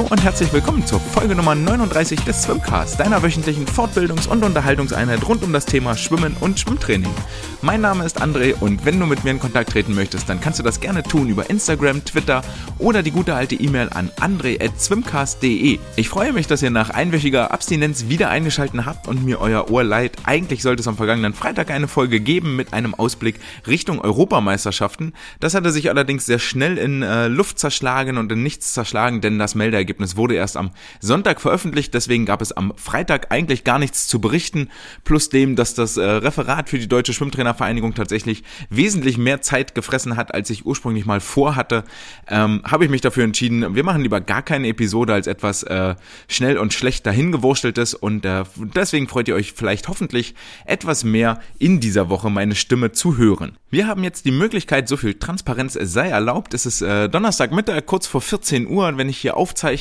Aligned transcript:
Hallo 0.00 0.08
und 0.12 0.24
herzlich 0.24 0.50
willkommen 0.50 0.86
zur 0.86 0.98
Folge 0.98 1.34
Nummer 1.34 1.54
39 1.54 2.20
des 2.20 2.44
Swimcast, 2.44 2.98
deiner 2.98 3.22
wöchentlichen 3.22 3.66
Fortbildungs- 3.66 4.28
und 4.28 4.42
Unterhaltungseinheit 4.42 5.28
rund 5.28 5.42
um 5.42 5.52
das 5.52 5.66
Thema 5.66 5.94
Schwimmen 5.94 6.34
und 6.40 6.58
Schwimmtraining. 6.58 7.12
Mein 7.60 7.82
Name 7.82 8.06
ist 8.06 8.22
André 8.22 8.54
und 8.58 8.86
wenn 8.86 8.98
du 8.98 9.04
mit 9.04 9.24
mir 9.24 9.32
in 9.32 9.40
Kontakt 9.40 9.72
treten 9.72 9.94
möchtest, 9.94 10.26
dann 10.30 10.40
kannst 10.40 10.58
du 10.58 10.62
das 10.62 10.80
gerne 10.80 11.02
tun 11.02 11.28
über 11.28 11.50
Instagram, 11.50 12.02
Twitter 12.02 12.40
oder 12.78 13.02
die 13.02 13.10
gute 13.10 13.34
alte 13.34 13.56
E-Mail 13.56 13.90
an 13.90 14.10
andre.swimcast.de. 14.18 15.78
Ich 15.96 16.08
freue 16.08 16.32
mich, 16.32 16.46
dass 16.46 16.62
ihr 16.62 16.70
nach 16.70 16.88
einwöchiger 16.88 17.50
Abstinenz 17.50 18.08
wieder 18.08 18.30
eingeschaltet 18.30 18.86
habt 18.86 19.06
und 19.06 19.22
mir 19.22 19.42
euer 19.42 19.70
Ohr 19.70 19.84
leiht. 19.84 20.16
Eigentlich 20.24 20.62
sollte 20.62 20.80
es 20.80 20.88
am 20.88 20.96
vergangenen 20.96 21.34
Freitag 21.34 21.70
eine 21.70 21.88
Folge 21.88 22.20
geben 22.20 22.56
mit 22.56 22.72
einem 22.72 22.94
Ausblick 22.94 23.38
Richtung 23.66 24.00
Europameisterschaften. 24.00 25.12
Das 25.40 25.52
hatte 25.52 25.70
sich 25.70 25.90
allerdings 25.90 26.24
sehr 26.24 26.38
schnell 26.38 26.78
in 26.78 27.02
äh, 27.02 27.28
Luft 27.28 27.58
zerschlagen 27.58 28.16
und 28.16 28.32
in 28.32 28.42
nichts 28.42 28.72
zerschlagen, 28.72 29.20
denn 29.20 29.38
das 29.38 29.54
Melder 29.54 29.84
Ergebnis 29.90 30.16
wurde 30.16 30.36
erst 30.36 30.56
am 30.56 30.70
Sonntag 31.00 31.40
veröffentlicht, 31.40 31.92
deswegen 31.94 32.24
gab 32.24 32.40
es 32.42 32.52
am 32.52 32.72
Freitag 32.76 33.32
eigentlich 33.32 33.64
gar 33.64 33.80
nichts 33.80 34.06
zu 34.06 34.20
berichten, 34.20 34.68
plus 35.02 35.30
dem, 35.30 35.56
dass 35.56 35.74
das 35.74 35.96
äh, 35.96 36.02
Referat 36.02 36.68
für 36.68 36.78
die 36.78 36.86
Deutsche 36.86 37.12
Schwimmtrainervereinigung 37.12 37.94
tatsächlich 37.94 38.44
wesentlich 38.68 39.18
mehr 39.18 39.42
Zeit 39.42 39.74
gefressen 39.74 40.16
hat, 40.16 40.32
als 40.32 40.48
ich 40.48 40.64
ursprünglich 40.64 41.06
mal 41.06 41.18
vorhatte, 41.18 41.82
ähm, 42.28 42.62
habe 42.64 42.84
ich 42.84 42.90
mich 42.90 43.00
dafür 43.00 43.24
entschieden, 43.24 43.74
wir 43.74 43.82
machen 43.82 44.02
lieber 44.02 44.20
gar 44.20 44.42
keine 44.42 44.68
Episode 44.68 45.12
als 45.12 45.26
etwas 45.26 45.64
äh, 45.64 45.96
schnell 46.28 46.56
und 46.56 46.72
schlecht 46.72 47.04
dahingewurschteltes 47.04 47.94
und 47.94 48.24
äh, 48.24 48.44
deswegen 48.56 49.08
freut 49.08 49.26
ihr 49.26 49.34
euch 49.34 49.54
vielleicht 49.54 49.88
hoffentlich 49.88 50.36
etwas 50.66 51.02
mehr 51.02 51.40
in 51.58 51.80
dieser 51.80 52.08
Woche 52.10 52.30
meine 52.30 52.54
Stimme 52.54 52.92
zu 52.92 53.16
hören. 53.16 53.58
Wir 53.70 53.86
haben 53.86 54.04
jetzt 54.04 54.24
die 54.24 54.30
Möglichkeit, 54.30 54.88
so 54.88 54.96
viel 54.96 55.14
Transparenz 55.14 55.78
sei 55.80 56.08
erlaubt. 56.08 56.54
Es 56.54 56.66
ist 56.66 56.82
äh, 56.82 57.08
Donnerstagmittag, 57.08 57.86
kurz 57.86 58.06
vor 58.06 58.20
14 58.20 58.68
Uhr, 58.68 58.96
wenn 58.96 59.08
ich 59.08 59.18
hier 59.18 59.36
aufzeichne. 59.36 59.79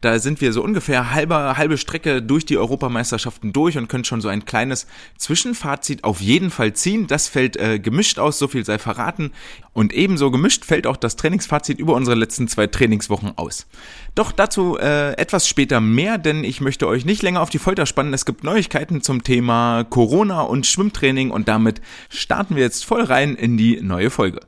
Da 0.00 0.18
sind 0.18 0.40
wir 0.40 0.52
so 0.52 0.62
ungefähr 0.62 1.12
halbe, 1.12 1.56
halbe 1.56 1.78
Strecke 1.78 2.22
durch 2.22 2.46
die 2.46 2.58
Europameisterschaften 2.58 3.52
durch 3.52 3.78
und 3.78 3.88
können 3.88 4.04
schon 4.04 4.20
so 4.20 4.28
ein 4.28 4.44
kleines 4.44 4.86
Zwischenfazit 5.18 6.04
auf 6.04 6.20
jeden 6.20 6.50
Fall 6.50 6.72
ziehen. 6.72 7.06
Das 7.06 7.28
fällt 7.28 7.56
äh, 7.56 7.78
gemischt 7.78 8.18
aus, 8.18 8.38
so 8.38 8.48
viel 8.48 8.64
sei 8.64 8.78
verraten. 8.78 9.32
Und 9.72 9.92
ebenso 9.92 10.30
gemischt 10.30 10.64
fällt 10.64 10.86
auch 10.86 10.96
das 10.96 11.16
Trainingsfazit 11.16 11.78
über 11.78 11.94
unsere 11.94 12.16
letzten 12.16 12.48
zwei 12.48 12.66
Trainingswochen 12.66 13.32
aus. 13.36 13.66
Doch 14.14 14.32
dazu 14.32 14.78
äh, 14.78 15.12
etwas 15.12 15.46
später 15.48 15.80
mehr, 15.80 16.18
denn 16.18 16.44
ich 16.44 16.60
möchte 16.60 16.88
euch 16.88 17.04
nicht 17.04 17.22
länger 17.22 17.42
auf 17.42 17.50
die 17.50 17.58
Folter 17.58 17.86
spannen. 17.86 18.14
Es 18.14 18.24
gibt 18.24 18.44
Neuigkeiten 18.44 19.02
zum 19.02 19.22
Thema 19.22 19.84
Corona 19.84 20.42
und 20.42 20.66
Schwimmtraining 20.66 21.30
und 21.30 21.48
damit 21.48 21.80
starten 22.08 22.56
wir 22.56 22.62
jetzt 22.62 22.84
voll 22.84 23.02
rein 23.02 23.34
in 23.34 23.56
die 23.56 23.80
neue 23.82 24.10
Folge. 24.10 24.40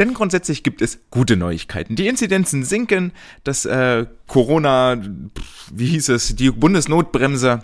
Denn 0.00 0.14
grundsätzlich 0.14 0.62
gibt 0.62 0.80
es 0.80 0.98
gute 1.10 1.36
Neuigkeiten. 1.36 1.94
Die 1.94 2.08
Inzidenzen 2.08 2.64
sinken, 2.64 3.12
das 3.44 3.66
äh, 3.66 4.06
Corona, 4.26 4.96
wie 5.70 5.86
hieß 5.88 6.08
es, 6.08 6.34
die 6.34 6.50
Bundesnotbremse 6.50 7.60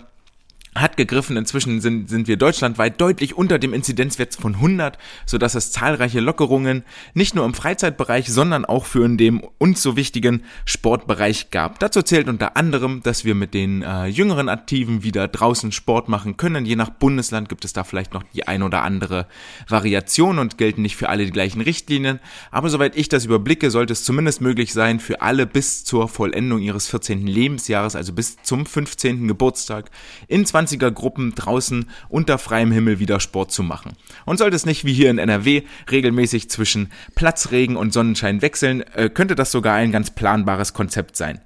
hat 0.81 0.97
gegriffen. 0.97 1.37
Inzwischen 1.37 1.81
sind, 1.81 2.09
sind 2.09 2.27
wir 2.27 2.37
deutschlandweit 2.37 2.99
deutlich 3.01 3.35
unter 3.35 3.59
dem 3.59 3.73
Inzidenzwert 3.73 4.35
von 4.35 4.55
100, 4.55 4.97
so 5.25 5.37
dass 5.37 5.55
es 5.55 5.71
zahlreiche 5.71 6.19
Lockerungen 6.19 6.83
nicht 7.13 7.35
nur 7.35 7.45
im 7.45 7.53
Freizeitbereich, 7.53 8.27
sondern 8.31 8.65
auch 8.65 8.85
für 8.85 9.07
den 9.07 9.41
uns 9.57 9.81
so 9.81 9.95
wichtigen 9.95 10.43
Sportbereich 10.65 11.49
gab. 11.51 11.79
Dazu 11.79 12.01
zählt 12.01 12.27
unter 12.27 12.57
anderem, 12.57 13.01
dass 13.03 13.25
wir 13.25 13.35
mit 13.35 13.53
den 13.53 13.81
äh, 13.81 14.05
jüngeren 14.05 14.49
Aktiven 14.49 15.03
wieder 15.03 15.27
draußen 15.27 15.71
Sport 15.71 16.09
machen 16.09 16.37
können. 16.37 16.65
Je 16.65 16.75
nach 16.75 16.89
Bundesland 16.89 17.49
gibt 17.49 17.63
es 17.63 17.73
da 17.73 17.83
vielleicht 17.83 18.13
noch 18.13 18.23
die 18.33 18.47
ein 18.47 18.63
oder 18.63 18.83
andere 18.83 19.27
Variation 19.67 20.39
und 20.39 20.57
gelten 20.57 20.81
nicht 20.81 20.95
für 20.95 21.09
alle 21.09 21.25
die 21.25 21.31
gleichen 21.31 21.61
Richtlinien. 21.61 22.19
Aber 22.51 22.69
soweit 22.69 22.97
ich 22.97 23.09
das 23.09 23.25
überblicke, 23.25 23.71
sollte 23.71 23.93
es 23.93 24.03
zumindest 24.03 24.41
möglich 24.41 24.73
sein, 24.73 24.99
für 24.99 25.21
alle 25.21 25.47
bis 25.47 25.85
zur 25.85 26.07
Vollendung 26.07 26.59
ihres 26.61 26.87
14. 26.87 27.25
Lebensjahres, 27.25 27.95
also 27.95 28.13
bis 28.13 28.37
zum 28.43 28.65
15. 28.65 29.27
Geburtstag, 29.27 29.89
in 30.27 30.45
20 30.45 30.66
20er 30.67 30.91
Gruppen 30.91 31.33
draußen 31.35 31.89
unter 32.09 32.37
freiem 32.37 32.71
Himmel 32.71 32.99
wieder 32.99 33.19
Sport 33.19 33.51
zu 33.51 33.63
machen. 33.63 33.93
Und 34.25 34.37
sollte 34.37 34.55
es 34.55 34.65
nicht 34.65 34.85
wie 34.85 34.93
hier 34.93 35.09
in 35.09 35.17
NRW 35.17 35.63
regelmäßig 35.89 36.49
zwischen 36.49 36.91
Platzregen 37.15 37.75
und 37.75 37.93
Sonnenschein 37.93 38.41
wechseln, 38.41 38.81
äh, 38.93 39.09
könnte 39.09 39.35
das 39.35 39.51
sogar 39.51 39.75
ein 39.75 39.91
ganz 39.91 40.11
planbares 40.11 40.73
Konzept 40.73 41.15
sein. 41.15 41.41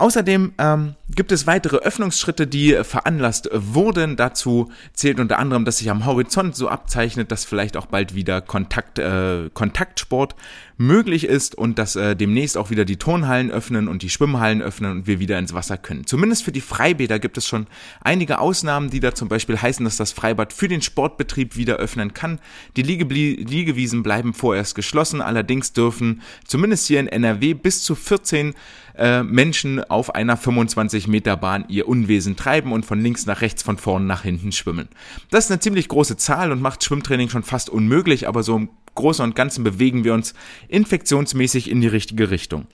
Außerdem 0.00 0.52
ähm, 0.58 0.94
gibt 1.10 1.32
es 1.32 1.48
weitere 1.48 1.78
Öffnungsschritte, 1.78 2.46
die 2.46 2.72
veranlasst 2.84 3.50
wurden. 3.52 4.14
Dazu 4.14 4.70
zählt 4.92 5.18
unter 5.18 5.40
anderem, 5.40 5.64
dass 5.64 5.78
sich 5.78 5.90
am 5.90 6.06
Horizont 6.06 6.54
so 6.54 6.68
abzeichnet, 6.68 7.32
dass 7.32 7.44
vielleicht 7.44 7.76
auch 7.76 7.86
bald 7.86 8.14
wieder 8.14 8.40
Kontakt, 8.40 9.00
äh, 9.00 9.50
Kontaktsport 9.52 10.36
möglich 10.78 11.24
ist 11.24 11.56
und 11.56 11.78
dass 11.78 11.96
äh, 11.96 12.14
demnächst 12.14 12.56
auch 12.56 12.70
wieder 12.70 12.84
die 12.84 12.96
Turnhallen 12.96 13.50
öffnen 13.50 13.88
und 13.88 14.02
die 14.02 14.08
Schwimmhallen 14.08 14.62
öffnen 14.62 14.92
und 14.92 15.06
wir 15.08 15.18
wieder 15.18 15.38
ins 15.38 15.52
Wasser 15.52 15.76
können. 15.76 16.06
Zumindest 16.06 16.44
für 16.44 16.52
die 16.52 16.60
Freibäder 16.60 17.18
gibt 17.18 17.36
es 17.36 17.46
schon 17.46 17.66
einige 18.00 18.38
Ausnahmen, 18.38 18.88
die 18.88 19.00
da 19.00 19.12
zum 19.12 19.28
Beispiel 19.28 19.60
heißen, 19.60 19.84
dass 19.84 19.96
das 19.96 20.12
Freibad 20.12 20.52
für 20.52 20.68
den 20.68 20.80
Sportbetrieb 20.80 21.56
wieder 21.56 21.76
öffnen 21.76 22.14
kann. 22.14 22.38
Die 22.76 22.82
Liegewiesen 22.82 24.04
bleiben 24.04 24.32
vorerst 24.34 24.76
geschlossen, 24.76 25.20
allerdings 25.20 25.72
dürfen 25.72 26.22
zumindest 26.46 26.86
hier 26.86 27.00
in 27.00 27.08
NRW 27.08 27.54
bis 27.54 27.82
zu 27.82 27.96
14 27.96 28.54
äh, 28.96 29.22
Menschen 29.24 29.82
auf 29.82 30.14
einer 30.14 30.36
25 30.36 31.08
Meter 31.08 31.36
Bahn 31.36 31.64
ihr 31.68 31.88
Unwesen 31.88 32.36
treiben 32.36 32.72
und 32.72 32.86
von 32.86 33.00
links 33.00 33.26
nach 33.26 33.40
rechts, 33.40 33.64
von 33.64 33.78
vorn 33.78 34.06
nach 34.06 34.22
hinten 34.22 34.52
schwimmen. 34.52 34.88
Das 35.30 35.46
ist 35.46 35.50
eine 35.50 35.60
ziemlich 35.60 35.88
große 35.88 36.16
Zahl 36.16 36.52
und 36.52 36.62
macht 36.62 36.84
Schwimmtraining 36.84 37.28
schon 37.28 37.42
fast 37.42 37.68
unmöglich, 37.70 38.28
aber 38.28 38.42
so 38.42 38.68
Großen 38.94 39.24
und 39.24 39.36
Ganzen 39.36 39.64
bewegen 39.64 40.04
wir 40.04 40.14
uns 40.14 40.34
infektionsmäßig 40.68 41.70
in 41.70 41.80
die 41.80 41.88
richtige 41.88 42.30
Richtung. 42.30 42.66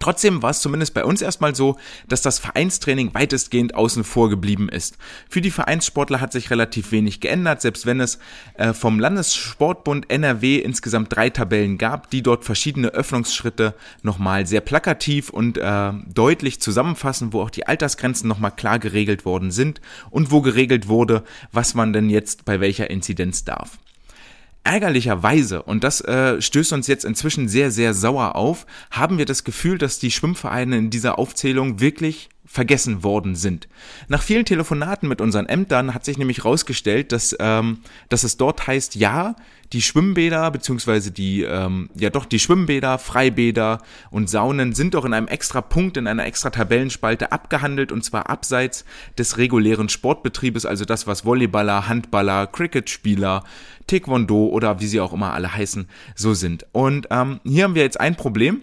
Trotzdem 0.00 0.42
war 0.42 0.50
es 0.50 0.60
zumindest 0.60 0.94
bei 0.94 1.04
uns 1.04 1.22
erstmal 1.22 1.54
so, 1.54 1.76
dass 2.08 2.22
das 2.22 2.38
Vereinstraining 2.38 3.14
weitestgehend 3.14 3.74
außen 3.74 4.04
vor 4.04 4.28
geblieben 4.30 4.68
ist. 4.68 4.96
Für 5.28 5.40
die 5.40 5.50
Vereinssportler 5.50 6.20
hat 6.20 6.32
sich 6.32 6.50
relativ 6.50 6.92
wenig 6.92 7.20
geändert, 7.20 7.60
selbst 7.60 7.86
wenn 7.86 8.00
es 8.00 8.18
äh, 8.54 8.72
vom 8.72 8.98
Landessportbund 8.98 10.10
NRW 10.10 10.58
insgesamt 10.58 11.14
drei 11.14 11.30
Tabellen 11.30 11.78
gab, 11.78 12.10
die 12.10 12.22
dort 12.22 12.44
verschiedene 12.44 12.88
Öffnungsschritte 12.88 13.74
nochmal 14.02 14.46
sehr 14.46 14.60
plakativ 14.60 15.30
und 15.30 15.58
äh, 15.58 15.92
deutlich 16.06 16.60
zusammenfassen, 16.60 17.32
wo 17.32 17.42
auch 17.42 17.50
die 17.50 17.66
Altersgrenzen 17.66 18.28
nochmal 18.28 18.52
klar 18.52 18.78
geregelt 18.78 19.24
worden 19.24 19.50
sind 19.50 19.80
und 20.10 20.30
wo 20.30 20.40
geregelt 20.40 20.88
wurde, 20.88 21.22
was 21.52 21.74
man 21.74 21.92
denn 21.92 22.10
jetzt 22.10 22.44
bei 22.44 22.60
welcher 22.60 22.90
Inzidenz 22.90 23.44
darf. 23.44 23.78
Ärgerlicherweise, 24.64 25.62
und 25.62 25.82
das 25.82 26.00
äh, 26.02 26.40
stößt 26.40 26.72
uns 26.72 26.86
jetzt 26.86 27.04
inzwischen 27.04 27.48
sehr, 27.48 27.72
sehr 27.72 27.94
sauer 27.94 28.36
auf, 28.36 28.64
haben 28.92 29.18
wir 29.18 29.24
das 29.24 29.42
Gefühl, 29.42 29.76
dass 29.76 29.98
die 29.98 30.12
Schwimmvereine 30.12 30.78
in 30.78 30.90
dieser 30.90 31.18
Aufzählung 31.18 31.80
wirklich 31.80 32.28
vergessen 32.44 33.02
worden 33.02 33.34
sind. 33.34 33.66
Nach 34.08 34.22
vielen 34.22 34.44
Telefonaten 34.44 35.08
mit 35.08 35.20
unseren 35.20 35.46
Ämtern 35.46 35.94
hat 35.94 36.04
sich 36.04 36.18
nämlich 36.18 36.38
herausgestellt, 36.38 37.10
dass, 37.10 37.34
ähm, 37.40 37.78
dass 38.08 38.24
es 38.24 38.36
dort 38.36 38.66
heißt, 38.66 38.94
ja, 38.94 39.34
die 39.72 39.82
Schwimmbäder 39.82 40.50
beziehungsweise 40.50 41.10
die, 41.10 41.42
ähm, 41.42 41.88
ja 41.96 42.10
doch 42.10 42.26
die 42.26 42.38
Schwimmbäder, 42.38 42.98
Freibäder 42.98 43.78
und 44.10 44.28
Saunen 44.28 44.74
sind 44.74 44.94
doch 44.94 45.04
in 45.04 45.14
einem 45.14 45.28
extra 45.28 45.60
Punkt, 45.60 45.96
in 45.96 46.06
einer 46.06 46.26
extra 46.26 46.50
Tabellenspalte 46.50 47.32
abgehandelt 47.32 47.90
und 47.90 48.04
zwar 48.04 48.28
abseits 48.28 48.84
des 49.18 49.38
regulären 49.38 49.88
Sportbetriebes, 49.88 50.66
also 50.66 50.84
das, 50.84 51.06
was 51.06 51.24
Volleyballer, 51.24 51.88
Handballer, 51.88 52.46
Cricketspieler, 52.46 53.44
Taekwondo 53.86 54.46
oder 54.46 54.80
wie 54.80 54.86
sie 54.86 55.00
auch 55.00 55.12
immer 55.12 55.32
alle 55.32 55.54
heißen, 55.54 55.88
so 56.14 56.34
sind. 56.34 56.66
Und 56.72 57.08
ähm, 57.10 57.40
hier 57.44 57.64
haben 57.64 57.74
wir 57.74 57.82
jetzt 57.82 58.00
ein 58.00 58.16
Problem 58.16 58.62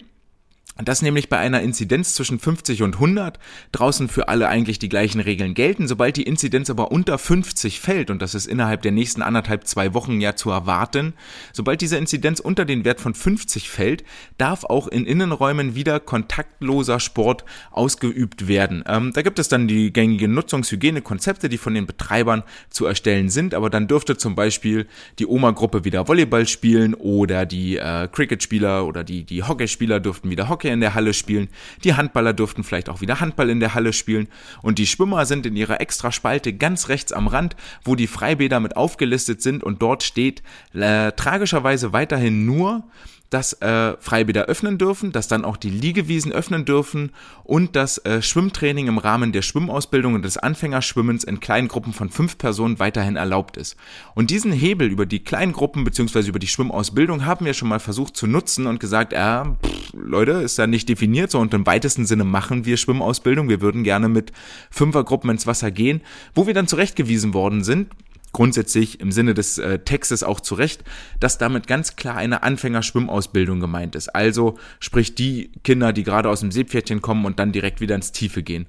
dass 0.76 1.02
nämlich 1.02 1.28
bei 1.28 1.38
einer 1.38 1.60
Inzidenz 1.60 2.14
zwischen 2.14 2.38
50 2.38 2.82
und 2.82 2.94
100 2.94 3.38
draußen 3.72 4.08
für 4.08 4.28
alle 4.28 4.48
eigentlich 4.48 4.78
die 4.78 4.88
gleichen 4.88 5.20
Regeln 5.20 5.54
gelten. 5.54 5.88
Sobald 5.88 6.16
die 6.16 6.22
Inzidenz 6.22 6.70
aber 6.70 6.90
unter 6.90 7.18
50 7.18 7.80
fällt, 7.80 8.10
und 8.10 8.22
das 8.22 8.34
ist 8.34 8.46
innerhalb 8.46 8.82
der 8.82 8.92
nächsten 8.92 9.22
anderthalb, 9.22 9.66
zwei 9.66 9.94
Wochen 9.94 10.20
ja 10.20 10.36
zu 10.36 10.50
erwarten, 10.50 11.14
sobald 11.52 11.80
diese 11.80 11.96
Inzidenz 11.96 12.40
unter 12.40 12.64
den 12.64 12.84
Wert 12.84 13.00
von 13.00 13.14
50 13.14 13.68
fällt, 13.68 14.04
darf 14.38 14.64
auch 14.64 14.88
in 14.88 15.06
Innenräumen 15.06 15.74
wieder 15.74 16.00
kontaktloser 16.00 17.00
Sport 17.00 17.44
ausgeübt 17.70 18.48
werden. 18.48 18.84
Ähm, 18.86 19.12
da 19.12 19.22
gibt 19.22 19.38
es 19.38 19.48
dann 19.48 19.68
die 19.68 19.92
gängigen 19.92 20.32
Nutzungshygienekonzepte, 20.34 21.48
die 21.48 21.58
von 21.58 21.74
den 21.74 21.86
Betreibern 21.86 22.42
zu 22.70 22.86
erstellen 22.86 23.28
sind, 23.28 23.54
aber 23.54 23.70
dann 23.70 23.88
dürfte 23.88 24.16
zum 24.16 24.34
Beispiel 24.34 24.86
die 25.18 25.26
Oma-Gruppe 25.26 25.84
wieder 25.84 26.08
Volleyball 26.08 26.46
spielen 26.46 26.94
oder 26.94 27.44
die 27.44 27.76
äh, 27.76 28.08
Cricket-Spieler 28.08 28.86
oder 28.86 29.04
die, 29.04 29.24
die 29.24 29.42
Hockeyspieler 29.42 30.00
dürften 30.00 30.30
wieder 30.30 30.48
Hockey 30.48 30.69
in 30.72 30.80
der 30.80 30.94
Halle 30.94 31.14
spielen, 31.14 31.48
die 31.84 31.94
Handballer 31.94 32.32
durften 32.32 32.64
vielleicht 32.64 32.88
auch 32.88 33.00
wieder 33.00 33.20
Handball 33.20 33.50
in 33.50 33.60
der 33.60 33.74
Halle 33.74 33.92
spielen. 33.92 34.28
Und 34.62 34.78
die 34.78 34.86
Schwimmer 34.86 35.26
sind 35.26 35.46
in 35.46 35.56
ihrer 35.56 35.80
extra 35.80 36.12
Spalte 36.12 36.52
ganz 36.52 36.88
rechts 36.88 37.12
am 37.12 37.26
Rand, 37.26 37.56
wo 37.84 37.94
die 37.94 38.06
Freibäder 38.06 38.60
mit 38.60 38.76
aufgelistet 38.76 39.42
sind. 39.42 39.64
Und 39.64 39.82
dort 39.82 40.02
steht 40.02 40.42
äh, 40.74 41.12
tragischerweise 41.12 41.92
weiterhin 41.92 42.46
nur 42.46 42.84
dass 43.30 43.52
äh, 43.54 43.96
Freibäder 44.00 44.46
öffnen 44.46 44.76
dürfen, 44.76 45.12
dass 45.12 45.28
dann 45.28 45.44
auch 45.44 45.56
die 45.56 45.70
Liegewiesen 45.70 46.32
öffnen 46.32 46.64
dürfen 46.64 47.12
und 47.44 47.76
dass 47.76 47.98
äh, 47.98 48.22
Schwimmtraining 48.22 48.88
im 48.88 48.98
Rahmen 48.98 49.32
der 49.32 49.42
Schwimmausbildung 49.42 50.14
und 50.14 50.24
des 50.24 50.36
Anfängerschwimmens 50.36 51.22
in 51.22 51.38
kleinen 51.38 51.68
Gruppen 51.68 51.92
von 51.92 52.10
fünf 52.10 52.38
Personen 52.38 52.80
weiterhin 52.80 53.16
erlaubt 53.16 53.56
ist. 53.56 53.76
Und 54.14 54.30
diesen 54.30 54.52
Hebel 54.52 54.88
über 54.88 55.06
die 55.06 55.20
kleinen 55.20 55.52
Gruppen 55.52 55.84
beziehungsweise 55.84 56.28
über 56.28 56.40
die 56.40 56.48
Schwimmausbildung 56.48 57.24
haben 57.24 57.46
wir 57.46 57.54
schon 57.54 57.68
mal 57.68 57.78
versucht 57.78 58.16
zu 58.16 58.26
nutzen 58.26 58.66
und 58.66 58.80
gesagt, 58.80 59.12
äh, 59.12 59.44
pff, 59.44 59.92
Leute, 59.94 60.32
ist 60.32 60.58
ja 60.58 60.66
nicht 60.66 60.88
definiert 60.88 61.30
so 61.30 61.38
und 61.38 61.54
im 61.54 61.66
weitesten 61.66 62.06
Sinne 62.06 62.24
machen 62.24 62.64
wir 62.64 62.76
Schwimmausbildung. 62.76 63.48
Wir 63.48 63.60
würden 63.60 63.84
gerne 63.84 64.08
mit 64.08 64.32
Fünfergruppen 64.70 65.30
ins 65.30 65.46
Wasser 65.46 65.70
gehen, 65.70 66.00
wo 66.34 66.48
wir 66.48 66.54
dann 66.54 66.66
zurechtgewiesen 66.66 67.32
worden 67.32 67.62
sind, 67.62 67.90
grundsätzlich 68.32 69.00
im 69.00 69.12
Sinne 69.12 69.34
des 69.34 69.58
äh, 69.58 69.78
Textes 69.80 70.22
auch 70.22 70.40
zurecht, 70.40 70.84
dass 71.18 71.38
damit 71.38 71.66
ganz 71.66 71.96
klar 71.96 72.16
eine 72.16 72.42
Anfängerschwimmausbildung 72.42 73.60
gemeint 73.60 73.94
ist. 73.94 74.08
Also 74.08 74.58
sprich 74.78 75.14
die 75.14 75.50
Kinder, 75.64 75.92
die 75.92 76.04
gerade 76.04 76.28
aus 76.28 76.40
dem 76.40 76.52
Seepferdchen 76.52 77.02
kommen 77.02 77.24
und 77.24 77.38
dann 77.38 77.52
direkt 77.52 77.80
wieder 77.80 77.94
ins 77.94 78.12
Tiefe 78.12 78.42
gehen. 78.42 78.66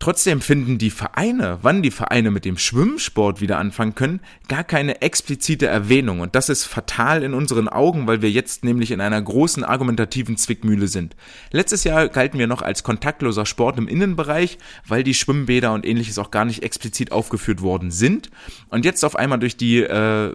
Trotzdem 0.00 0.40
finden 0.40 0.78
die 0.78 0.90
Vereine, 0.90 1.58
wann 1.62 1.82
die 1.82 1.90
Vereine 1.90 2.30
mit 2.30 2.44
dem 2.44 2.56
Schwimmsport 2.56 3.40
wieder 3.40 3.58
anfangen 3.58 3.96
können, 3.96 4.20
gar 4.46 4.62
keine 4.62 5.02
explizite 5.02 5.66
Erwähnung. 5.66 6.20
Und 6.20 6.36
das 6.36 6.48
ist 6.48 6.64
fatal 6.64 7.24
in 7.24 7.34
unseren 7.34 7.68
Augen, 7.68 8.06
weil 8.06 8.22
wir 8.22 8.30
jetzt 8.30 8.62
nämlich 8.62 8.92
in 8.92 9.00
einer 9.00 9.20
großen 9.20 9.64
argumentativen 9.64 10.36
Zwickmühle 10.36 10.86
sind. 10.86 11.16
Letztes 11.50 11.82
Jahr 11.82 12.08
galten 12.08 12.38
wir 12.38 12.46
noch 12.46 12.62
als 12.62 12.84
kontaktloser 12.84 13.44
Sport 13.44 13.76
im 13.76 13.88
Innenbereich, 13.88 14.58
weil 14.86 15.02
die 15.02 15.14
Schwimmbäder 15.14 15.72
und 15.72 15.84
ähnliches 15.84 16.18
auch 16.18 16.30
gar 16.30 16.44
nicht 16.44 16.62
explizit 16.62 17.10
aufgeführt 17.10 17.60
worden 17.60 17.90
sind. 17.90 18.30
Und 18.68 18.84
jetzt 18.84 19.04
auf 19.04 19.16
einmal 19.16 19.40
durch 19.40 19.56
die 19.56 19.78
äh, 19.78 20.32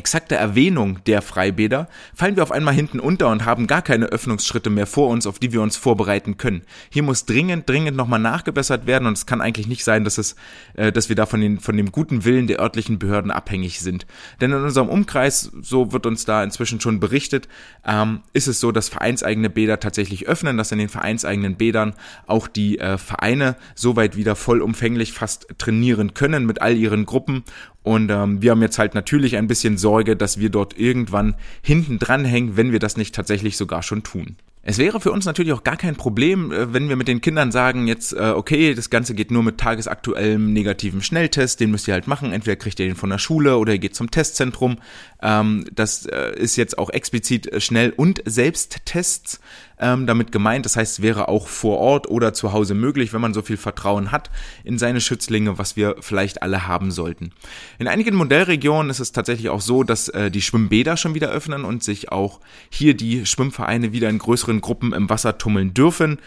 exakte 0.00 0.34
Erwähnung 0.34 1.04
der 1.04 1.20
Freibäder 1.20 1.86
fallen 2.14 2.34
wir 2.34 2.42
auf 2.42 2.52
einmal 2.52 2.72
hinten 2.72 3.00
unter 3.00 3.28
und 3.28 3.44
haben 3.44 3.66
gar 3.66 3.82
keine 3.82 4.06
Öffnungsschritte 4.06 4.70
mehr 4.70 4.86
vor 4.86 5.08
uns, 5.08 5.26
auf 5.26 5.38
die 5.38 5.52
wir 5.52 5.60
uns 5.60 5.76
vorbereiten 5.76 6.38
können. 6.38 6.62
Hier 6.88 7.02
muss 7.02 7.26
dringend, 7.26 7.68
dringend 7.68 7.98
nochmal 7.98 8.18
nachgebessert 8.18 8.86
werden 8.86 9.06
und 9.06 9.12
es 9.12 9.26
kann 9.26 9.42
eigentlich 9.42 9.66
nicht 9.66 9.84
sein, 9.84 10.04
dass 10.04 10.16
es, 10.16 10.36
äh, 10.72 10.90
dass 10.90 11.10
wir 11.10 11.16
da 11.16 11.26
von, 11.26 11.42
den, 11.42 11.60
von 11.60 11.76
dem 11.76 11.92
guten 11.92 12.24
Willen 12.24 12.46
der 12.46 12.60
örtlichen 12.60 12.98
Behörden 12.98 13.30
abhängig 13.30 13.80
sind. 13.80 14.06
Denn 14.40 14.52
in 14.52 14.62
unserem 14.62 14.88
Umkreis, 14.88 15.52
so 15.60 15.92
wird 15.92 16.06
uns 16.06 16.24
da 16.24 16.42
inzwischen 16.42 16.80
schon 16.80 16.98
berichtet, 16.98 17.46
ähm, 17.86 18.20
ist 18.32 18.48
es 18.48 18.58
so, 18.58 18.72
dass 18.72 18.88
vereinseigene 18.88 19.50
Bäder 19.50 19.80
tatsächlich 19.80 20.28
öffnen, 20.28 20.56
dass 20.56 20.72
in 20.72 20.78
den 20.78 20.88
vereinseigenen 20.88 21.56
Bädern 21.56 21.94
auch 22.26 22.48
die 22.48 22.78
äh, 22.78 22.96
Vereine 22.96 23.56
soweit 23.74 24.16
wieder 24.16 24.34
vollumfänglich 24.34 25.12
fast 25.12 25.46
trainieren 25.58 26.14
können 26.14 26.46
mit 26.46 26.62
all 26.62 26.74
ihren 26.74 27.04
Gruppen 27.04 27.44
und 27.82 28.10
ähm, 28.10 28.42
wir 28.42 28.50
haben 28.50 28.62
jetzt 28.62 28.78
halt 28.78 28.94
natürlich 28.94 29.36
ein 29.36 29.46
bisschen 29.46 29.78
Sorge, 29.78 30.16
dass 30.16 30.38
wir 30.38 30.50
dort 30.50 30.78
irgendwann 30.78 31.34
hinten 31.62 31.98
dran 31.98 32.24
hängen, 32.24 32.56
wenn 32.56 32.72
wir 32.72 32.78
das 32.78 32.96
nicht 32.96 33.14
tatsächlich 33.14 33.56
sogar 33.56 33.82
schon 33.82 34.02
tun. 34.02 34.36
Es 34.62 34.76
wäre 34.76 35.00
für 35.00 35.10
uns 35.10 35.24
natürlich 35.24 35.54
auch 35.54 35.64
gar 35.64 35.78
kein 35.78 35.96
Problem, 35.96 36.52
äh, 36.52 36.74
wenn 36.74 36.90
wir 36.90 36.96
mit 36.96 37.08
den 37.08 37.22
Kindern 37.22 37.50
sagen, 37.50 37.86
jetzt, 37.86 38.12
äh, 38.12 38.34
okay, 38.36 38.74
das 38.74 38.90
Ganze 38.90 39.14
geht 39.14 39.30
nur 39.30 39.42
mit 39.42 39.56
tagesaktuellem 39.56 40.52
negativen 40.52 41.00
Schnelltest, 41.00 41.60
den 41.60 41.70
müsst 41.70 41.88
ihr 41.88 41.94
halt 41.94 42.06
machen, 42.06 42.32
entweder 42.32 42.56
kriegt 42.56 42.78
ihr 42.78 42.86
den 42.86 42.96
von 42.96 43.08
der 43.08 43.18
Schule 43.18 43.56
oder 43.56 43.72
ihr 43.72 43.78
geht 43.78 43.94
zum 43.94 44.10
Testzentrum. 44.10 44.76
Ähm, 45.22 45.64
das 45.72 46.06
äh, 46.06 46.32
ist 46.36 46.56
jetzt 46.56 46.78
auch 46.78 46.90
explizit 46.90 47.62
Schnell- 47.62 47.92
und 47.96 48.22
Selbsttests 48.24 49.40
ähm, 49.80 50.06
damit 50.06 50.30
gemeint. 50.30 50.66
Das 50.66 50.76
heißt, 50.76 50.98
es 50.98 51.02
wäre 51.02 51.28
auch 51.28 51.48
vor 51.48 51.78
Ort 51.78 52.08
oder 52.08 52.32
zu 52.32 52.52
Hause 52.52 52.74
möglich, 52.74 53.12
wenn 53.12 53.20
man 53.20 53.34
so 53.34 53.42
viel 53.42 53.56
Vertrauen 53.56 54.12
hat 54.12 54.30
in 54.62 54.78
seine 54.78 55.00
Schützlinge, 55.00 55.58
was 55.58 55.76
wir 55.76 55.96
vielleicht 56.00 56.42
alle 56.42 56.66
haben 56.66 56.90
sollten. 56.90 57.32
In 57.78 57.88
einigen 57.88 58.14
Modellregionen 58.14 58.90
ist 58.90 59.00
es 59.00 59.12
tatsächlich 59.12 59.48
auch 59.48 59.60
so, 59.60 59.82
dass 59.82 60.08
äh, 60.08 60.30
die 60.30 60.42
Schwimmbäder 60.42 60.96
schon 60.96 61.14
wieder 61.14 61.30
öffnen 61.30 61.64
und 61.64 61.82
sich 61.82 62.12
auch 62.12 62.40
hier 62.68 62.94
die 62.94 63.26
Schwimmvereine 63.26 63.92
wieder 63.92 64.08
in 64.08 64.18
größeren 64.18 64.60
Gruppen 64.60 64.92
im 64.92 65.08
Wasser 65.08 65.38
tummeln 65.38 65.74
dürfen. 65.74 66.18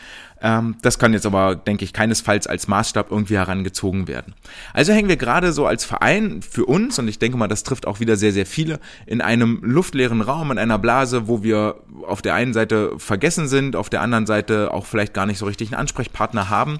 Ähm, 0.43 0.75
das 0.81 0.99
kann 0.99 1.13
jetzt 1.13 1.25
aber, 1.25 1.55
denke 1.55 1.85
ich, 1.85 1.93
keinesfalls 1.93 2.47
als 2.47 2.67
Maßstab 2.67 3.09
irgendwie 3.09 3.37
herangezogen 3.37 4.09
werden. 4.09 4.35
Also 4.73 4.91
hängen 4.91 5.07
wir 5.07 5.15
gerade 5.15 5.53
so 5.53 5.65
als 5.65 5.85
Verein 5.85 6.41
für 6.41 6.65
uns, 6.65 6.99
und 6.99 7.07
ich 7.07 7.17
denke 7.17 7.37
mal, 7.37 7.47
das 7.47 7.63
trifft 7.63 7.87
auch 7.87 8.01
wieder 8.01 8.17
sehr, 8.17 8.33
sehr 8.33 8.45
viele, 8.45 8.81
in 9.05 9.21
einem 9.21 9.59
luftleeren 9.63 10.19
Raum, 10.21 10.51
in 10.51 10.59
einer 10.59 10.77
Blase, 10.77 11.29
wo 11.29 11.43
wir 11.43 11.77
auf 12.05 12.21
der 12.21 12.35
einen 12.35 12.53
Seite 12.53 12.93
vergessen 12.97 13.47
sind, 13.47 13.77
auf 13.77 13.89
der 13.89 14.01
anderen 14.01 14.25
Seite 14.25 14.73
auch 14.73 14.85
vielleicht 14.85 15.13
gar 15.13 15.25
nicht 15.25 15.37
so 15.37 15.45
richtig 15.45 15.69
einen 15.69 15.79
Ansprechpartner 15.79 16.49
haben. 16.49 16.79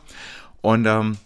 Und 0.62 0.86
ähm, 0.86 1.18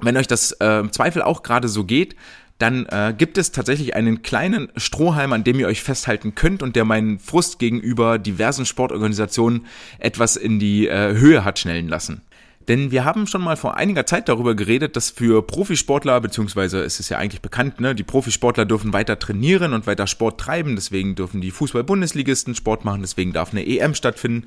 wenn 0.00 0.16
euch 0.16 0.26
das 0.26 0.52
äh, 0.60 0.82
Zweifel 0.90 1.22
auch 1.22 1.44
gerade 1.44 1.68
so 1.68 1.84
geht, 1.84 2.16
dann 2.60 2.84
äh, 2.86 3.14
gibt 3.16 3.38
es 3.38 3.52
tatsächlich 3.52 3.96
einen 3.96 4.22
kleinen 4.22 4.68
Strohhalm, 4.76 5.32
an 5.32 5.44
dem 5.44 5.58
ihr 5.58 5.66
euch 5.66 5.82
festhalten 5.82 6.34
könnt 6.34 6.62
und 6.62 6.76
der 6.76 6.84
meinen 6.84 7.18
Frust 7.18 7.58
gegenüber 7.58 8.18
diversen 8.18 8.66
Sportorganisationen 8.66 9.66
etwas 9.98 10.36
in 10.36 10.58
die 10.58 10.86
äh, 10.86 11.14
Höhe 11.14 11.44
hat 11.44 11.58
schnellen 11.58 11.88
lassen. 11.88 12.20
Denn 12.68 12.90
wir 12.90 13.06
haben 13.06 13.26
schon 13.26 13.42
mal 13.42 13.56
vor 13.56 13.78
einiger 13.78 14.04
Zeit 14.04 14.28
darüber 14.28 14.54
geredet, 14.54 14.94
dass 14.94 15.08
für 15.08 15.42
Profisportler, 15.42 16.20
beziehungsweise 16.20 16.82
es 16.82 17.00
ist 17.00 17.08
ja 17.08 17.16
eigentlich 17.16 17.40
bekannt, 17.40 17.80
ne, 17.80 17.94
die 17.94 18.02
Profisportler 18.02 18.66
dürfen 18.66 18.92
weiter 18.92 19.18
trainieren 19.18 19.72
und 19.72 19.86
weiter 19.86 20.06
Sport 20.06 20.38
treiben, 20.38 20.76
deswegen 20.76 21.14
dürfen 21.14 21.40
die 21.40 21.50
Fußball-Bundesligisten 21.52 22.54
Sport 22.54 22.84
machen, 22.84 23.00
deswegen 23.00 23.32
darf 23.32 23.52
eine 23.52 23.66
EM 23.66 23.94
stattfinden. 23.94 24.46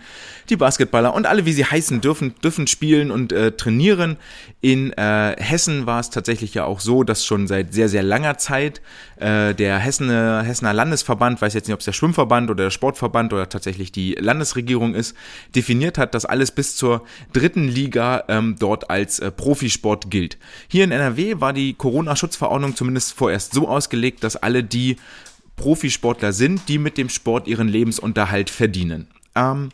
Die 0.49 0.55
Basketballer 0.55 1.13
und 1.15 1.25
alle, 1.25 1.45
wie 1.45 1.53
sie 1.53 1.65
heißen, 1.65 2.01
dürfen, 2.01 2.35
dürfen 2.43 2.67
spielen 2.67 3.09
und 3.09 3.31
äh, 3.33 3.51
trainieren. 3.53 4.17
In 4.61 4.93
äh, 4.93 5.35
Hessen 5.39 5.87
war 5.87 5.99
es 5.99 6.11
tatsächlich 6.11 6.53
ja 6.53 6.65
auch 6.65 6.81
so, 6.81 7.03
dass 7.03 7.25
schon 7.25 7.47
seit 7.47 7.73
sehr, 7.73 7.89
sehr 7.89 8.03
langer 8.03 8.37
Zeit 8.37 8.81
äh, 9.17 9.55
der 9.55 9.79
Hessener, 9.79 10.43
Hessener 10.43 10.73
Landesverband, 10.73 11.41
weiß 11.41 11.55
jetzt 11.55 11.67
nicht, 11.67 11.73
ob 11.73 11.79
es 11.79 11.85
der 11.85 11.93
Schwimmverband 11.93 12.51
oder 12.51 12.65
der 12.65 12.71
Sportverband 12.71 13.33
oder 13.33 13.49
tatsächlich 13.49 13.91
die 13.91 14.13
Landesregierung 14.13 14.93
ist, 14.93 15.17
definiert 15.55 15.97
hat, 15.97 16.13
dass 16.13 16.25
alles 16.25 16.51
bis 16.51 16.75
zur 16.75 17.03
dritten 17.33 17.67
Liga 17.67 18.12
ähm, 18.27 18.55
dort 18.59 18.89
als 18.89 19.19
äh, 19.19 19.31
Profisport 19.31 20.09
gilt. 20.09 20.37
Hier 20.67 20.83
in 20.83 20.91
NRW 20.91 21.39
war 21.39 21.53
die 21.53 21.73
Corona-Schutzverordnung 21.73 22.75
zumindest 22.75 23.13
vorerst 23.13 23.53
so 23.53 23.67
ausgelegt, 23.67 24.23
dass 24.23 24.35
alle, 24.35 24.63
die 24.63 24.97
Profisportler 25.55 26.33
sind, 26.33 26.67
die 26.67 26.77
mit 26.77 26.97
dem 26.97 27.09
Sport 27.09 27.47
ihren 27.47 27.67
Lebensunterhalt 27.67 28.49
verdienen. 28.49 29.07
Ähm, 29.35 29.69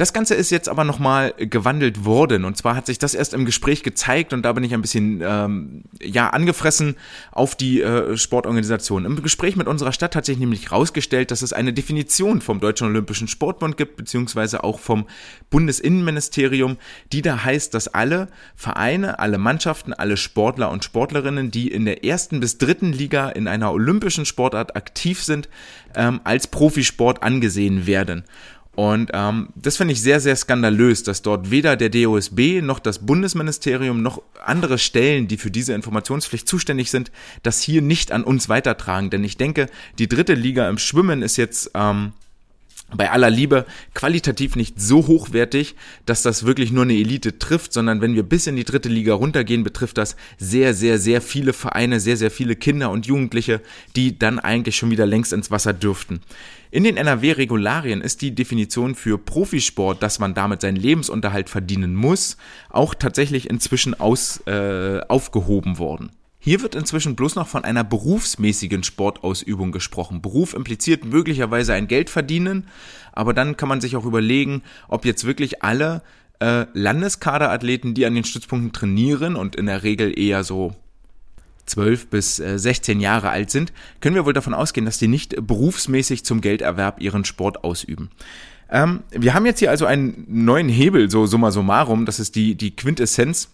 das 0.00 0.14
Ganze 0.14 0.34
ist 0.34 0.48
jetzt 0.48 0.70
aber 0.70 0.84
nochmal 0.84 1.34
gewandelt 1.36 2.06
worden. 2.06 2.46
Und 2.46 2.56
zwar 2.56 2.74
hat 2.74 2.86
sich 2.86 2.98
das 2.98 3.12
erst 3.12 3.34
im 3.34 3.44
Gespräch 3.44 3.82
gezeigt 3.82 4.32
und 4.32 4.42
da 4.42 4.54
bin 4.54 4.64
ich 4.64 4.72
ein 4.72 4.80
bisschen 4.80 5.20
ähm, 5.22 5.82
ja 6.02 6.30
angefressen 6.30 6.96
auf 7.32 7.54
die 7.54 7.82
äh, 7.82 8.16
Sportorganisation. 8.16 9.04
Im 9.04 9.22
Gespräch 9.22 9.56
mit 9.56 9.68
unserer 9.68 9.92
Stadt 9.92 10.16
hat 10.16 10.24
sich 10.24 10.38
nämlich 10.38 10.70
herausgestellt, 10.70 11.30
dass 11.30 11.42
es 11.42 11.52
eine 11.52 11.74
Definition 11.74 12.40
vom 12.40 12.60
Deutschen 12.60 12.86
Olympischen 12.86 13.28
Sportbund 13.28 13.76
gibt, 13.76 13.96
beziehungsweise 13.98 14.64
auch 14.64 14.78
vom 14.78 15.06
Bundesinnenministerium, 15.50 16.78
die 17.12 17.20
da 17.20 17.44
heißt, 17.44 17.74
dass 17.74 17.88
alle 17.88 18.28
Vereine, 18.56 19.18
alle 19.18 19.36
Mannschaften, 19.36 19.92
alle 19.92 20.16
Sportler 20.16 20.70
und 20.70 20.82
Sportlerinnen, 20.82 21.50
die 21.50 21.70
in 21.70 21.84
der 21.84 22.04
ersten 22.04 22.40
bis 22.40 22.56
dritten 22.56 22.94
Liga 22.94 23.28
in 23.28 23.46
einer 23.46 23.70
olympischen 23.70 24.24
Sportart 24.24 24.76
aktiv 24.76 25.22
sind, 25.22 25.50
ähm, 25.94 26.20
als 26.24 26.46
Profisport 26.46 27.22
angesehen 27.22 27.86
werden. 27.86 28.24
Und 28.80 29.10
ähm, 29.12 29.50
das 29.56 29.76
finde 29.76 29.92
ich 29.92 30.00
sehr, 30.00 30.20
sehr 30.20 30.34
skandalös, 30.34 31.02
dass 31.02 31.20
dort 31.20 31.50
weder 31.50 31.76
der 31.76 31.90
DOSB 31.90 32.62
noch 32.62 32.78
das 32.78 33.00
Bundesministerium 33.00 34.00
noch 34.00 34.22
andere 34.42 34.78
Stellen, 34.78 35.28
die 35.28 35.36
für 35.36 35.50
diese 35.50 35.74
Informationspflicht 35.74 36.48
zuständig 36.48 36.90
sind, 36.90 37.12
das 37.42 37.60
hier 37.60 37.82
nicht 37.82 38.10
an 38.10 38.24
uns 38.24 38.48
weitertragen. 38.48 39.10
Denn 39.10 39.22
ich 39.22 39.36
denke, 39.36 39.66
die 39.98 40.08
dritte 40.08 40.32
Liga 40.32 40.66
im 40.66 40.78
Schwimmen 40.78 41.20
ist 41.20 41.36
jetzt 41.36 41.72
ähm, 41.74 42.14
bei 42.96 43.10
aller 43.10 43.30
Liebe 43.30 43.66
qualitativ 43.94 44.56
nicht 44.56 44.80
so 44.80 45.06
hochwertig, 45.06 45.74
dass 46.06 46.22
das 46.22 46.44
wirklich 46.44 46.72
nur 46.72 46.84
eine 46.84 46.94
Elite 46.94 47.38
trifft, 47.38 47.72
sondern 47.72 48.00
wenn 48.00 48.14
wir 48.14 48.22
bis 48.22 48.46
in 48.46 48.56
die 48.56 48.64
dritte 48.64 48.88
Liga 48.88 49.14
runtergehen, 49.14 49.64
betrifft 49.64 49.98
das 49.98 50.16
sehr, 50.38 50.74
sehr, 50.74 50.98
sehr 50.98 51.20
viele 51.20 51.52
Vereine, 51.52 52.00
sehr, 52.00 52.16
sehr 52.16 52.30
viele 52.30 52.56
Kinder 52.56 52.90
und 52.90 53.06
Jugendliche, 53.06 53.60
die 53.96 54.18
dann 54.18 54.38
eigentlich 54.38 54.76
schon 54.76 54.90
wieder 54.90 55.06
längst 55.06 55.32
ins 55.32 55.50
Wasser 55.50 55.72
dürften. 55.72 56.20
In 56.72 56.84
den 56.84 56.96
NRW-Regularien 56.96 58.00
ist 58.00 58.22
die 58.22 58.34
Definition 58.34 58.94
für 58.94 59.18
Profisport, 59.18 60.02
dass 60.02 60.20
man 60.20 60.34
damit 60.34 60.60
seinen 60.60 60.76
Lebensunterhalt 60.76 61.50
verdienen 61.50 61.96
muss, 61.96 62.36
auch 62.68 62.94
tatsächlich 62.94 63.50
inzwischen 63.50 63.98
aus, 63.98 64.40
äh, 64.46 65.00
aufgehoben 65.08 65.78
worden. 65.78 66.10
Hier 66.42 66.62
wird 66.62 66.74
inzwischen 66.74 67.16
bloß 67.16 67.34
noch 67.34 67.46
von 67.46 67.64
einer 67.64 67.84
berufsmäßigen 67.84 68.82
Sportausübung 68.82 69.72
gesprochen. 69.72 70.22
Beruf 70.22 70.54
impliziert 70.54 71.04
möglicherweise 71.04 71.74
ein 71.74 71.86
Geld 71.86 72.08
verdienen, 72.08 72.66
aber 73.12 73.34
dann 73.34 73.58
kann 73.58 73.68
man 73.68 73.82
sich 73.82 73.94
auch 73.94 74.06
überlegen, 74.06 74.62
ob 74.88 75.04
jetzt 75.04 75.26
wirklich 75.26 75.62
alle 75.62 76.02
äh, 76.40 76.64
Landeskaderathleten, 76.72 77.92
die 77.92 78.06
an 78.06 78.14
den 78.14 78.24
Stützpunkten 78.24 78.72
trainieren 78.72 79.36
und 79.36 79.54
in 79.54 79.66
der 79.66 79.82
Regel 79.82 80.18
eher 80.18 80.42
so 80.42 80.72
12 81.66 82.08
bis 82.08 82.40
äh, 82.40 82.58
16 82.58 83.00
Jahre 83.00 83.28
alt 83.28 83.50
sind, 83.50 83.74
können 84.00 84.14
wir 84.14 84.24
wohl 84.24 84.32
davon 84.32 84.54
ausgehen, 84.54 84.86
dass 84.86 84.96
die 84.96 85.08
nicht 85.08 85.36
berufsmäßig 85.46 86.24
zum 86.24 86.40
Gelderwerb 86.40 87.02
ihren 87.02 87.26
Sport 87.26 87.64
ausüben. 87.64 88.10
Ähm, 88.70 89.00
wir 89.10 89.34
haben 89.34 89.44
jetzt 89.44 89.58
hier 89.58 89.70
also 89.70 89.84
einen 89.84 90.24
neuen 90.26 90.70
Hebel, 90.70 91.10
so 91.10 91.26
summa 91.26 91.50
summarum, 91.50 92.06
das 92.06 92.18
ist 92.18 92.34
die, 92.34 92.54
die 92.54 92.74
Quintessenz 92.74 93.50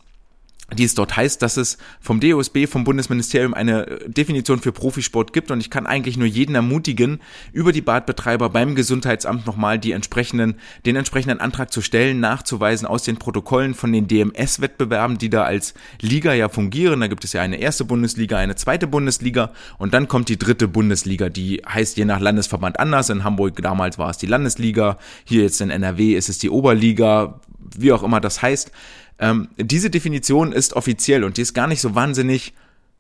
die 0.75 0.85
es 0.85 0.95
dort 0.95 1.17
heißt, 1.17 1.41
dass 1.43 1.57
es 1.57 1.79
vom 2.01 2.19
DOSB, 2.19 2.67
vom 2.67 2.83
Bundesministerium 2.83 3.55
eine 3.55 3.87
Definition 4.07 4.59
für 4.59 4.73
Profisport 4.73 5.33
gibt 5.33 5.53
und 5.53 5.61
ich 5.61 5.71
kann 5.71 5.87
eigentlich 5.87 6.17
nur 6.17 6.27
jeden 6.27 6.57
ermutigen, 6.57 7.21
über 7.53 7.71
die 7.73 7.83
Badbetreiber 7.83 8.51
beim 8.51 8.75
Gesundheitsamt 8.75 9.47
nochmal 9.47 9.79
die 9.79 9.93
entsprechenden, 9.93 10.57
den 10.85 10.97
entsprechenden 10.97 11.39
Antrag 11.39 11.73
zu 11.73 11.83
stellen, 11.83 12.19
nachzuweisen 12.19 12.89
aus 12.89 13.05
den 13.05 13.17
Protokollen 13.17 13.75
von 13.75 13.93
den 13.93 14.09
DMS-Wettbewerben, 14.09 15.19
die 15.19 15.31
da 15.31 15.45
als 15.45 15.75
Liga 16.01 16.35
ja 16.35 16.49
fungieren. 16.49 16.99
Da 16.99 17.07
gibt 17.07 17.23
es 17.23 17.33
ja 17.33 17.43
eine 17.43 17.59
erste 17.59 17.85
Bundesliga, 17.85 18.37
eine 18.37 18.57
zweite 18.57 18.89
Bundesliga 18.89 19.53
und 19.79 19.95
dann 19.95 20.09
kommt 20.09 20.29
die 20.29 20.39
dritte 20.39 20.67
Bundesliga, 20.67 21.29
die 21.29 21.63
heißt 21.67 21.97
je 21.97 22.05
nach 22.05 22.19
Landesverband 22.19 22.81
anders. 22.81 23.09
In 23.09 23.23
Hamburg 23.23 23.63
damals 23.63 23.99
war 23.99 24.11
es 24.11 24.19
die 24.19 24.27
Landesliga, 24.27 24.99
hier 25.25 25.43
jetzt 25.43 25.61
in 25.61 25.71
NRW 25.71 26.15
ist 26.15 26.29
es 26.29 26.39
die 26.39 26.51
Oberliga, 26.51 27.41
wie 27.79 27.93
auch 27.93 28.03
immer 28.03 28.21
das 28.21 28.43
heißt. 28.43 28.73
Ähm, 29.19 29.49
diese 29.57 29.91
Definition 29.91 30.53
ist 30.53 30.75
offiziell 30.75 31.25
und 31.25 31.37
die 31.37 31.43
ist 31.43 31.55
gar 31.55 31.67
nicht 31.67 31.81
so 31.81 31.95
wahnsinnig 31.95 32.53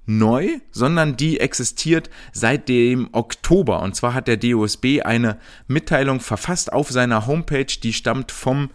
neu, 0.06 0.60
sondern 0.70 1.16
die 1.16 1.40
existiert 1.40 2.10
seit 2.32 2.68
dem 2.68 3.08
Oktober. 3.12 3.82
Und 3.82 3.96
zwar 3.96 4.14
hat 4.14 4.28
der 4.28 4.36
DOSB 4.36 5.02
eine 5.04 5.36
Mitteilung 5.66 6.20
verfasst 6.20 6.72
auf 6.72 6.90
seiner 6.90 7.26
Homepage, 7.26 7.66
die 7.82 7.92
stammt 7.92 8.32
vom 8.32 8.70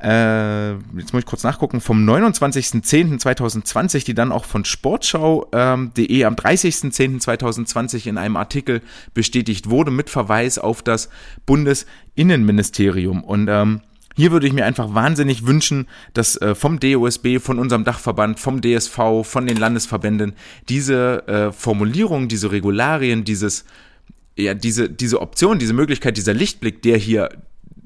äh, 0.00 0.72
jetzt 0.72 1.12
muss 1.12 1.20
ich 1.20 1.26
kurz 1.26 1.44
nachgucken, 1.44 1.80
vom 1.80 2.06
29.10.2020, 2.06 4.04
die 4.04 4.12
dann 4.12 4.32
auch 4.32 4.44
von 4.44 4.66
sportschau.de 4.66 6.24
am 6.24 6.34
30.10.2020 6.34 8.08
in 8.08 8.18
einem 8.18 8.36
Artikel 8.36 8.82
bestätigt 9.14 9.70
wurde, 9.70 9.90
mit 9.90 10.10
Verweis 10.10 10.58
auf 10.58 10.82
das 10.82 11.08
Bundesinnenministerium. 11.46 13.24
Und 13.24 13.48
ähm, 13.48 13.80
hier 14.14 14.32
würde 14.32 14.46
ich 14.46 14.52
mir 14.52 14.64
einfach 14.64 14.94
wahnsinnig 14.94 15.46
wünschen, 15.46 15.86
dass 16.12 16.36
äh, 16.36 16.54
vom 16.54 16.80
DOSB, 16.80 17.38
von 17.40 17.58
unserem 17.58 17.84
Dachverband, 17.84 18.40
vom 18.40 18.60
DSV, 18.60 19.24
von 19.24 19.46
den 19.46 19.56
Landesverbänden 19.56 20.34
diese 20.68 21.26
äh, 21.26 21.52
Formulierung, 21.52 22.28
diese 22.28 22.52
Regularien, 22.52 23.24
dieses 23.24 23.64
ja, 24.36 24.54
diese, 24.54 24.88
diese 24.90 25.20
Option, 25.20 25.58
diese 25.58 25.74
Möglichkeit, 25.74 26.16
dieser 26.16 26.34
Lichtblick, 26.34 26.82
der 26.82 26.96
hier 26.96 27.28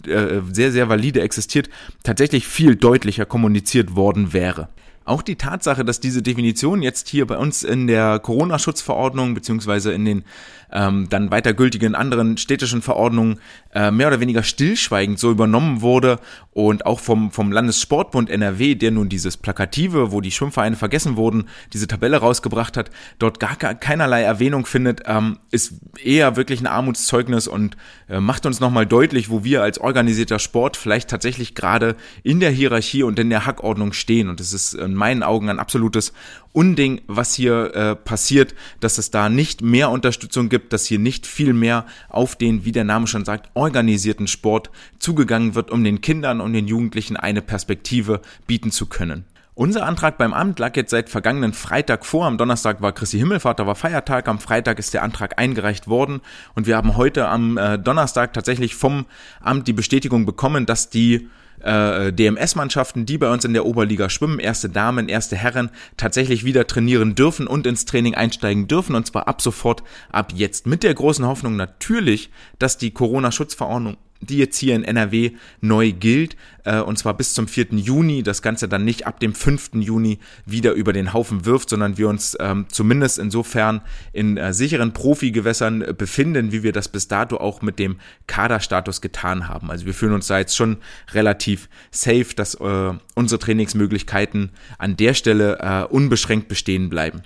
äh, 0.07 0.41
sehr, 0.51 0.73
sehr 0.73 0.89
valide 0.89 1.21
existiert, 1.21 1.69
tatsächlich 2.03 2.47
viel 2.47 2.77
deutlicher 2.77 3.27
kommuniziert 3.27 3.97
worden 3.97 4.33
wäre. 4.33 4.69
Auch 5.05 5.23
die 5.23 5.37
Tatsache, 5.37 5.85
dass 5.85 6.01
diese 6.01 6.23
Definition 6.23 6.83
jetzt 6.83 7.09
hier 7.09 7.27
bei 7.27 7.39
uns 7.39 7.63
in 7.63 7.87
der 7.87 8.19
Corona-Schutzverordnung 8.19 9.35
beziehungsweise 9.35 9.93
in 9.93 10.05
den 10.05 10.25
ähm, 10.73 11.09
dann 11.09 11.31
weiter 11.31 11.55
gültigen 11.55 11.95
anderen 11.95 12.37
städtischen 12.37 12.83
Verordnungen 12.83 13.41
äh, 13.75 13.91
mehr 13.91 14.09
oder 14.09 14.21
weniger 14.21 14.43
stillschweigend 14.43 15.19
so 15.19 15.31
übernommen 15.31 15.83
wurde 15.83 16.19
und 16.53 16.87
auch 16.87 17.01
vom, 17.01 17.31
vom 17.31 17.53
Landessportbund 17.53 18.31
NRW, 18.31 18.75
der 18.75 18.91
nun 18.91 19.09
dieses 19.09 19.37
Plakative, 19.37 20.11
wo 20.13 20.21
die 20.21 20.31
Schwimmvereine 20.31 20.77
vergessen 20.77 21.17
wurden, 21.17 21.45
diese 21.73 21.87
Tabelle 21.87 22.17
rausgebracht 22.17 22.77
hat, 22.77 22.91
dort 23.19 23.41
gar 23.41 23.57
keinerlei 23.57 24.23
Erwähnung 24.23 24.67
findet, 24.67 25.03
ähm, 25.07 25.39
ist 25.51 25.75
eher 26.03 26.37
wirklich 26.37 26.61
ein 26.61 26.67
Armutszeugnis 26.67 27.47
und 27.47 27.77
äh, 28.09 28.21
macht 28.21 28.47
uns 28.47 28.61
nochmal 28.61 28.87
deutlich, 28.87 29.31
wo 29.31 29.45
wir 29.45 29.63
als 29.63 29.79
organisierter 29.79 30.39
Sport 30.39 30.77
vielleicht 30.77 31.11
tatsächlich 31.11 31.55
gerade 31.55 31.97
in 32.23 32.41
der 32.41 32.51
Hierarchie 32.51 33.03
und 33.03 33.19
in 33.19 33.31
der 33.31 33.47
Hackordnung 33.47 33.93
stehen. 33.93 34.29
Und 34.29 34.41
es 34.41 34.53
ist 34.53 34.75
in 34.75 34.95
meinen 34.95 35.23
Augen 35.23 35.49
ein 35.49 35.61
absolutes 35.61 36.13
Unding, 36.53 37.03
was 37.07 37.35
hier 37.35 37.75
äh, 37.75 37.95
passiert, 37.97 38.55
dass 38.81 38.99
es 38.99 39.11
da 39.11 39.29
nicht 39.29 39.63
mehr 39.63 39.91
Unterstützung 39.91 40.49
gibt, 40.49 40.73
dass 40.73 40.87
hier 40.87 40.99
nicht 40.99 41.27
viel 41.27 41.53
mehr 41.53 41.87
auf 42.09 42.37
den, 42.37 42.65
wie 42.65 42.73
der 42.73 42.85
Name 42.85 43.07
schon 43.07 43.25
sagt, 43.25 43.51
organisierten 43.55 44.27
Sport 44.27 44.71
zugegangen 44.99 45.55
wird, 45.55 45.71
um 45.71 45.85
den 45.85 46.01
Kindern 46.01 46.41
und 46.41 46.53
den 46.53 46.67
Jugendlichen 46.67 47.17
eine 47.17 47.43
Perspektive 47.43 48.21
bieten 48.47 48.71
zu 48.71 48.87
können. 48.87 49.25
Unser 49.59 49.87
Antrag 49.87 50.19
beim 50.19 50.35
Amt 50.35 50.61
lag 50.61 50.77
jetzt 50.77 50.93
seit 50.93 51.09
vergangenen 51.11 51.53
Freitag 51.53 52.07
vor. 52.07 52.27
Am 52.27 52.39
Donnerstag 52.39 52.81
war 52.81 52.93
Christi 52.93 53.19
Himmelfahrt, 53.19 53.59
da 53.59 53.67
war 53.67 53.75
Feiertag. 53.75 54.29
Am 54.29 54.39
Freitag 54.39 54.79
ist 54.79 54.95
der 54.95 55.03
Antrag 55.03 55.37
eingereicht 55.37 55.89
worden 55.89 56.21
und 56.55 56.69
wir 56.69 56.77
haben 56.77 56.97
heute 56.97 57.27
am 57.27 57.59
äh, 57.59 57.77
Donnerstag 57.77 58.33
tatsächlich 58.35 58.77
vom 58.77 59.07
Amt 59.41 59.67
die 59.67 59.73
Bestätigung 59.73 60.27
bekommen, 60.27 60.65
dass 60.65 60.91
die 60.91 61.29
äh, 61.61 62.13
DMS-Mannschaften, 62.13 63.07
die 63.07 63.19
bei 63.19 63.31
uns 63.31 63.45
in 63.45 63.53
der 63.53 63.67
Oberliga 63.67 64.11
schwimmen, 64.11 64.39
erste 64.39 64.69
Damen, 64.69 65.09
erste 65.09 65.37
Herren, 65.37 65.71
tatsächlich 65.97 66.45
wieder 66.45 66.67
trainieren 66.67 67.15
dürfen 67.15 67.47
und 67.47 67.67
ins 67.67 67.85
Training 67.85 68.15
einsteigen 68.15 68.69
dürfen 68.69 68.95
und 68.95 69.07
zwar 69.07 69.29
ab 69.29 69.43
sofort, 69.43 69.83
ab 70.11 70.33
jetzt. 70.35 70.67
Mit 70.67 70.83
der 70.83 70.95
großen 70.95 71.27
Hoffnung 71.27 71.57
natürlich, 71.57 72.31
dass 72.59 72.79
die 72.79 72.91
Corona-Schutzverordnung 72.91 73.97
die 74.21 74.39
jetzt 74.39 74.59
hier 74.59 74.75
in 74.75 74.85
NRW 74.85 75.33
neu 75.61 75.93
gilt, 75.93 76.37
äh, 76.65 76.81
und 76.81 76.99
zwar 76.99 77.17
bis 77.17 77.35
zum 77.35 77.49
4. 77.49 77.69
Juni, 77.73 78.23
das 78.23 78.43
Ganze 78.43 78.69
dann 78.69 78.85
nicht 78.85 79.07
ab 79.07 79.21
dem 79.21 79.35
5. 79.35 79.71
Juni 79.75 80.19
wieder 80.45 80.73
über 80.73 80.93
den 80.93 81.13
Haufen 81.13 81.45
wirft, 81.45 81.71
sondern 81.71 81.99
wir 81.99 82.09
uns 82.09 82.37
ähm, 82.41 82.67
zumindest 82.69 83.19
insofern 83.19 83.81
in 84.13 84.37
äh, 84.37 84.53
sicheren 84.53 84.93
Profigewässern 84.93 85.95
befinden, 85.97 86.53
wie 86.53 86.63
wir 86.63 86.73
das 86.73 86.89
bis 86.89 87.09
dato 87.09 87.39
auch 87.39 87.63
mit 87.63 87.79
dem 87.79 87.97
Kaderstatus 88.27 89.01
getan 89.01 89.49
haben. 89.49 89.71
Also 89.71 89.87
wir 89.87 89.95
fühlen 89.95 90.13
uns 90.13 90.27
da 90.27 90.39
jetzt 90.39 90.57
schon 90.57 90.79
relativ 91.13 91.69
safe, 91.91 92.35
dass 92.37 92.55
äh, 92.55 92.93
unsere 93.15 93.39
Trainingsmöglichkeiten 93.39 94.51
an 94.79 94.97
der 94.97 95.15
Stelle 95.15 95.59
äh, 95.61 95.85
unbeschränkt 95.93 96.49
bestehen 96.49 96.91
bleiben. 96.91 97.23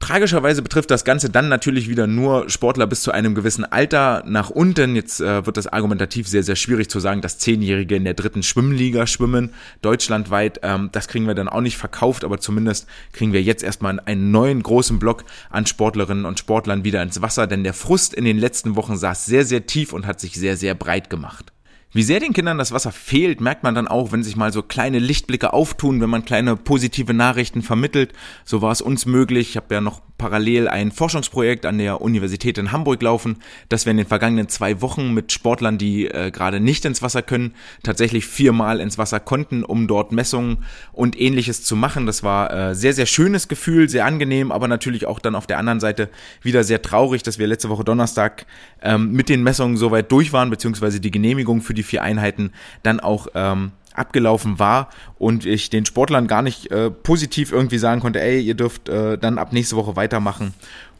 Tragischerweise 0.00 0.62
betrifft 0.62 0.92
das 0.92 1.04
Ganze 1.04 1.28
dann 1.28 1.48
natürlich 1.48 1.88
wieder 1.88 2.06
nur 2.06 2.48
Sportler 2.48 2.86
bis 2.86 3.02
zu 3.02 3.10
einem 3.10 3.34
gewissen 3.34 3.64
Alter 3.64 4.22
nach 4.26 4.48
unten. 4.48 4.94
Jetzt 4.94 5.20
äh, 5.20 5.44
wird 5.44 5.56
das 5.56 5.66
argumentativ 5.66 6.28
sehr, 6.28 6.44
sehr 6.44 6.54
schwierig 6.54 6.88
zu 6.88 7.00
sagen, 7.00 7.20
dass 7.20 7.38
Zehnjährige 7.38 7.96
in 7.96 8.04
der 8.04 8.14
dritten 8.14 8.44
Schwimmliga 8.44 9.08
schwimmen, 9.08 9.50
deutschlandweit. 9.82 10.60
Ähm, 10.62 10.90
das 10.92 11.08
kriegen 11.08 11.26
wir 11.26 11.34
dann 11.34 11.48
auch 11.48 11.60
nicht 11.60 11.76
verkauft, 11.76 12.24
aber 12.24 12.38
zumindest 12.38 12.86
kriegen 13.12 13.32
wir 13.32 13.42
jetzt 13.42 13.64
erstmal 13.64 13.98
einen 13.98 14.30
neuen 14.30 14.62
großen 14.62 15.00
Block 15.00 15.24
an 15.50 15.66
Sportlerinnen 15.66 16.26
und 16.26 16.38
Sportlern 16.38 16.84
wieder 16.84 17.02
ins 17.02 17.20
Wasser, 17.20 17.48
denn 17.48 17.64
der 17.64 17.74
Frust 17.74 18.14
in 18.14 18.24
den 18.24 18.38
letzten 18.38 18.76
Wochen 18.76 18.96
saß 18.96 19.26
sehr, 19.26 19.44
sehr 19.44 19.66
tief 19.66 19.92
und 19.92 20.06
hat 20.06 20.20
sich 20.20 20.34
sehr, 20.34 20.56
sehr 20.56 20.76
breit 20.76 21.10
gemacht. 21.10 21.52
Wie 21.92 22.02
sehr 22.02 22.20
den 22.20 22.34
Kindern 22.34 22.58
das 22.58 22.72
Wasser 22.72 22.92
fehlt, 22.92 23.40
merkt 23.40 23.62
man 23.62 23.74
dann 23.74 23.88
auch, 23.88 24.12
wenn 24.12 24.22
sich 24.22 24.36
mal 24.36 24.52
so 24.52 24.62
kleine 24.62 24.98
Lichtblicke 24.98 25.54
auftun, 25.54 26.00
wenn 26.02 26.10
man 26.10 26.24
kleine 26.24 26.54
positive 26.54 27.14
Nachrichten 27.14 27.62
vermittelt. 27.62 28.12
So 28.44 28.60
war 28.60 28.72
es 28.72 28.82
uns 28.82 29.06
möglich. 29.06 29.50
Ich 29.50 29.56
habe 29.56 29.74
ja 29.74 29.80
noch 29.80 30.02
parallel 30.18 30.68
ein 30.68 30.92
Forschungsprojekt 30.92 31.64
an 31.64 31.78
der 31.78 32.00
Universität 32.00 32.58
in 32.58 32.72
Hamburg 32.72 33.00
laufen, 33.02 33.36
dass 33.68 33.86
wir 33.86 33.92
in 33.92 33.96
den 33.96 34.06
vergangenen 34.06 34.48
zwei 34.48 34.82
Wochen 34.82 35.14
mit 35.14 35.32
Sportlern, 35.32 35.78
die 35.78 36.06
äh, 36.06 36.30
gerade 36.30 36.60
nicht 36.60 36.84
ins 36.84 37.00
Wasser 37.00 37.22
können, 37.22 37.54
tatsächlich 37.82 38.26
viermal 38.26 38.80
ins 38.80 38.98
Wasser 38.98 39.20
konnten, 39.20 39.64
um 39.64 39.86
dort 39.86 40.12
Messungen 40.12 40.64
und 40.92 41.18
ähnliches 41.18 41.62
zu 41.62 41.76
machen. 41.76 42.04
Das 42.04 42.22
war 42.22 42.52
äh, 42.52 42.74
sehr, 42.74 42.92
sehr 42.92 43.06
schönes 43.06 43.48
Gefühl, 43.48 43.88
sehr 43.88 44.04
angenehm, 44.04 44.52
aber 44.52 44.68
natürlich 44.68 45.06
auch 45.06 45.20
dann 45.20 45.36
auf 45.36 45.46
der 45.46 45.58
anderen 45.58 45.80
Seite 45.80 46.10
wieder 46.42 46.64
sehr 46.64 46.82
traurig, 46.82 47.22
dass 47.22 47.38
wir 47.38 47.46
letzte 47.46 47.68
Woche 47.68 47.84
Donnerstag 47.84 48.44
ähm, 48.82 49.12
mit 49.12 49.28
den 49.28 49.42
Messungen 49.42 49.76
soweit 49.76 50.10
durch 50.10 50.32
waren, 50.32 50.50
beziehungsweise 50.50 51.00
die 51.00 51.10
Genehmigung 51.10 51.62
für 51.62 51.74
die 51.74 51.84
vier 51.84 52.02
Einheiten 52.02 52.52
dann 52.82 53.00
auch 53.00 53.28
ähm, 53.34 53.72
abgelaufen 53.98 54.58
war 54.58 54.88
und 55.18 55.46
ich 55.46 55.70
den 55.70 55.86
Sportlern 55.86 56.26
gar 56.26 56.42
nicht 56.42 56.70
äh, 56.70 56.90
positiv 56.90 57.52
irgendwie 57.52 57.78
sagen 57.78 58.00
konnte, 58.00 58.20
ey, 58.20 58.40
ihr 58.40 58.54
dürft 58.54 58.88
äh, 58.88 59.18
dann 59.18 59.38
ab 59.38 59.52
nächste 59.52 59.76
Woche 59.76 59.96
weitermachen 59.96 60.54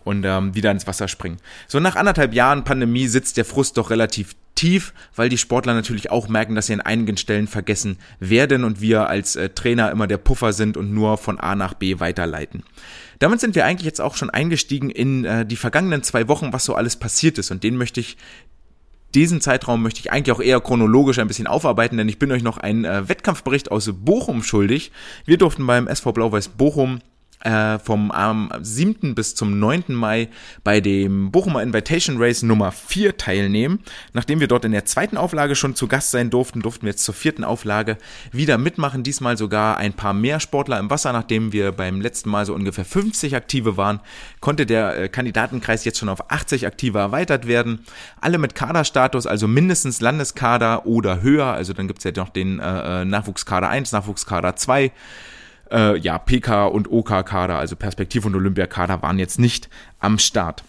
und 0.05 0.25
ähm, 0.25 0.55
wieder 0.55 0.71
ins 0.71 0.87
Wasser 0.87 1.09
springen. 1.09 1.38
So 1.67 1.81
nach 1.81 1.97
anderthalb 1.97 2.35
Jahren 2.35 2.64
Pandemie 2.64 3.09
sitzt 3.09 3.37
der 3.37 3.45
Frust 3.45 3.76
doch 3.76 3.90
relativ 3.90 4.35
tief, 4.55 4.93
weil 5.14 5.28
die 5.28 5.38
Sportler 5.38 5.75
natürlich 5.75 6.11
auch 6.11 6.28
merken, 6.28 6.57
dass 6.57 6.67
sie 6.67 6.73
an 6.73 6.81
einigen 6.81 7.17
Stellen 7.17 7.47
vergessen 7.47 7.99
werden 8.19 8.64
und 8.64 8.81
wir 8.81 9.09
als 9.09 9.37
äh, 9.37 9.50
Trainer 9.50 9.90
immer 9.93 10.09
der 10.09 10.17
Puffer 10.17 10.52
sind 10.52 10.76
und 10.76 10.93
nur 10.93 11.17
von 11.17 11.38
A 11.38 11.55
nach 11.55 11.75
B 11.75 12.00
weiterleiten. 12.00 12.64
Damit 13.21 13.40
sind 13.40 13.55
wir 13.55 13.64
eigentlich 13.64 13.87
jetzt 13.87 14.00
auch 14.00 14.17
schon 14.17 14.31
eingestiegen 14.31 14.90
in 14.90 15.25
äh, 15.25 15.47
die 15.47 15.57
vergangenen 15.57 16.02
zwei 16.02 16.26
Wochen, 16.26 16.52
was 16.52 16.64
so 16.64 16.75
alles 16.75 16.97
passiert 16.97 17.38
ist 17.38 17.52
und 17.52 17.62
den 17.62 17.76
möchte 17.76 18.00
ich 18.00 18.17
diesen 19.15 19.41
Zeitraum 19.41 19.83
möchte 19.83 20.00
ich 20.00 20.12
eigentlich 20.12 20.35
auch 20.35 20.41
eher 20.41 20.61
chronologisch 20.61 21.19
ein 21.19 21.29
bisschen 21.29 21.47
aufarbeiten, 21.47 21.97
denn 21.97 22.09
ich 22.09 22.19
bin 22.19 22.31
euch 22.31 22.43
noch 22.43 22.59
einen 22.59 22.85
äh, 22.85 23.09
Wettkampfbericht 23.09 23.71
aus 23.71 23.91
Bochum 23.93 24.43
schuldig. 24.43 24.93
Wir 25.25 25.38
durften 25.38 25.67
beim 25.67 25.88
SV 25.88 26.12
Blau-Weiß 26.12 26.49
Bochum 26.49 27.00
äh, 27.40 27.78
vom 27.78 28.11
am 28.11 28.50
7. 28.61 29.14
bis 29.14 29.35
zum 29.35 29.59
9. 29.59 29.85
Mai 29.88 30.28
bei 30.64 30.80
dem 30.80 31.30
Bochumer 31.30 31.62
Invitation 31.62 32.16
Race 32.18 32.42
Nummer 32.42 32.73
4 32.73 33.16
teilnehmen. 33.16 33.80
Nachdem 34.12 34.40
wir 34.40 34.49
dort 34.49 34.64
in 34.64 34.73
der 34.73 34.85
zweiten 34.85 35.16
Auflage 35.16 35.54
schon 35.54 35.75
zu 35.75 35.88
Gast 35.88 36.11
sein 36.11 36.30
durften, 36.30 36.62
durften 36.62 36.83
wir 36.83 36.90
jetzt 36.90 37.04
zur 37.04 37.14
vierten 37.14 37.45
Auflage 37.45 37.99
wieder 38.33 38.59
mitmachen. 38.59 39.02
Diesmal 39.02 39.37
sogar 39.37 39.76
ein 39.76 39.92
paar 39.92 40.14
mehr 40.14 40.40
Sportler 40.40 40.78
im 40.78 40.90
Wasser. 40.90 41.12
Nachdem 41.12 41.52
wir 41.52 41.73
beim 41.73 42.00
letzten 42.00 42.30
Mal 42.30 42.45
so 42.45 42.54
ungefähr 42.54 42.85
50 42.85 43.37
Aktive 43.37 43.76
waren, 43.76 44.00
konnte 44.40 44.66
der 44.66 44.99
äh, 44.99 45.09
Kandidatenkreis 45.09 45.85
jetzt 45.85 45.99
schon 45.99 46.09
auf 46.09 46.30
80 46.30 46.66
Aktive 46.66 46.99
erweitert 46.99 47.47
werden. 47.47 47.85
Alle 48.21 48.38
mit 48.38 48.54
Kaderstatus, 48.54 49.26
also 49.26 49.47
mindestens 49.47 50.00
Landeskader 50.00 50.87
oder 50.87 51.23
höher. 51.23 51.47
Also 51.47 51.73
dann 51.73 51.87
gibt's 51.87 52.04
ja 52.04 52.12
noch 52.16 52.30
den 52.30 52.59
äh, 52.59 53.02
äh 53.02 53.04
Nachwuchskader 53.04 53.68
1, 53.68 53.92
Nachwuchskader 53.92 54.57
2 54.57 54.92
äh, 55.71 55.99
ja, 55.99 56.19
PK 56.19 56.67
und 56.67 56.91
OK-Kader, 56.91 57.59
also 57.59 57.77
Perspektiv- 57.77 58.25
und 58.25 58.35
Olympiakader, 58.35 59.03
waren 59.03 59.19
jetzt 59.19 59.39
nicht 59.39 59.69
am 59.99 60.19
Start. 60.19 60.65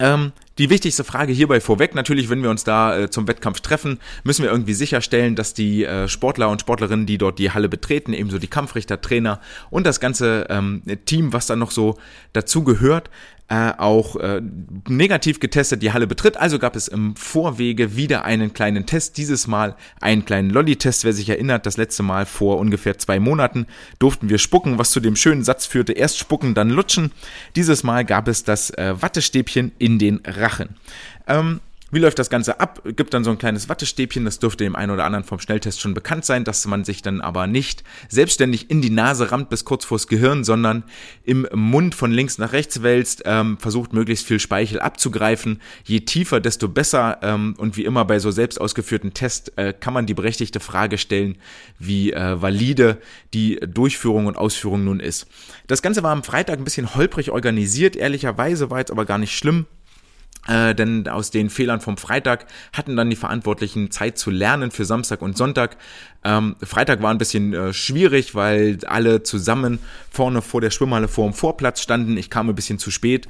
Ähm, 0.00 0.32
Die 0.58 0.70
wichtigste 0.70 1.04
Frage 1.04 1.32
hierbei 1.32 1.60
vorweg, 1.60 1.94
natürlich, 1.94 2.30
wenn 2.30 2.42
wir 2.42 2.50
uns 2.50 2.64
da 2.64 2.96
äh, 2.96 3.10
zum 3.10 3.28
Wettkampf 3.28 3.60
treffen, 3.60 3.98
müssen 4.24 4.42
wir 4.42 4.50
irgendwie 4.50 4.74
sicherstellen, 4.74 5.36
dass 5.36 5.54
die 5.54 5.84
äh, 5.84 6.08
Sportler 6.08 6.48
und 6.50 6.60
Sportlerinnen, 6.60 7.06
die 7.06 7.18
dort 7.18 7.38
die 7.38 7.52
Halle 7.52 7.68
betreten, 7.68 8.12
ebenso 8.12 8.38
die 8.38 8.48
Kampfrichter, 8.48 9.00
Trainer 9.00 9.40
und 9.70 9.86
das 9.86 10.00
ganze 10.00 10.46
ähm, 10.50 10.82
Team, 11.04 11.32
was 11.32 11.46
da 11.46 11.54
noch 11.56 11.70
so 11.70 11.96
dazu 12.32 12.64
gehört, 12.64 13.10
äh, 13.48 13.72
auch 13.78 14.16
äh, 14.16 14.42
negativ 14.88 15.40
getestet 15.40 15.82
die 15.82 15.92
Halle 15.92 16.06
betritt. 16.06 16.36
Also 16.36 16.58
gab 16.58 16.76
es 16.76 16.86
im 16.86 17.16
Vorwege 17.16 17.96
wieder 17.96 18.24
einen 18.24 18.52
kleinen 18.52 18.84
Test. 18.84 19.16
Dieses 19.16 19.46
Mal 19.46 19.74
einen 20.00 20.24
kleinen 20.24 20.50
Lolli-Test. 20.50 21.04
Wer 21.04 21.14
sich 21.14 21.28
erinnert, 21.30 21.64
das 21.64 21.78
letzte 21.78 22.02
Mal 22.02 22.26
vor 22.26 22.58
ungefähr 22.58 22.98
zwei 22.98 23.18
Monaten 23.18 23.66
durften 23.98 24.28
wir 24.28 24.38
spucken, 24.38 24.78
was 24.78 24.90
zu 24.90 25.00
dem 25.00 25.16
schönen 25.16 25.44
Satz 25.44 25.64
führte, 25.64 25.92
erst 25.92 26.18
spucken, 26.18 26.54
dann 26.54 26.68
lutschen. 26.68 27.12
Dieses 27.56 27.82
Mal 27.82 28.04
gab 28.04 28.28
es 28.28 28.44
das 28.44 28.70
äh, 28.70 28.94
Wattestäbchen 29.00 29.72
in 29.78 29.98
den 29.98 30.20
Rachen. 30.26 30.76
Ähm, 31.26 31.60
wie 31.90 31.98
läuft 31.98 32.18
das 32.18 32.28
Ganze 32.28 32.60
ab? 32.60 32.82
Gibt 32.84 33.14
dann 33.14 33.24
so 33.24 33.30
ein 33.30 33.38
kleines 33.38 33.68
Wattestäbchen, 33.68 34.24
das 34.24 34.38
dürfte 34.38 34.64
dem 34.64 34.76
einen 34.76 34.92
oder 34.92 35.04
anderen 35.04 35.24
vom 35.24 35.40
Schnelltest 35.40 35.80
schon 35.80 35.94
bekannt 35.94 36.24
sein, 36.24 36.44
dass 36.44 36.66
man 36.66 36.84
sich 36.84 37.00
dann 37.00 37.20
aber 37.20 37.46
nicht 37.46 37.82
selbstständig 38.08 38.70
in 38.70 38.82
die 38.82 38.90
Nase 38.90 39.32
rammt 39.32 39.48
bis 39.48 39.64
kurz 39.64 39.84
vors 39.84 40.06
Gehirn, 40.06 40.44
sondern 40.44 40.84
im 41.24 41.46
Mund 41.54 41.94
von 41.94 42.10
links 42.12 42.36
nach 42.36 42.52
rechts 42.52 42.82
wälzt, 42.82 43.22
ähm, 43.24 43.56
versucht 43.58 43.92
möglichst 43.92 44.26
viel 44.26 44.38
Speichel 44.38 44.80
abzugreifen. 44.80 45.60
Je 45.84 46.00
tiefer, 46.00 46.40
desto 46.40 46.68
besser. 46.68 47.18
Ähm, 47.22 47.54
und 47.56 47.76
wie 47.76 47.84
immer 47.84 48.04
bei 48.04 48.18
so 48.18 48.30
selbst 48.30 48.60
ausgeführten 48.60 49.14
Tests 49.14 49.48
äh, 49.56 49.72
kann 49.72 49.94
man 49.94 50.06
die 50.06 50.14
berechtigte 50.14 50.60
Frage 50.60 50.98
stellen, 50.98 51.36
wie 51.78 52.12
äh, 52.12 52.40
valide 52.40 52.98
die 53.32 53.60
Durchführung 53.60 54.26
und 54.26 54.36
Ausführung 54.36 54.84
nun 54.84 55.00
ist. 55.00 55.26
Das 55.66 55.80
Ganze 55.80 56.02
war 56.02 56.12
am 56.12 56.22
Freitag 56.22 56.58
ein 56.58 56.64
bisschen 56.64 56.94
holprig 56.94 57.30
organisiert, 57.30 57.96
ehrlicherweise 57.96 58.70
war 58.70 58.78
jetzt 58.78 58.90
aber 58.90 59.06
gar 59.06 59.18
nicht 59.18 59.36
schlimm. 59.36 59.66
Äh, 60.46 60.74
denn 60.74 61.06
aus 61.08 61.30
den 61.30 61.50
Fehlern 61.50 61.80
vom 61.80 61.98
Freitag 61.98 62.46
hatten 62.72 62.96
dann 62.96 63.10
die 63.10 63.16
Verantwortlichen 63.16 63.90
Zeit 63.90 64.16
zu 64.16 64.30
lernen 64.30 64.70
für 64.70 64.86
Samstag 64.86 65.20
und 65.20 65.36
Sonntag. 65.36 65.76
Ähm, 66.24 66.56
Freitag 66.62 67.02
war 67.02 67.10
ein 67.10 67.18
bisschen 67.18 67.52
äh, 67.52 67.72
schwierig, 67.74 68.34
weil 68.34 68.78
alle 68.86 69.22
zusammen 69.22 69.78
vorne 70.10 70.40
vor 70.40 70.60
der 70.60 70.70
Schwimmhalle 70.70 71.08
vor 71.08 71.28
dem 71.28 71.34
Vorplatz 71.34 71.82
standen. 71.82 72.16
Ich 72.16 72.30
kam 72.30 72.48
ein 72.48 72.54
bisschen 72.54 72.78
zu 72.78 72.90
spät. 72.90 73.28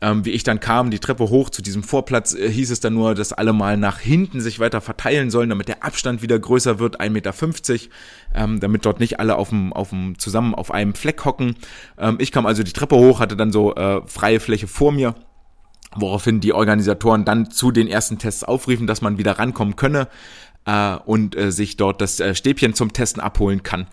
Ähm, 0.00 0.24
wie 0.24 0.30
ich 0.30 0.44
dann 0.44 0.60
kam, 0.60 0.92
die 0.92 1.00
Treppe 1.00 1.28
hoch 1.28 1.50
zu 1.50 1.60
diesem 1.60 1.82
Vorplatz, 1.82 2.32
äh, 2.32 2.48
hieß 2.48 2.70
es 2.70 2.78
dann 2.78 2.94
nur, 2.94 3.16
dass 3.16 3.32
alle 3.32 3.52
mal 3.52 3.76
nach 3.76 3.98
hinten 3.98 4.40
sich 4.40 4.60
weiter 4.60 4.80
verteilen 4.80 5.30
sollen, 5.30 5.48
damit 5.48 5.66
der 5.66 5.82
Abstand 5.82 6.22
wieder 6.22 6.38
größer 6.38 6.78
wird, 6.78 7.00
1,50 7.00 7.10
Meter, 7.10 7.34
ähm, 8.34 8.60
damit 8.60 8.86
dort 8.86 9.00
nicht 9.00 9.18
alle 9.18 9.34
auf 9.34 9.48
dem, 9.48 9.72
auf 9.72 9.90
dem, 9.90 10.16
zusammen 10.16 10.54
auf 10.54 10.70
einem 10.70 10.94
Fleck 10.94 11.24
hocken. 11.24 11.56
Ähm, 11.98 12.18
ich 12.20 12.30
kam 12.30 12.46
also 12.46 12.62
die 12.62 12.72
Treppe 12.72 12.94
hoch, 12.94 13.18
hatte 13.18 13.36
dann 13.36 13.50
so 13.50 13.74
äh, 13.74 14.02
freie 14.06 14.38
Fläche 14.38 14.68
vor 14.68 14.92
mir 14.92 15.16
woraufhin 15.94 16.40
die 16.40 16.52
Organisatoren 16.52 17.24
dann 17.24 17.50
zu 17.50 17.70
den 17.70 17.88
ersten 17.88 18.18
Tests 18.18 18.44
aufriefen, 18.44 18.86
dass 18.86 19.00
man 19.00 19.18
wieder 19.18 19.38
rankommen 19.38 19.76
könne 19.76 20.08
äh, 20.64 20.96
und 21.04 21.36
äh, 21.36 21.50
sich 21.50 21.76
dort 21.76 22.00
das 22.00 22.20
äh, 22.20 22.34
Stäbchen 22.34 22.74
zum 22.74 22.92
Testen 22.92 23.20
abholen 23.22 23.62
kann. 23.62 23.86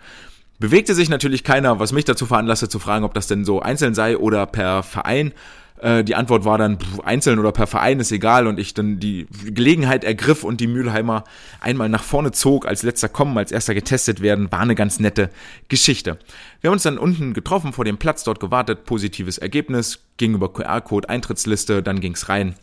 Bewegte 0.58 0.94
sich 0.94 1.08
natürlich 1.08 1.44
keiner, 1.44 1.80
was 1.80 1.92
mich 1.92 2.04
dazu 2.04 2.26
veranlasste 2.26 2.68
zu 2.68 2.78
fragen, 2.78 3.04
ob 3.04 3.12
das 3.12 3.26
denn 3.26 3.44
so 3.44 3.60
einzeln 3.60 3.94
sei 3.94 4.16
oder 4.16 4.46
per 4.46 4.82
Verein. 4.82 5.32
Äh, 5.80 6.04
die 6.04 6.14
Antwort 6.14 6.44
war 6.44 6.58
dann 6.58 6.78
pff, 6.78 7.00
einzeln 7.00 7.38
oder 7.38 7.52
per 7.52 7.66
Verein 7.66 8.00
ist 8.00 8.12
egal 8.12 8.46
und 8.46 8.58
ich 8.58 8.74
dann 8.74 8.98
die 9.00 9.26
Gelegenheit 9.44 10.04
ergriff 10.04 10.44
und 10.44 10.60
die 10.60 10.66
Mülheimer 10.66 11.24
einmal 11.60 11.88
nach 11.88 12.02
vorne 12.02 12.32
zog, 12.32 12.66
als 12.66 12.82
letzter 12.82 13.08
kommen, 13.08 13.36
als 13.36 13.52
erster 13.52 13.74
getestet 13.74 14.20
werden, 14.20 14.50
war 14.50 14.60
eine 14.60 14.74
ganz 14.74 15.00
nette 15.00 15.30
Geschichte. 15.68 16.18
Wir 16.60 16.68
haben 16.68 16.74
uns 16.74 16.84
dann 16.84 16.98
unten 16.98 17.34
getroffen 17.34 17.72
vor 17.72 17.84
dem 17.84 17.98
Platz, 17.98 18.24
dort 18.24 18.40
gewartet, 18.40 18.84
positives 18.84 19.38
Ergebnis, 19.38 20.00
ging 20.16 20.34
über 20.34 20.52
QR-Code, 20.52 21.08
Eintrittsliste, 21.08 21.82
dann 21.82 22.00
ging's 22.00 22.28
rein 22.28 22.54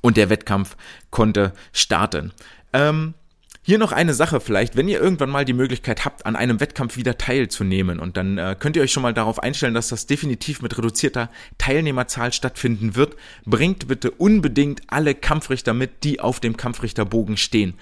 und 0.00 0.16
der 0.16 0.28
Wettkampf 0.28 0.76
konnte 1.10 1.52
starten. 1.72 2.32
Ähm, 2.72 3.14
hier 3.64 3.78
noch 3.78 3.92
eine 3.92 4.12
Sache 4.12 4.40
vielleicht, 4.40 4.76
wenn 4.76 4.88
ihr 4.88 5.00
irgendwann 5.00 5.30
mal 5.30 5.44
die 5.44 5.52
Möglichkeit 5.52 6.04
habt, 6.04 6.26
an 6.26 6.34
einem 6.34 6.58
Wettkampf 6.58 6.96
wieder 6.96 7.16
teilzunehmen 7.16 8.00
und 8.00 8.16
dann 8.16 8.36
äh, 8.36 8.56
könnt 8.58 8.74
ihr 8.74 8.82
euch 8.82 8.90
schon 8.90 9.04
mal 9.04 9.14
darauf 9.14 9.40
einstellen, 9.40 9.74
dass 9.74 9.88
das 9.88 10.06
definitiv 10.06 10.62
mit 10.62 10.76
reduzierter 10.76 11.30
Teilnehmerzahl 11.58 12.32
stattfinden 12.32 12.96
wird, 12.96 13.14
bringt 13.46 13.86
bitte 13.86 14.10
unbedingt 14.10 14.82
alle 14.88 15.14
Kampfrichter 15.14 15.74
mit, 15.74 16.02
die 16.02 16.18
auf 16.18 16.40
dem 16.40 16.56
Kampfrichterbogen 16.56 17.36
stehen. 17.36 17.74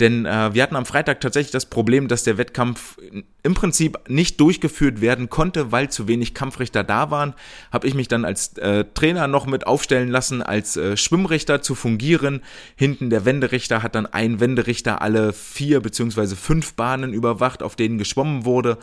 Denn 0.00 0.26
äh, 0.26 0.54
wir 0.54 0.62
hatten 0.62 0.76
am 0.76 0.86
Freitag 0.86 1.20
tatsächlich 1.20 1.50
das 1.50 1.66
Problem, 1.66 2.06
dass 2.06 2.22
der 2.22 2.38
Wettkampf 2.38 2.96
im 3.42 3.54
Prinzip 3.54 3.98
nicht 4.08 4.40
durchgeführt 4.40 5.00
werden 5.00 5.28
konnte, 5.28 5.72
weil 5.72 5.90
zu 5.90 6.06
wenig 6.06 6.34
Kampfrichter 6.34 6.84
da 6.84 7.10
waren. 7.10 7.34
Habe 7.72 7.88
ich 7.88 7.94
mich 7.94 8.06
dann 8.06 8.24
als 8.24 8.56
äh, 8.58 8.84
Trainer 8.94 9.26
noch 9.26 9.46
mit 9.46 9.66
aufstellen 9.66 10.08
lassen, 10.08 10.42
als 10.42 10.76
äh, 10.76 10.96
Schwimmrichter 10.96 11.62
zu 11.62 11.74
fungieren. 11.74 12.42
Hinten 12.76 13.10
der 13.10 13.24
Wenderichter 13.24 13.82
hat 13.82 13.96
dann 13.96 14.06
ein 14.06 14.38
Wenderichter 14.38 15.02
alle 15.02 15.32
vier 15.32 15.80
beziehungsweise 15.80 16.36
fünf 16.36 16.74
Bahnen 16.74 17.12
überwacht, 17.12 17.62
auf 17.62 17.74
denen 17.74 17.98
geschwommen 17.98 18.44
wurde, 18.44 18.78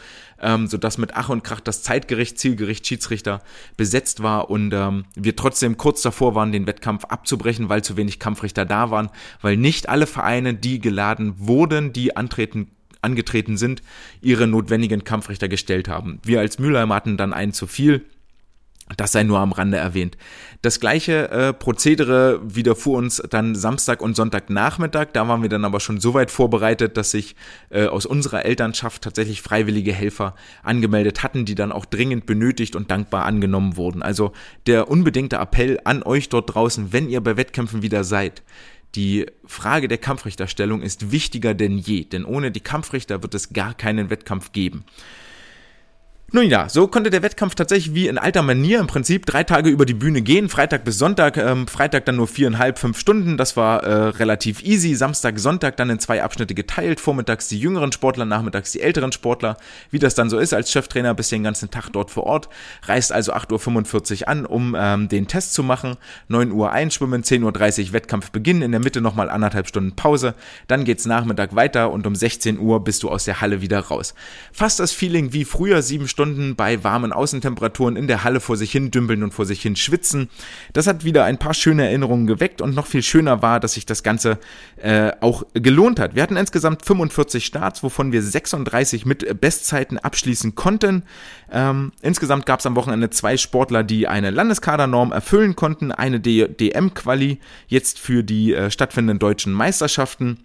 ähm, 0.46 0.68
sodass 0.68 1.00
mit 1.00 1.16
Ach 1.16 1.30
und 1.30 1.44
Krach 1.44 1.60
das 1.60 1.82
Zeitgericht, 1.82 2.38
Zielgericht, 2.38 2.86
Schiedsrichter 2.86 3.42
besetzt 3.78 4.22
war 4.22 4.52
und 4.52 4.72
ähm, 4.74 5.06
wir 5.16 5.36
trotzdem 5.36 5.76
kurz 5.76 6.04
davor 6.04 6.36
waren, 6.36 6.52
den 6.52 6.68
Wettkampf 6.68 7.06
abzubrechen, 7.06 7.68
weil 7.68 7.84
zu 7.84 7.98
wenig 7.98 8.20
Kampfrichter 8.20 8.64
da 8.64 8.92
waren, 8.92 9.10
weil 9.42 9.58
nicht 9.58 9.90
alle 9.90 10.06
Vereine, 10.06 10.54
die 10.54 10.80
geladen 10.80 11.34
wurden, 11.38 11.92
die 11.92 12.16
antreten 12.16 12.70
angetreten 13.02 13.56
sind, 13.56 13.84
ihre 14.20 14.48
notwendigen 14.48 15.04
Kampfrichter 15.04 15.48
gestellt 15.48 15.88
haben. 15.88 16.20
Wir 16.24 16.40
als 16.40 16.58
Mülheim 16.58 16.92
hatten 16.92 17.18
dann 17.18 17.34
einen 17.34 17.54
zu 17.54 17.68
viel 17.68 18.04
das 18.98 19.14
sei 19.14 19.24
nur 19.24 19.40
am 19.40 19.52
Rande 19.52 19.78
erwähnt. 19.78 20.16
Das 20.62 20.80
gleiche 20.80 21.30
äh, 21.32 21.54
Prozedere 21.54 22.40
widerfuhr 22.44 22.98
uns 22.98 23.22
dann 23.32 23.56
Samstag 23.56 24.00
und 24.00 24.16
Sonntagnachmittag. 24.16 25.08
Da 25.14 25.28
waren 25.28 25.42
wir 25.42 25.50
dann 25.50 25.66
aber 25.66 25.80
schon 25.80 26.00
so 26.00 26.14
weit 26.14 26.30
vorbereitet, 26.30 26.96
dass 26.96 27.10
sich 27.10 27.36
äh, 27.72 27.88
aus 27.88 28.06
unserer 28.06 28.46
Elternschaft 28.46 29.02
tatsächlich 29.02 29.42
freiwillige 29.42 29.92
Helfer 29.92 30.36
angemeldet 30.62 31.24
hatten, 31.24 31.46
die 31.46 31.56
dann 31.56 31.72
auch 31.72 31.86
dringend 31.86 32.28
benötigt 32.28 32.76
und 32.76 32.92
dankbar 32.92 33.26
angenommen 33.26 33.76
wurden. 33.76 34.04
Also 34.04 34.34
der 34.68 34.88
unbedingte 34.88 35.38
Appell 35.38 35.80
an 35.84 36.04
euch 36.04 36.30
dort 36.30 36.54
draußen, 36.54 36.94
wenn 36.94 37.10
ihr 37.10 37.22
bei 37.22 37.38
Wettkämpfen 37.38 37.82
wieder 37.82 38.04
seid. 38.04 38.44
Die 38.94 39.26
Frage 39.46 39.88
der 39.88 39.98
Kampfrichterstellung 39.98 40.82
ist 40.84 41.12
wichtiger 41.12 41.54
denn 41.56 41.80
je, 41.80 42.06
denn 42.06 42.24
ohne 42.24 42.52
die 42.52 42.62
Kampfrichter 42.62 43.24
wird 43.24 43.34
es 43.34 43.52
gar 43.52 43.74
keinen 43.74 44.10
Wettkampf 44.12 44.52
geben. 44.52 44.86
Nun 46.32 46.50
ja, 46.50 46.68
so 46.70 46.88
konnte 46.88 47.12
der 47.12 47.22
Wettkampf 47.22 47.54
tatsächlich 47.54 47.94
wie 47.94 48.08
in 48.08 48.18
alter 48.18 48.42
Manier 48.42 48.80
im 48.80 48.88
Prinzip 48.88 49.28
drei 49.28 49.44
Tage 49.44 49.70
über 49.70 49.86
die 49.86 49.94
Bühne 49.94 50.24
gehen. 50.24 50.50
Freitag 50.50 50.84
bis 50.84 50.98
Sonntag, 50.98 51.38
ähm, 51.38 51.68
Freitag 51.68 52.06
dann 52.06 52.16
nur 52.16 52.28
viereinhalb, 52.28 52.80
fünf 52.80 53.00
Stunden. 53.00 53.38
Das 53.38 53.56
war 53.56 53.84
äh, 53.84 53.94
relativ 54.10 54.64
easy. 54.64 54.96
Samstag, 54.96 55.38
Sonntag 55.38 55.78
dann 55.78 55.92
in 55.92 56.00
zwei 56.00 56.24
Abschnitte 56.24 56.56
geteilt. 56.56 57.00
Vormittags 57.00 57.48
die 57.48 57.60
jüngeren 57.60 57.92
Sportler, 57.92 58.26
nachmittags 58.26 58.72
die 58.72 58.82
älteren 58.82 59.12
Sportler. 59.12 59.56
Wie 59.92 60.00
das 60.00 60.16
dann 60.16 60.32
so 60.32 60.40
ist 60.40 60.52
als 60.54 60.72
Cheftrainer, 60.72 61.14
bist 61.14 61.32
den 61.32 61.44
ganzen 61.44 61.70
Tag 61.70 61.90
dort 61.94 62.10
vor 62.10 62.24
Ort. 62.24 62.50
Reist 62.84 63.12
also 63.12 63.32
8.45 63.32 64.22
Uhr 64.22 64.28
an, 64.28 64.46
um 64.48 64.76
ähm, 64.78 65.08
den 65.08 65.28
Test 65.28 65.54
zu 65.54 65.62
machen. 65.62 65.96
9 66.30 66.52
Uhr 66.52 66.72
einschwimmen, 66.72 67.22
10.30 67.22 67.88
Uhr 67.88 67.94
Wettkampf 67.94 68.32
beginnen. 68.32 68.64
In 68.64 68.72
der 68.72 68.82
Mitte 68.82 69.00
nochmal 69.00 69.30
anderthalb 69.30 69.68
Stunden 69.68 69.96
Pause. 69.96 70.34
Dann 70.68 70.86
geht's 70.86 71.06
Nachmittag 71.06 71.56
weiter 71.56 71.92
und 71.92 72.08
um 72.08 72.16
16 72.16 72.58
Uhr 72.58 72.84
bist 72.84 73.04
du 73.04 73.10
aus 73.10 73.26
der 73.26 73.42
Halle 73.42 73.62
wieder 73.62 73.80
raus. 73.80 74.16
Fast 74.52 74.80
das 74.80 74.92
Feeling 74.92 75.32
wie 75.32 75.46
früher, 75.46 75.84
sieben 75.84 76.08
Stunden 76.16 76.56
bei 76.56 76.82
warmen 76.82 77.12
Außentemperaturen 77.12 77.98
in 77.98 78.08
der 78.08 78.24
Halle 78.24 78.40
vor 78.40 78.56
sich 78.56 78.72
hin 78.72 78.90
dümpeln 78.90 79.22
und 79.22 79.34
vor 79.34 79.46
sich 79.46 79.62
hin 79.62 79.76
schwitzen. 79.76 80.30
Das 80.72 80.88
hat 80.88 81.04
wieder 81.04 81.26
ein 81.26 81.38
paar 81.38 81.54
schöne 81.54 81.84
Erinnerungen 81.84 82.26
geweckt 82.26 82.62
und 82.62 82.74
noch 82.74 82.88
viel 82.88 83.04
schöner 83.04 83.42
war, 83.42 83.60
dass 83.60 83.74
sich 83.74 83.86
das 83.86 84.02
Ganze 84.02 84.40
äh, 84.78 85.12
auch 85.20 85.44
gelohnt 85.54 86.00
hat. 86.00 86.16
Wir 86.16 86.24
hatten 86.24 86.38
insgesamt 86.38 86.86
45 86.86 87.46
Starts, 87.46 87.84
wovon 87.84 88.14
wir 88.14 88.22
36 88.22 89.06
mit 89.06 89.42
Bestzeiten 89.42 89.98
abschließen 89.98 90.56
konnten. 90.56 91.04
Ähm, 91.52 91.92
insgesamt 92.02 92.46
gab 92.46 92.62
es 92.62 92.66
am 92.66 92.78
Wochenende 92.78 93.10
zwei 93.10 93.36
Sportler, 93.36 93.84
die 93.84 94.08
eine 94.08 94.30
Landeskadernorm 94.30 95.12
erfüllen 95.12 95.58
konnten, 95.58 95.92
eine 95.92 96.22
DM-Quali 96.22 97.40
jetzt 97.68 98.00
für 98.00 98.24
die 98.24 98.54
äh, 98.54 98.72
stattfindenden 98.72 99.20
deutschen 99.20 99.52
Meisterschaften. 99.52 100.45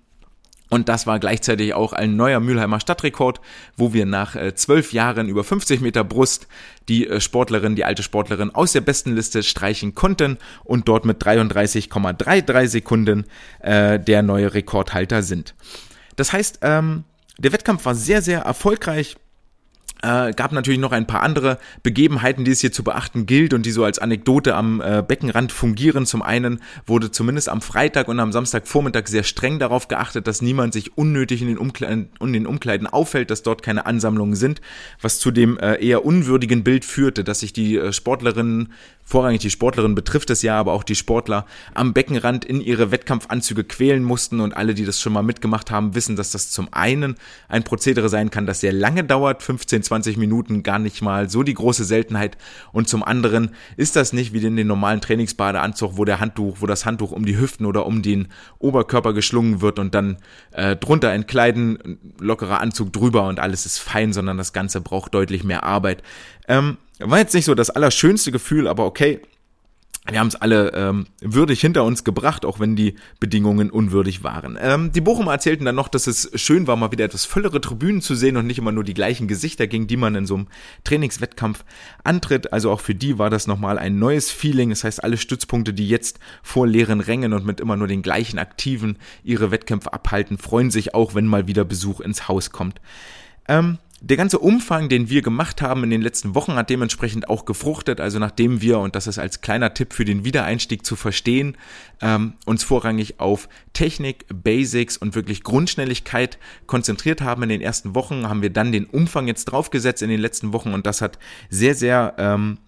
Und 0.71 0.89
das 0.89 1.07
war 1.07 1.19
gleichzeitig 1.19 1.75
auch 1.75 1.93
ein 1.93 2.17
neuer 2.17 2.41
Mülheimer 2.41 2.81
Stadtrekord, 2.81 3.41
wo 3.77 3.93
wir 3.93 4.07
nach 4.07 4.37
äh, 4.37 4.55
zwölf 4.55 4.93
Jahren 4.93 5.29
über 5.29 5.43
50 5.45 5.81
Meter 5.81 6.05
Brust 6.05 6.47
die 6.89 7.09
äh, 7.09 7.21
Sportlerin, 7.21 7.75
die 7.75 7.85
alte 7.85 8.05
Sportlerin 8.05 8.55
aus 8.55 8.73
der 8.73 8.81
besten 8.81 9.15
Liste 9.15 9.43
streichen 9.43 9.95
konnten 9.97 10.39
und 10.65 10.89
dort 10.89 11.05
mit 11.05 11.23
33,33 11.23 12.67
Sekunden 12.69 13.25
äh, 13.59 13.99
der 13.99 14.23
neue 14.23 14.55
Rekordhalter 14.55 15.23
sind. 15.23 15.55
Das 16.15 16.33
heißt, 16.33 16.61
ähm, 16.63 17.05
der 17.39 17.53
Wettkampf 17.53 17.85
war 17.85 17.97
sehr, 17.97 18.23
sehr 18.23 18.43
erfolgreich. 18.43 19.17
Äh, 20.03 20.33
gab 20.33 20.53
natürlich 20.53 20.81
noch 20.81 20.93
ein 20.93 21.07
paar 21.07 21.23
andere 21.23 21.59
Begebenheiten, 21.83 22.45
die 22.45 22.51
es 22.53 22.61
hier 22.61 22.73
zu 22.73 22.83
beachten 22.83 23.27
gilt 23.27 23.53
und 23.53 23.67
die 23.67 23.71
so 23.71 23.85
als 23.85 23.99
Anekdote 23.99 24.55
am 24.55 24.81
äh, 24.81 25.03
Beckenrand 25.07 25.53
fungieren. 25.53 26.07
Zum 26.07 26.23
einen 26.23 26.61
wurde 26.87 27.11
zumindest 27.11 27.49
am 27.49 27.61
Freitag 27.61 28.09
und 28.09 28.19
am 28.19 28.33
Samstagvormittag 28.33 29.09
sehr 29.09 29.25
streng 29.25 29.59
darauf 29.59 29.89
geachtet, 29.89 30.27
dass 30.27 30.43
niemand 30.43 30.73
sich 30.73 30.97
unnötig 30.97 31.43
in 31.43 31.49
den, 31.49 31.59
Umkleiden, 31.59 32.09
in 32.21 32.33
den 32.33 32.47
Umkleiden 32.47 32.87
auffällt, 32.87 33.31
dass 33.31 33.43
dort 33.43 33.63
keine 33.63 33.87
Ansammlungen 33.87 34.37
sind, 34.37 34.61
was 35.01 35.19
zu 35.19 35.31
dem 35.31 35.59
äh, 35.59 35.77
eher 35.85 36.05
unwürdigen 36.05 36.65
Bild 36.65 36.85
führte, 36.85 37.25
dass 37.25 37.41
sich 37.41 37.53
die 37.53 37.77
äh, 37.77 37.93
Sportlerinnen 37.93 38.73
vorrangig 39.11 39.41
die 39.41 39.51
Sportlerinnen 39.51 39.97
betrifft 39.97 40.31
es 40.31 40.43
ja, 40.43 40.59
aber 40.59 40.73
auch 40.73 40.85
die 40.85 40.95
Sportler 40.95 41.45
am 41.75 41.93
Beckenrand 41.93 42.45
in 42.45 42.61
ihre 42.61 42.93
Wettkampfanzüge 42.93 43.65
quälen 43.65 44.05
mussten 44.05 44.41
und 44.41 44.57
alle, 44.57 44.73
die 44.73 44.85
das 44.85 45.01
schon 45.01 45.13
mal 45.13 45.23
mitgemacht 45.23 45.71
haben, 45.71 45.95
wissen, 45.97 46.15
dass 46.15 46.31
das 46.31 46.51
zum 46.51 46.69
einen 46.73 47.17
ein 47.49 47.65
Prozedere 47.65 48.09
sein 48.09 48.31
kann, 48.31 48.47
das 48.47 48.61
sehr 48.61 48.73
lange 48.73 49.03
dauert, 49.03 49.43
15, 49.43 49.80
20 49.83 50.17
Minuten 50.17 50.63
gar 50.63 50.79
nicht 50.79 51.03
mal 51.03 51.29
so 51.29 51.43
die 51.43 51.55
große 51.55 51.85
Seltenheit 51.85 52.37
und 52.73 52.89
zum 52.89 53.03
anderen 53.03 53.51
ist 53.77 53.97
das 53.97 54.13
nicht 54.13 54.33
wie 54.33 54.45
in 54.45 54.57
den 54.57 54.67
normalen 54.67 55.01
Trainingsbadeanzug, 55.01 55.97
wo 55.97 56.05
der 56.05 56.21
Handtuch, 56.21 56.59
wo 56.61 56.67
das 56.67 56.87
Handtuch 56.87 57.13
um 57.13 57.25
die 57.25 57.39
Hüften 57.39 57.67
oder 57.67 57.87
um 57.87 58.03
den 58.03 58.29
Oberkörper 58.59 59.13
geschlungen 59.13 59.61
wird 59.61 59.79
und 59.79 59.95
dann 59.95 60.19
äh, 60.53 60.77
drunter 60.77 61.13
entkleiden, 61.13 61.99
lockerer 62.21 62.61
Anzug 62.61 62.93
drüber 62.93 63.27
und 63.29 63.41
alles 63.41 63.67
ist 63.67 63.79
fein, 63.79 64.13
sondern 64.13 64.37
das 64.37 64.53
Ganze 64.53 64.81
braucht 64.81 65.15
deutlich 65.15 65.45
mehr 65.45 65.65
Arbeit. 65.65 66.03
Ähm, 66.49 66.77
war 66.99 67.19
jetzt 67.19 67.35
nicht 67.35 67.47
so 67.47 67.55
das 67.55 67.71
allerschönste 67.71 68.33
Gefühl, 68.33 68.69
aber 68.69 68.85
okay. 68.85 69.21
Wir 70.09 70.19
haben 70.19 70.29
es 70.29 70.35
alle 70.35 70.73
ähm, 70.75 71.07
würdig 71.21 71.61
hinter 71.61 71.85
uns 71.85 72.05
gebracht, 72.05 72.47
auch 72.47 72.59
wenn 72.59 72.75
die 72.75 72.97
Bedingungen 73.21 73.71
unwürdig 73.71 74.25
waren. 74.25 74.59
Ähm, 74.61 74.93
die 74.93 75.03
Bochumer 75.03 75.33
erzählten 75.33 75.67
dann 75.67 75.75
noch, 75.75 75.89
dass 75.89 76.07
es 76.07 76.31
schön 76.35 76.67
war, 76.67 76.77
mal 76.77 76.91
wieder 76.91 77.05
etwas 77.05 77.27
vollere 77.27 77.61
Tribünen 77.61 78.01
zu 78.01 78.15
sehen 78.15 78.39
und 78.39 78.47
nicht 78.47 78.59
immer 78.59 78.73
nur 78.73 78.83
die 78.83 78.95
gleichen 78.95 79.29
Gesichter, 79.29 79.67
gegen 79.67 79.87
die 79.87 79.99
man 79.99 80.15
in 80.15 80.27
so 80.27 80.37
einem 80.37 80.49
Trainingswettkampf 80.85 81.65
antritt. 82.03 82.53
Also 82.53 82.71
auch 82.71 82.81
für 82.81 82.95
die 82.95 83.19
war 83.19 83.29
das 83.29 83.47
nochmal 83.47 83.79
ein 83.79 83.99
neues 83.99 84.31
Feeling. 84.31 84.71
Das 84.71 84.85
heißt, 84.85 85.05
alle 85.05 85.19
Stützpunkte, 85.19 85.75
die 85.75 85.89
jetzt 85.89 86.19
vor 86.43 86.67
leeren 86.67 87.01
Rängen 87.01 87.35
und 87.35 87.45
mit 87.45 87.61
immer 87.61 87.77
nur 87.77 87.87
den 87.87 88.03
gleichen 88.03 88.39
Aktiven 88.39 88.97
ihre 89.23 89.51
Wettkämpfe 89.51 89.93
abhalten, 89.93 90.39
freuen 90.39 90.71
sich 90.71 90.95
auch, 90.95 91.15
wenn 91.15 91.27
mal 91.27 91.47
wieder 91.47 91.65
Besuch 91.65 92.01
ins 92.01 92.27
Haus 92.27 92.51
kommt. 92.51 92.81
Ähm, 93.49 93.79
der 94.03 94.17
ganze 94.17 94.39
Umfang, 94.39 94.89
den 94.89 95.11
wir 95.11 95.21
gemacht 95.21 95.61
haben 95.61 95.85
in 95.85 95.91
den 95.91 96.01
letzten 96.01 96.35
Wochen, 96.35 96.55
hat 96.55 96.71
dementsprechend 96.71 97.29
auch 97.29 97.45
gefruchtet. 97.45 98.01
Also 98.01 98.19
nachdem 98.19 98.63
wir, 98.63 98.79
und 98.79 98.97
das 98.97 99.07
ist 99.07 99.19
als 99.19 99.43
kleiner 99.43 99.75
Tipp 99.75 99.93
für 99.93 100.07
den 100.07 100.25
Wiedereinstieg 100.25 100.87
zu 100.87 100.97
verstehen, 100.97 101.57
ähm, 102.01 102.33
uns 102.47 102.65
vorrangig 102.65 103.21
auf 103.21 103.49
Technik, 103.75 104.25
Basics 104.33 104.97
und 104.97 105.15
wirklich 105.15 105.43
Grundschnelligkeit 105.43 106.39
konzentriert 106.67 107.21
haben 107.21 107.43
in 107.43 107.51
den 107.51 107.61
ersten 107.61 107.95
Wochen, 107.95 108.27
haben 108.27 108.41
wir 108.41 108.51
dann 108.51 108.73
den 108.73 108.87
Umfang 108.87 109.29
jetzt 109.29 109.45
draufgesetzt 109.45 110.03
in 110.03 110.09
den 110.09 110.21
letzten 110.21 110.55
Wochen 110.55 110.73
und 110.73 110.87
das 110.87 111.03
hat 111.03 111.19
sehr, 111.51 111.75
sehr 111.75 112.15
ähm, 112.17 112.59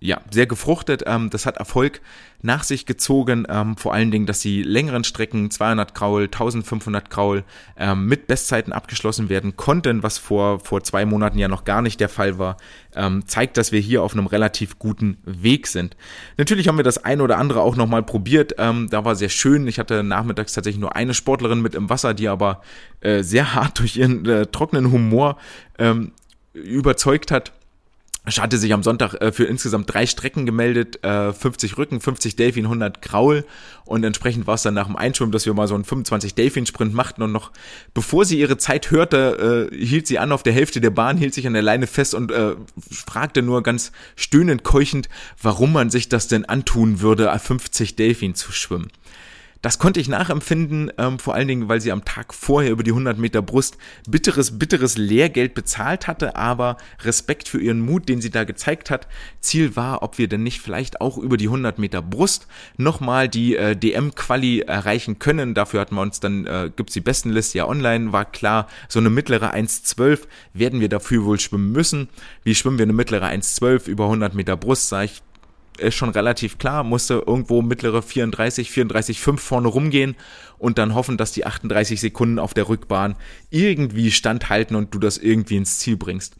ja, 0.00 0.20
sehr 0.30 0.46
gefruchtet. 0.46 1.02
Ähm, 1.06 1.28
das 1.30 1.44
hat 1.44 1.56
Erfolg 1.56 2.00
nach 2.40 2.62
sich 2.62 2.86
gezogen. 2.86 3.46
Ähm, 3.48 3.76
vor 3.76 3.92
allen 3.92 4.12
Dingen, 4.12 4.26
dass 4.26 4.38
die 4.38 4.62
längeren 4.62 5.02
Strecken 5.02 5.50
200 5.50 5.92
Kraul, 5.92 6.24
1500 6.24 7.10
Kraul 7.10 7.42
ähm, 7.76 8.06
mit 8.06 8.28
Bestzeiten 8.28 8.72
abgeschlossen 8.72 9.28
werden 9.28 9.56
konnten, 9.56 10.04
was 10.04 10.16
vor, 10.16 10.60
vor 10.60 10.84
zwei 10.84 11.04
Monaten 11.04 11.38
ja 11.38 11.48
noch 11.48 11.64
gar 11.64 11.82
nicht 11.82 11.98
der 11.98 12.08
Fall 12.08 12.38
war, 12.38 12.58
ähm, 12.94 13.26
zeigt, 13.26 13.56
dass 13.56 13.72
wir 13.72 13.80
hier 13.80 14.04
auf 14.04 14.12
einem 14.12 14.28
relativ 14.28 14.78
guten 14.78 15.18
Weg 15.24 15.66
sind. 15.66 15.96
Natürlich 16.36 16.68
haben 16.68 16.76
wir 16.76 16.84
das 16.84 17.04
eine 17.04 17.24
oder 17.24 17.38
andere 17.38 17.62
auch 17.62 17.74
nochmal 17.74 18.04
probiert. 18.04 18.54
Ähm, 18.58 18.86
da 18.88 19.04
war 19.04 19.16
sehr 19.16 19.30
schön. 19.30 19.66
Ich 19.66 19.80
hatte 19.80 20.04
nachmittags 20.04 20.52
tatsächlich 20.52 20.80
nur 20.80 20.94
eine 20.94 21.12
Sportlerin 21.12 21.60
mit 21.60 21.74
im 21.74 21.90
Wasser, 21.90 22.14
die 22.14 22.28
aber 22.28 22.62
äh, 23.00 23.24
sehr 23.24 23.54
hart 23.54 23.78
durch 23.80 23.96
ihren 23.96 24.24
äh, 24.26 24.46
trockenen 24.46 24.92
Humor 24.92 25.38
ähm, 25.76 26.12
überzeugt 26.54 27.32
hat 27.32 27.52
hatte 28.36 28.58
sich 28.58 28.72
am 28.72 28.82
Sonntag 28.82 29.14
äh, 29.14 29.32
für 29.32 29.44
insgesamt 29.44 29.92
drei 29.92 30.06
Strecken 30.06 30.46
gemeldet, 30.46 31.02
äh, 31.04 31.32
50 31.32 31.78
Rücken, 31.78 32.00
50 32.00 32.36
Delfin, 32.36 32.66
100 32.66 33.00
Kraul 33.00 33.44
und 33.84 34.04
entsprechend 34.04 34.46
war 34.46 34.54
es 34.54 34.62
dann 34.62 34.74
nach 34.74 34.86
dem 34.86 34.96
Einschwimmen, 34.96 35.32
dass 35.32 35.46
wir 35.46 35.54
mal 35.54 35.66
so 35.66 35.74
einen 35.74 35.84
25 35.84 36.34
Delfin 36.34 36.66
Sprint 36.66 36.94
machten 36.94 37.22
und 37.22 37.32
noch 37.32 37.52
bevor 37.94 38.24
sie 38.24 38.38
ihre 38.38 38.58
Zeit 38.58 38.90
hörte, 38.90 39.70
äh, 39.72 39.76
hielt 39.76 40.06
sie 40.06 40.18
an 40.18 40.32
auf 40.32 40.42
der 40.42 40.52
Hälfte 40.52 40.80
der 40.80 40.90
Bahn, 40.90 41.16
hielt 41.16 41.34
sich 41.34 41.46
an 41.46 41.54
der 41.54 41.62
Leine 41.62 41.86
fest 41.86 42.14
und 42.14 42.30
äh, 42.30 42.54
fragte 42.90 43.42
nur 43.42 43.62
ganz 43.62 43.92
stöhnend 44.16 44.64
keuchend, 44.64 45.08
warum 45.42 45.72
man 45.72 45.90
sich 45.90 46.08
das 46.08 46.28
denn 46.28 46.44
antun 46.44 47.00
würde, 47.00 47.36
50 47.38 47.96
Delfin 47.96 48.34
zu 48.34 48.52
schwimmen. 48.52 48.90
Das 49.60 49.80
konnte 49.80 49.98
ich 49.98 50.08
nachempfinden, 50.08 50.92
ähm, 50.98 51.18
vor 51.18 51.34
allen 51.34 51.48
Dingen, 51.48 51.68
weil 51.68 51.80
sie 51.80 51.90
am 51.90 52.04
Tag 52.04 52.32
vorher 52.32 52.70
über 52.70 52.84
die 52.84 52.92
100 52.92 53.18
Meter 53.18 53.42
Brust 53.42 53.76
bitteres, 54.08 54.58
bitteres 54.58 54.96
Lehrgeld 54.96 55.54
bezahlt 55.54 56.06
hatte, 56.06 56.36
aber 56.36 56.76
Respekt 57.02 57.48
für 57.48 57.60
ihren 57.60 57.80
Mut, 57.80 58.08
den 58.08 58.20
sie 58.20 58.30
da 58.30 58.44
gezeigt 58.44 58.88
hat. 58.90 59.08
Ziel 59.40 59.74
war, 59.74 60.02
ob 60.02 60.18
wir 60.18 60.28
denn 60.28 60.44
nicht 60.44 60.60
vielleicht 60.60 61.00
auch 61.00 61.18
über 61.18 61.36
die 61.36 61.46
100 61.46 61.78
Meter 61.78 62.02
Brust 62.02 62.46
nochmal 62.76 63.28
die 63.28 63.56
äh, 63.56 63.74
DM-Quali 63.74 64.60
erreichen 64.60 65.18
können. 65.18 65.54
Dafür 65.54 65.80
hatten 65.80 65.96
wir 65.96 66.02
uns 66.02 66.20
dann, 66.20 66.46
äh, 66.46 66.70
gibt's 66.74 66.92
die 66.92 67.00
Bestenliste 67.00 67.58
ja 67.58 67.66
online, 67.66 68.12
war 68.12 68.26
klar, 68.26 68.68
so 68.88 69.00
eine 69.00 69.10
mittlere 69.10 69.54
1,12 69.54 70.20
werden 70.52 70.80
wir 70.80 70.88
dafür 70.88 71.24
wohl 71.24 71.40
schwimmen 71.40 71.72
müssen. 71.72 72.08
Wie 72.44 72.54
schwimmen 72.54 72.78
wir 72.78 72.84
eine 72.84 72.92
mittlere 72.92 73.26
1,12 73.26 73.88
über 73.88 74.04
100 74.04 74.34
Meter 74.34 74.56
Brust, 74.56 74.88
sage 74.88 75.06
ich 75.06 75.22
ist 75.78 75.94
schon 75.94 76.10
relativ 76.10 76.58
klar, 76.58 76.84
musste 76.84 77.22
irgendwo 77.26 77.62
mittlere 77.62 78.02
34, 78.02 78.70
34, 78.70 79.20
5 79.20 79.40
vorne 79.40 79.68
rumgehen 79.68 80.16
und 80.58 80.78
dann 80.78 80.94
hoffen, 80.94 81.16
dass 81.16 81.32
die 81.32 81.46
38 81.46 82.00
Sekunden 82.00 82.38
auf 82.38 82.54
der 82.54 82.68
Rückbahn 82.68 83.16
irgendwie 83.50 84.10
standhalten 84.10 84.76
und 84.76 84.94
du 84.94 84.98
das 84.98 85.18
irgendwie 85.18 85.56
ins 85.56 85.78
Ziel 85.78 85.96
bringst. 85.96 86.36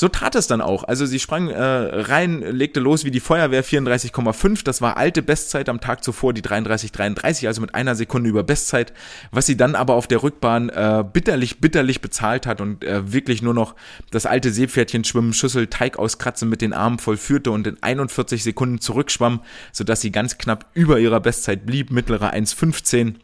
So 0.00 0.06
tat 0.06 0.36
es 0.36 0.46
dann 0.46 0.60
auch. 0.60 0.84
Also 0.84 1.06
sie 1.06 1.18
sprang 1.18 1.48
äh, 1.48 1.60
rein, 1.60 2.40
legte 2.42 2.78
los 2.78 3.04
wie 3.04 3.10
die 3.10 3.18
Feuerwehr 3.18 3.64
34,5. 3.64 4.62
Das 4.62 4.80
war 4.80 4.96
alte 4.96 5.22
Bestzeit 5.22 5.68
am 5.68 5.80
Tag 5.80 6.04
zuvor, 6.04 6.32
die 6.32 6.40
33,33, 6.40 7.48
also 7.48 7.60
mit 7.60 7.74
einer 7.74 7.96
Sekunde 7.96 8.30
über 8.30 8.44
Bestzeit, 8.44 8.92
was 9.32 9.46
sie 9.46 9.56
dann 9.56 9.74
aber 9.74 9.94
auf 9.94 10.06
der 10.06 10.22
Rückbahn 10.22 10.68
äh, 10.68 11.02
bitterlich, 11.12 11.58
bitterlich 11.58 12.00
bezahlt 12.00 12.46
hat 12.46 12.60
und 12.60 12.84
äh, 12.84 13.12
wirklich 13.12 13.42
nur 13.42 13.54
noch 13.54 13.74
das 14.12 14.24
alte 14.24 14.52
Seepferdchen 14.52 15.02
schwimmen, 15.02 15.32
Schüssel, 15.32 15.66
Teig 15.66 15.98
auskratzen 15.98 16.48
mit 16.48 16.62
den 16.62 16.74
Armen 16.74 17.00
vollführte 17.00 17.50
und 17.50 17.66
in 17.66 17.82
41 17.82 18.44
Sekunden 18.44 18.80
zurückschwamm, 18.80 19.40
sodass 19.72 20.00
sie 20.00 20.12
ganz 20.12 20.38
knapp 20.38 20.66
über 20.74 21.00
ihrer 21.00 21.18
Bestzeit 21.18 21.66
blieb, 21.66 21.90
mittlere 21.90 22.32
1,15 22.32 23.14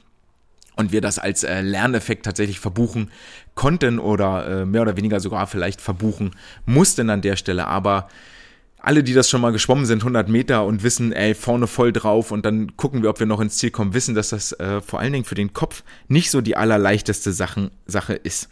und 0.77 0.93
wir 0.93 1.01
das 1.01 1.19
als 1.19 1.45
äh, 1.45 1.61
Lerneffekt 1.61 2.25
tatsächlich 2.25 2.61
verbuchen 2.61 3.11
konnten 3.55 3.99
oder 3.99 4.63
äh, 4.63 4.67
mehr 4.67 4.83
oder 4.83 4.97
weniger 4.97 5.21
sogar 5.21 5.47
vielleicht 5.47 5.81
verbuchen 5.81 6.33
mussten 6.67 7.11
an 7.11 7.23
der 7.23 7.37
Stelle. 7.37 7.67
Aber 7.67 8.09
alle, 8.85 9.03
die 9.03 9.15
das 9.15 9.31
schon 9.31 9.41
mal 9.41 9.53
geschwommen 9.53 9.87
sind, 9.87 10.01
100 10.01 10.29
Meter 10.29 10.67
und 10.67 10.83
wissen, 10.83 11.13
ey, 11.13 11.35
vorne 11.35 11.67
voll 11.67 11.93
drauf 11.93 12.31
und 12.31 12.45
dann 12.45 12.77
gucken 12.77 13.03
wir, 13.03 13.11
ob 13.11 13.19
wir 13.19 13.27
noch 13.27 13.41
ins 13.41 13.57
Ziel 13.57 13.71
kommen, 13.71 13.95
wissen, 13.95 14.15
dass 14.15 14.29
das 14.29 14.53
äh, 14.53 14.81
vor 14.83 15.01
allen 15.01 15.13
Dingen 15.13 15.25
für 15.25 15.35
den 15.35 15.55
Kopf 15.55 15.83
nicht 16.09 16.31
so 16.31 16.43
die 16.43 16.57
allerleichteste 16.57 17.33
Sachen, 17.33 17.71
Sache 17.87 18.15
ist. 18.15 18.51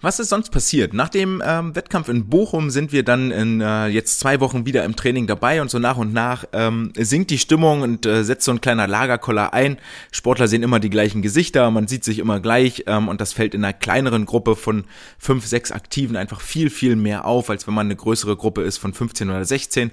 Was 0.00 0.20
ist 0.20 0.28
sonst 0.28 0.50
passiert? 0.50 0.94
Nach 0.94 1.08
dem 1.08 1.42
ähm, 1.44 1.74
Wettkampf 1.74 2.08
in 2.08 2.28
Bochum 2.28 2.70
sind 2.70 2.92
wir 2.92 3.02
dann 3.02 3.32
in 3.32 3.60
äh, 3.60 3.88
jetzt 3.88 4.20
zwei 4.20 4.38
Wochen 4.38 4.64
wieder 4.64 4.84
im 4.84 4.94
Training 4.94 5.26
dabei 5.26 5.60
und 5.60 5.72
so 5.72 5.80
nach 5.80 5.96
und 5.96 6.12
nach 6.12 6.44
ähm, 6.52 6.92
sinkt 6.96 7.30
die 7.30 7.38
Stimmung 7.38 7.82
und 7.82 8.06
äh, 8.06 8.22
setzt 8.22 8.44
so 8.44 8.52
ein 8.52 8.60
kleiner 8.60 8.86
Lagerkoller 8.86 9.52
ein. 9.52 9.76
Sportler 10.12 10.46
sehen 10.46 10.62
immer 10.62 10.78
die 10.78 10.88
gleichen 10.88 11.20
Gesichter, 11.20 11.68
man 11.72 11.88
sieht 11.88 12.04
sich 12.04 12.20
immer 12.20 12.38
gleich 12.38 12.84
ähm, 12.86 13.08
und 13.08 13.20
das 13.20 13.32
fällt 13.32 13.54
in 13.54 13.64
einer 13.64 13.72
kleineren 13.72 14.24
Gruppe 14.24 14.54
von 14.54 14.84
fünf, 15.18 15.44
sechs 15.46 15.72
Aktiven 15.72 16.14
einfach 16.14 16.42
viel, 16.42 16.70
viel 16.70 16.94
mehr 16.94 17.24
auf, 17.24 17.50
als 17.50 17.66
wenn 17.66 17.74
man 17.74 17.88
eine 17.88 17.96
größere 17.96 18.36
Gruppe 18.36 18.62
ist 18.62 18.78
von 18.78 18.94
15 18.94 19.28
oder 19.30 19.44
16 19.44 19.90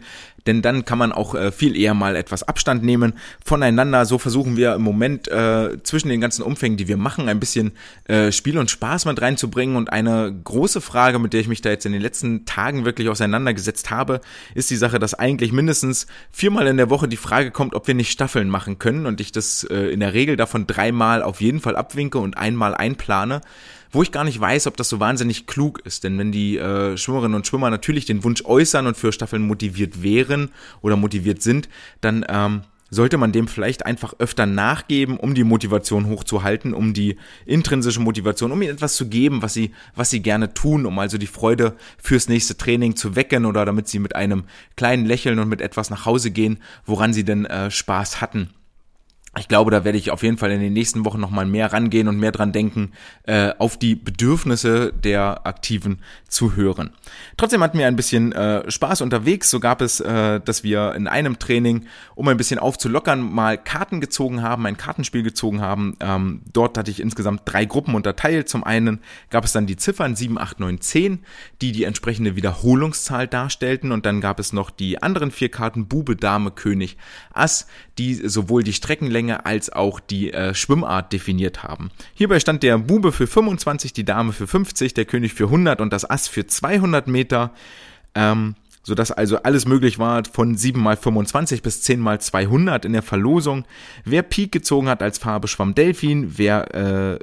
denn 0.48 0.62
dann 0.62 0.86
kann 0.86 0.98
man 0.98 1.12
auch 1.12 1.36
äh, 1.36 1.52
viel 1.52 1.76
eher 1.76 1.94
mal 1.94 2.16
etwas 2.16 2.44
Abstand 2.44 2.84
nehmen 2.84 3.14
voneinander. 3.44 4.06
So 4.06 4.18
versuchen 4.18 4.58
wir 4.58 4.76
im 4.76 4.82
Moment 4.82 5.28
äh, 5.28 5.82
zwischen 5.84 6.10
den 6.10 6.22
ganzen 6.22 6.44
Umfängen, 6.44 6.78
die 6.78 6.88
wir 6.88 6.98
machen, 6.98 7.30
ein 7.30 7.40
bisschen 7.40 7.72
äh, 8.06 8.32
Spiel 8.32 8.58
und 8.58 8.70
Spaß 8.70 9.06
mit 9.06 9.22
reinzubringen. 9.22 9.76
Und 9.76 9.92
eine 9.92 10.34
große 10.44 10.82
Frage, 10.82 11.20
mit 11.20 11.34
der 11.34 11.42
ich 11.42 11.48
mich 11.48 11.62
da 11.62 11.70
jetzt 11.70 11.86
in 11.86 11.92
den 11.92 12.02
letzten 12.02 12.46
Tagen 12.46 12.86
wirklich 12.86 13.10
auseinandergesetzt 13.10 13.90
habe, 13.90 14.22
ist 14.54 14.70
die 14.70 14.76
Sache, 14.76 15.00
dass 15.00 15.14
eigentlich 15.14 15.52
mindestens 15.52 16.08
viermal 16.32 16.68
in 16.68 16.78
der 16.78 16.90
Woche 16.90 17.08
die 17.08 17.18
Frage 17.18 17.52
kommt, 17.52 17.76
ob 17.76 17.88
wir 17.88 17.96
nicht 17.96 18.12
Staffeln 18.12 18.50
machen 18.50 18.80
können 18.80 19.06
und 19.06 19.22
ich 19.22 19.32
das 19.32 19.64
äh, 19.64 19.92
in 19.92 20.00
der 20.00 20.14
Regel 20.14 20.36
davon 20.36 20.68
dreimal 20.68 21.24
auf 21.24 21.42
jeden 21.42 21.60
Fall 21.60 21.76
abwinke 21.76 22.20
und 22.20 22.38
einmal 22.38 22.76
einplane 22.76 23.42
wo 23.96 24.04
ich 24.04 24.12
gar 24.12 24.24
nicht 24.24 24.40
weiß, 24.40 24.68
ob 24.68 24.78
das 24.78 24.90
so 24.90 25.00
wahnsinnig 25.00 25.48
klug 25.48 25.80
ist. 25.86 26.04
Denn 26.04 26.18
wenn 26.18 26.32
die 26.32 26.58
äh, 26.58 26.98
Schwimmerinnen 26.98 27.36
und 27.36 27.48
Schwimmer 27.48 27.70
natürlich 27.70 28.06
den 28.06 28.24
Wunsch 28.24 28.44
äußern 28.46 28.88
und 28.88 28.98
für 28.98 29.12
Staffeln 29.12 29.48
motiviert 29.48 30.04
wären 30.04 30.52
oder 30.82 30.98
motiviert 30.98 31.42
sind, 31.42 31.70
dann 32.02 32.26
ähm, 32.28 32.62
sollte 32.90 33.18
man 33.18 33.32
dem 33.32 33.48
vielleicht 33.48 33.86
einfach 33.86 34.14
öfter 34.20 34.46
nachgeben, 34.46 35.18
um 35.18 35.34
die 35.34 35.44
Motivation 35.44 36.08
hochzuhalten, 36.08 36.74
um 36.74 36.94
die 36.94 37.18
intrinsische 37.46 38.00
Motivation, 38.00 38.52
um 38.52 38.62
ihnen 38.62 38.76
etwas 38.76 38.96
zu 38.96 39.08
geben, 39.08 39.42
was 39.42 39.54
sie, 39.54 39.72
was 39.96 40.10
sie 40.10 40.22
gerne 40.22 40.54
tun, 40.54 40.86
um 40.86 41.00
also 41.00 41.18
die 41.18 41.28
Freude 41.28 41.76
fürs 41.98 42.30
nächste 42.30 42.58
Training 42.58 42.96
zu 42.96 43.16
wecken 43.16 43.46
oder 43.46 43.66
damit 43.66 43.88
sie 43.88 44.00
mit 44.00 44.16
einem 44.16 44.44
kleinen 44.76 45.06
Lächeln 45.06 45.40
und 45.40 45.50
mit 45.50 45.62
etwas 45.62 45.90
nach 45.90 46.06
Hause 46.06 46.32
gehen, 46.32 46.60
woran 46.86 47.14
sie 47.14 47.24
denn 47.24 47.46
äh, 47.46 47.72
Spaß 47.72 48.22
hatten. 48.22 48.50
Ich 49.38 49.50
glaube, 49.50 49.70
da 49.70 49.84
werde 49.84 49.98
ich 49.98 50.12
auf 50.12 50.24
jeden 50.24 50.38
Fall 50.38 50.52
in 50.52 50.62
den 50.62 50.72
nächsten 50.72 51.04
Wochen 51.04 51.20
nochmal 51.20 51.46
mehr 51.46 51.74
rangehen 51.74 52.08
und 52.08 52.18
mehr 52.18 52.32
dran 52.32 52.54
denken, 52.54 52.94
äh, 53.24 53.52
auf 53.58 53.78
die 53.78 53.96
Bedürfnisse 53.96 54.94
der 54.94 55.46
Aktiven 55.46 56.00
zu 56.30 56.56
hören. 56.56 56.92
Trotzdem 57.36 57.62
hatten 57.62 57.78
wir 57.78 57.88
ein 57.88 57.98
bisschen 57.98 58.32
äh, 58.32 58.70
Spaß 58.72 59.02
unterwegs. 59.02 59.50
So 59.50 59.60
gab 59.60 59.82
es, 59.82 60.00
äh, 60.00 60.40
dass 60.40 60.64
wir 60.64 60.96
in 60.96 61.08
einem 61.08 61.38
Training, 61.38 61.86
um 62.16 62.30
ein 62.30 62.38
bisschen 62.38 62.60
aufzulockern, 62.60 63.20
mal 63.20 63.58
Karten 63.58 64.00
gezogen 64.00 64.42
haben, 64.42 64.66
ein 64.66 64.78
Kartenspiel 64.78 65.24
gezogen 65.24 65.60
haben. 65.60 65.98
Ähm, 66.00 66.42
dort 66.54 66.78
hatte 66.78 66.92
ich 66.92 67.02
insgesamt 67.02 67.42
drei 67.44 67.66
Gruppen 67.66 67.94
unterteilt. 67.94 68.48
Zum 68.48 68.64
einen 68.64 69.02
gab 69.32 69.44
es 69.44 69.52
dann 69.52 69.68
die 69.68 69.76
Ziffern 69.76 70.16
7, 70.16 70.38
8, 70.38 70.62
9, 70.62 70.80
10, 70.80 71.20
die 71.62 71.74
die 71.74 71.84
entsprechende 71.84 72.38
Wiederholungszahl 72.38 73.28
darstellten. 73.28 73.92
Und 73.92 74.06
dann 74.06 74.22
gab 74.22 74.40
es 74.40 74.54
noch 74.54 74.70
die 74.70 75.04
anderen 75.04 75.32
vier 75.32 75.50
Karten 75.50 75.88
Bube, 75.88 76.16
Dame, 76.16 76.52
König, 76.52 76.96
Ass, 77.34 77.68
die 77.98 78.14
sowohl 78.14 78.64
die 78.64 78.74
Streckenlänge 78.74 79.25
Schwimmlänge 79.26 79.46
als 79.46 79.72
auch 79.72 80.00
die 80.00 80.34
äh, 80.34 80.54
Schwimmart 80.54 81.12
definiert 81.12 81.64
haben. 81.64 81.92
Hierbei 82.14 82.40
stand 82.40 82.64
der 82.64 82.78
Bube 82.78 83.12
für 83.12 83.28
25, 83.28 83.94
die 83.94 84.06
Dame 84.06 84.34
für 84.34 84.48
50, 84.48 84.94
der 84.94 85.06
König 85.06 85.34
für 85.34 85.46
100 85.46 85.82
und 85.82 85.92
das 85.92 86.10
Ass 86.10 86.28
für 86.28 86.46
200 86.46 87.08
Meter. 87.08 87.52
Ähm, 88.14 88.56
sodass 88.84 89.12
also 89.12 89.38
alles 89.42 89.66
möglich 89.66 89.98
war 89.98 90.24
von 90.32 90.56
7 90.56 90.80
mal 90.80 90.96
25 90.96 91.64
bis 91.64 91.82
10 91.82 92.00
mal 92.00 92.22
200 92.22 92.86
in 92.86 92.94
der 92.94 93.02
Verlosung. 93.02 93.66
Wer 94.04 94.22
Pik 94.22 94.52
gezogen 94.52 94.90
hat 94.90 95.02
als 95.02 95.18
Farbe 95.18 95.48
schwamm 95.48 95.74
Delfin, 95.74 96.38
wer 96.38 96.76
äh, 96.76 97.20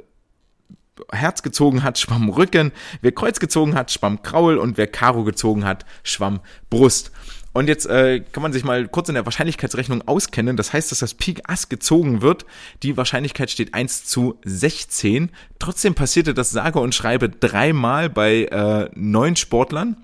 Herz 1.11 1.41
gezogen 1.41 1.81
hat, 1.83 1.97
schwamm 1.97 2.29
Rücken, 2.29 2.71
wer 3.01 3.13
Kreuz 3.13 3.39
gezogen 3.39 3.75
hat, 3.75 3.91
schwamm 3.91 4.21
Kraul 4.23 4.57
und 4.57 4.77
wer 4.77 4.87
Karo 4.87 5.23
gezogen 5.23 5.63
hat, 5.63 5.85
schwamm 6.03 6.41
Brust. 6.69 7.11
Und 7.53 7.67
jetzt 7.67 7.85
äh, 7.85 8.21
kann 8.31 8.41
man 8.41 8.51
sich 8.51 8.63
mal 8.63 8.87
kurz 8.87 9.09
in 9.09 9.15
der 9.15 9.25
Wahrscheinlichkeitsrechnung 9.25 10.07
auskennen. 10.07 10.57
Das 10.57 10.73
heißt, 10.73 10.91
dass 10.91 10.99
das 10.99 11.13
Pik 11.13 11.41
Ass 11.47 11.69
gezogen 11.69 12.21
wird. 12.21 12.45
Die 12.81 12.97
Wahrscheinlichkeit 12.97 13.51
steht 13.51 13.75
1 13.75 14.05
zu 14.05 14.39
16. 14.43 15.29
Trotzdem 15.59 15.93
passierte 15.93 16.33
das 16.33 16.49
sage 16.49 16.79
und 16.79 16.95
schreibe 16.95 17.29
dreimal 17.29 18.09
bei 18.09 18.45
äh, 18.45 18.89
neun 18.95 19.35
Sportlern 19.35 19.97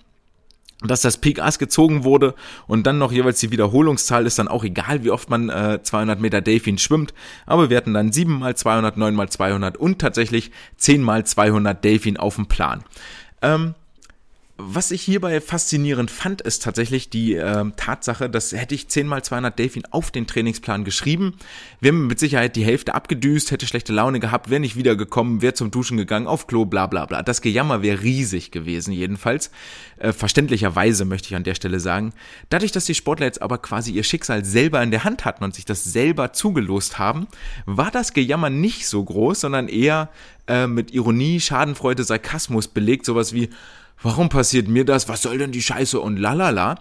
dass 0.82 1.02
das 1.02 1.18
Pik 1.18 1.42
Ass 1.42 1.60
gezogen 1.60 2.06
wurde 2.06 2.36
und 2.68 2.88
dann 2.88 2.98
noch 2.98 3.12
jeweils 3.12 3.40
die 3.40 3.52
Wiederholungszahl 3.52 4.26
ist 4.26 4.40
dann 4.40 4.48
auch 4.48 4.64
egal, 4.64 5.04
wie 5.04 5.12
oft 5.12 5.30
man 5.30 5.50
äh, 5.50 5.80
200 5.84 6.22
Meter 6.22 6.42
Delfin 6.42 6.78
schwimmt, 6.78 7.14
aber 7.46 7.70
wir 7.70 7.76
hatten 7.76 7.94
dann 7.94 8.14
7 8.14 8.40
mal 8.40 8.56
200, 8.56 8.96
9 8.96 9.14
mal 9.14 9.30
200 9.30 9.76
und 9.76 10.00
tatsächlich 10.00 10.52
10 10.78 11.04
mal 11.04 11.26
200 11.26 11.84
Delfin 11.84 12.16
auf 12.16 12.36
dem 12.36 12.48
Plan. 12.48 12.84
Ähm, 13.42 13.76
was 14.62 14.92
ich 14.92 15.02
hierbei 15.02 15.40
faszinierend 15.40 16.12
fand, 16.12 16.42
ist 16.42 16.64
tatsächlich 16.64 17.10
die 17.10 17.36
äh, 17.36 17.66
Tatsache, 17.78 18.30
dass 18.30 18.52
hätte 18.52 18.76
ich 18.76 18.90
10 18.90 19.08
mal 19.08 19.24
200 19.24 19.58
Delfin 19.58 19.84
auf 19.90 20.12
den 20.12 20.28
Trainingsplan 20.28 20.84
geschrieben, 20.84 21.36
wäre 21.80 21.94
mit 21.94 22.20
Sicherheit 22.20 22.58
die 22.58 22.66
Hälfte 22.66 22.94
abgedüst, 22.94 23.52
hätte 23.52 23.66
schlechte 23.66 23.94
Laune 23.94 24.20
gehabt, 24.20 24.50
wäre 24.50 24.60
nicht 24.60 24.76
wiedergekommen, 24.76 25.42
wäre 25.42 25.54
zum 25.54 25.72
Duschen 25.72 25.96
gegangen, 25.96 26.28
auf 26.28 26.46
Klo, 26.46 26.66
bla 26.66 26.88
bla 26.88 27.06
bla. 27.06 27.24
Das 27.24 27.42
Gejammer 27.42 27.82
wäre 27.82 28.02
riesig 28.02 28.52
gewesen 28.52 28.92
jedenfalls. 28.92 29.50
Äh, 29.98 30.12
verständlicherweise 30.12 31.06
möchte 31.06 31.30
ich 31.30 31.36
an 31.36 31.46
der 31.46 31.56
Stelle 31.56 31.80
sagen. 31.80 32.12
Dadurch, 32.50 32.74
dass 32.74 32.84
die 32.84 32.96
Sportler 32.96 33.28
jetzt 33.28 33.42
aber 33.42 33.60
quasi 33.60 33.94
ihr 33.94 34.04
Schicksal 34.04 34.44
selber 34.44 34.84
in 34.84 34.92
der 34.92 35.06
Hand 35.06 35.24
hatten 35.24 35.46
und 35.46 35.56
sich 35.56 35.64
das 35.64 35.86
selber 35.86 36.34
zugelost 36.34 37.00
haben, 37.00 37.28
war 37.66 37.92
das 37.92 38.12
Gejammer 38.12 38.50
nicht 38.50 38.88
so 38.88 39.02
groß, 39.04 39.40
sondern 39.40 39.70
eher 39.70 40.10
äh, 40.48 40.68
mit 40.68 40.92
Ironie, 40.92 41.40
Schadenfreude, 41.40 42.04
Sarkasmus 42.04 42.68
belegt, 42.68 43.06
sowas 43.06 43.32
wie 43.32 43.50
warum 44.02 44.30
passiert 44.30 44.68
mir 44.68 44.86
das, 44.86 45.10
was 45.10 45.22
soll 45.22 45.38
denn 45.38 45.52
die 45.52 45.62
Scheiße 45.62 46.00
und 46.00 46.18
lalala. 46.18 46.76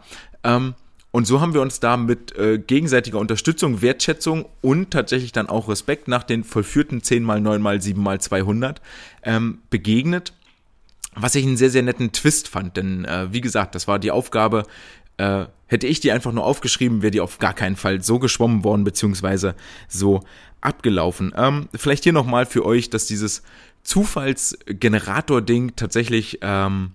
Ähm, 0.44 0.74
und 1.11 1.26
so 1.26 1.40
haben 1.40 1.54
wir 1.54 1.62
uns 1.62 1.81
da 1.81 1.96
mit 1.96 2.37
äh, 2.37 2.59
gegenseitiger 2.59 3.18
Unterstützung, 3.18 3.81
Wertschätzung 3.81 4.46
und 4.61 4.90
tatsächlich 4.90 5.33
dann 5.33 5.48
auch 5.48 5.68
Respekt 5.68 6.07
nach 6.07 6.22
den 6.22 6.44
vollführten 6.44 7.02
10 7.02 7.24
mal 7.24 7.40
9 7.40 7.62
mal 7.62 7.81
7 7.81 8.00
mal 8.02 8.20
200 8.20 8.83
ähm, 9.22 9.61
begegnet. 9.70 10.35
Was 11.14 11.35
ich 11.35 11.46
einen 11.46 11.57
sehr, 11.57 11.70
sehr 11.70 11.83
netten 11.83 12.12
Twist 12.12 12.48
fand, 12.48 12.76
denn 12.76 13.04
äh, 13.04 13.33
wie 13.33 13.40
gesagt, 13.40 13.74
das 13.74 13.88
war 13.88 13.98
die 13.98 14.11
Aufgabe, 14.11 14.64
äh, 15.16 15.46
hätte 15.66 15.87
ich 15.87 16.00
die 16.00 16.12
einfach 16.12 16.33
nur 16.33 16.44
aufgeschrieben, 16.44 17.02
wäre 17.02 17.11
die 17.11 17.20
auf 17.20 17.38
gar 17.38 17.54
keinen 17.54 17.76
Fall 17.76 18.02
so 18.02 18.18
geschwommen 18.18 18.62
worden, 18.62 18.85
beziehungsweise 18.85 19.57
so 19.88 20.20
abgelaufen. 20.61 21.33
Ähm, 21.37 21.68
vielleicht 21.74 22.04
hier 22.04 22.12
nochmal 22.12 22.46
für 22.46 22.64
euch, 22.64 22.90
dass 22.90 23.07
dieses 23.07 23.42
Zufallsgenerator-Ding 23.83 25.74
tatsächlich 25.74 26.38
ähm, 26.42 26.92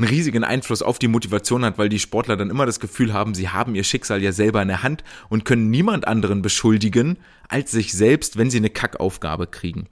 einen 0.00 0.08
riesigen 0.08 0.44
Einfluss 0.44 0.82
auf 0.82 0.98
die 0.98 1.08
Motivation 1.08 1.64
hat, 1.64 1.78
weil 1.78 1.88
die 1.88 1.98
Sportler 1.98 2.36
dann 2.36 2.50
immer 2.50 2.66
das 2.66 2.80
Gefühl 2.80 3.12
haben, 3.12 3.34
sie 3.34 3.50
haben 3.50 3.74
ihr 3.74 3.84
Schicksal 3.84 4.22
ja 4.22 4.32
selber 4.32 4.62
in 4.62 4.68
der 4.68 4.82
Hand 4.82 5.04
und 5.28 5.44
können 5.44 5.70
niemand 5.70 6.08
anderen 6.08 6.42
beschuldigen 6.42 7.18
als 7.48 7.70
sich 7.70 7.92
selbst, 7.92 8.38
wenn 8.38 8.50
sie 8.50 8.58
eine 8.58 8.70
Kackaufgabe 8.70 9.46
kriegen. 9.46 9.88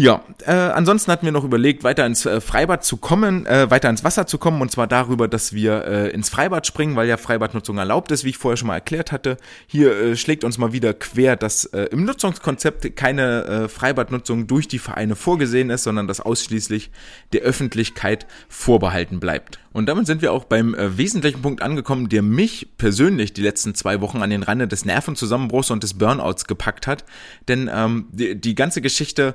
Ja, 0.00 0.22
äh, 0.46 0.52
ansonsten 0.52 1.10
hatten 1.10 1.26
wir 1.26 1.32
noch 1.32 1.42
überlegt, 1.42 1.82
weiter 1.82 2.06
ins 2.06 2.24
äh, 2.24 2.40
Freibad 2.40 2.84
zu 2.84 2.98
kommen, 2.98 3.46
äh, 3.46 3.68
weiter 3.68 3.90
ins 3.90 4.04
Wasser 4.04 4.28
zu 4.28 4.38
kommen 4.38 4.62
und 4.62 4.70
zwar 4.70 4.86
darüber, 4.86 5.26
dass 5.26 5.52
wir 5.52 5.84
äh, 5.86 6.10
ins 6.10 6.28
Freibad 6.28 6.68
springen, 6.68 6.94
weil 6.94 7.08
ja 7.08 7.16
Freibadnutzung 7.16 7.78
erlaubt 7.78 8.12
ist, 8.12 8.22
wie 8.22 8.28
ich 8.28 8.38
vorher 8.38 8.56
schon 8.56 8.68
mal 8.68 8.76
erklärt 8.76 9.10
hatte. 9.10 9.38
Hier 9.66 9.90
äh, 9.90 10.16
schlägt 10.16 10.44
uns 10.44 10.56
mal 10.56 10.72
wieder 10.72 10.94
quer, 10.94 11.34
dass 11.34 11.64
äh, 11.64 11.86
im 11.90 12.04
Nutzungskonzept 12.04 12.94
keine 12.94 13.44
äh, 13.44 13.68
Freibadnutzung 13.68 14.46
durch 14.46 14.68
die 14.68 14.78
Vereine 14.78 15.16
vorgesehen 15.16 15.68
ist, 15.68 15.82
sondern 15.82 16.06
dass 16.06 16.20
ausschließlich 16.20 16.92
der 17.32 17.40
Öffentlichkeit 17.40 18.28
vorbehalten 18.48 19.18
bleibt. 19.18 19.58
Und 19.72 19.86
damit 19.86 20.06
sind 20.06 20.22
wir 20.22 20.32
auch 20.32 20.44
beim 20.44 20.76
äh, 20.76 20.96
wesentlichen 20.96 21.42
Punkt 21.42 21.60
angekommen, 21.60 22.08
der 22.08 22.22
mich 22.22 22.68
persönlich 22.78 23.32
die 23.32 23.42
letzten 23.42 23.74
zwei 23.74 24.00
Wochen 24.00 24.22
an 24.22 24.30
den 24.30 24.44
Rande 24.44 24.68
des 24.68 24.84
Nervenzusammenbruchs 24.84 25.72
und 25.72 25.82
des 25.82 25.94
Burnouts 25.94 26.44
gepackt 26.44 26.86
hat. 26.86 27.04
Denn 27.48 27.68
ähm, 27.72 28.06
die, 28.12 28.40
die 28.40 28.54
ganze 28.54 28.80
Geschichte 28.80 29.34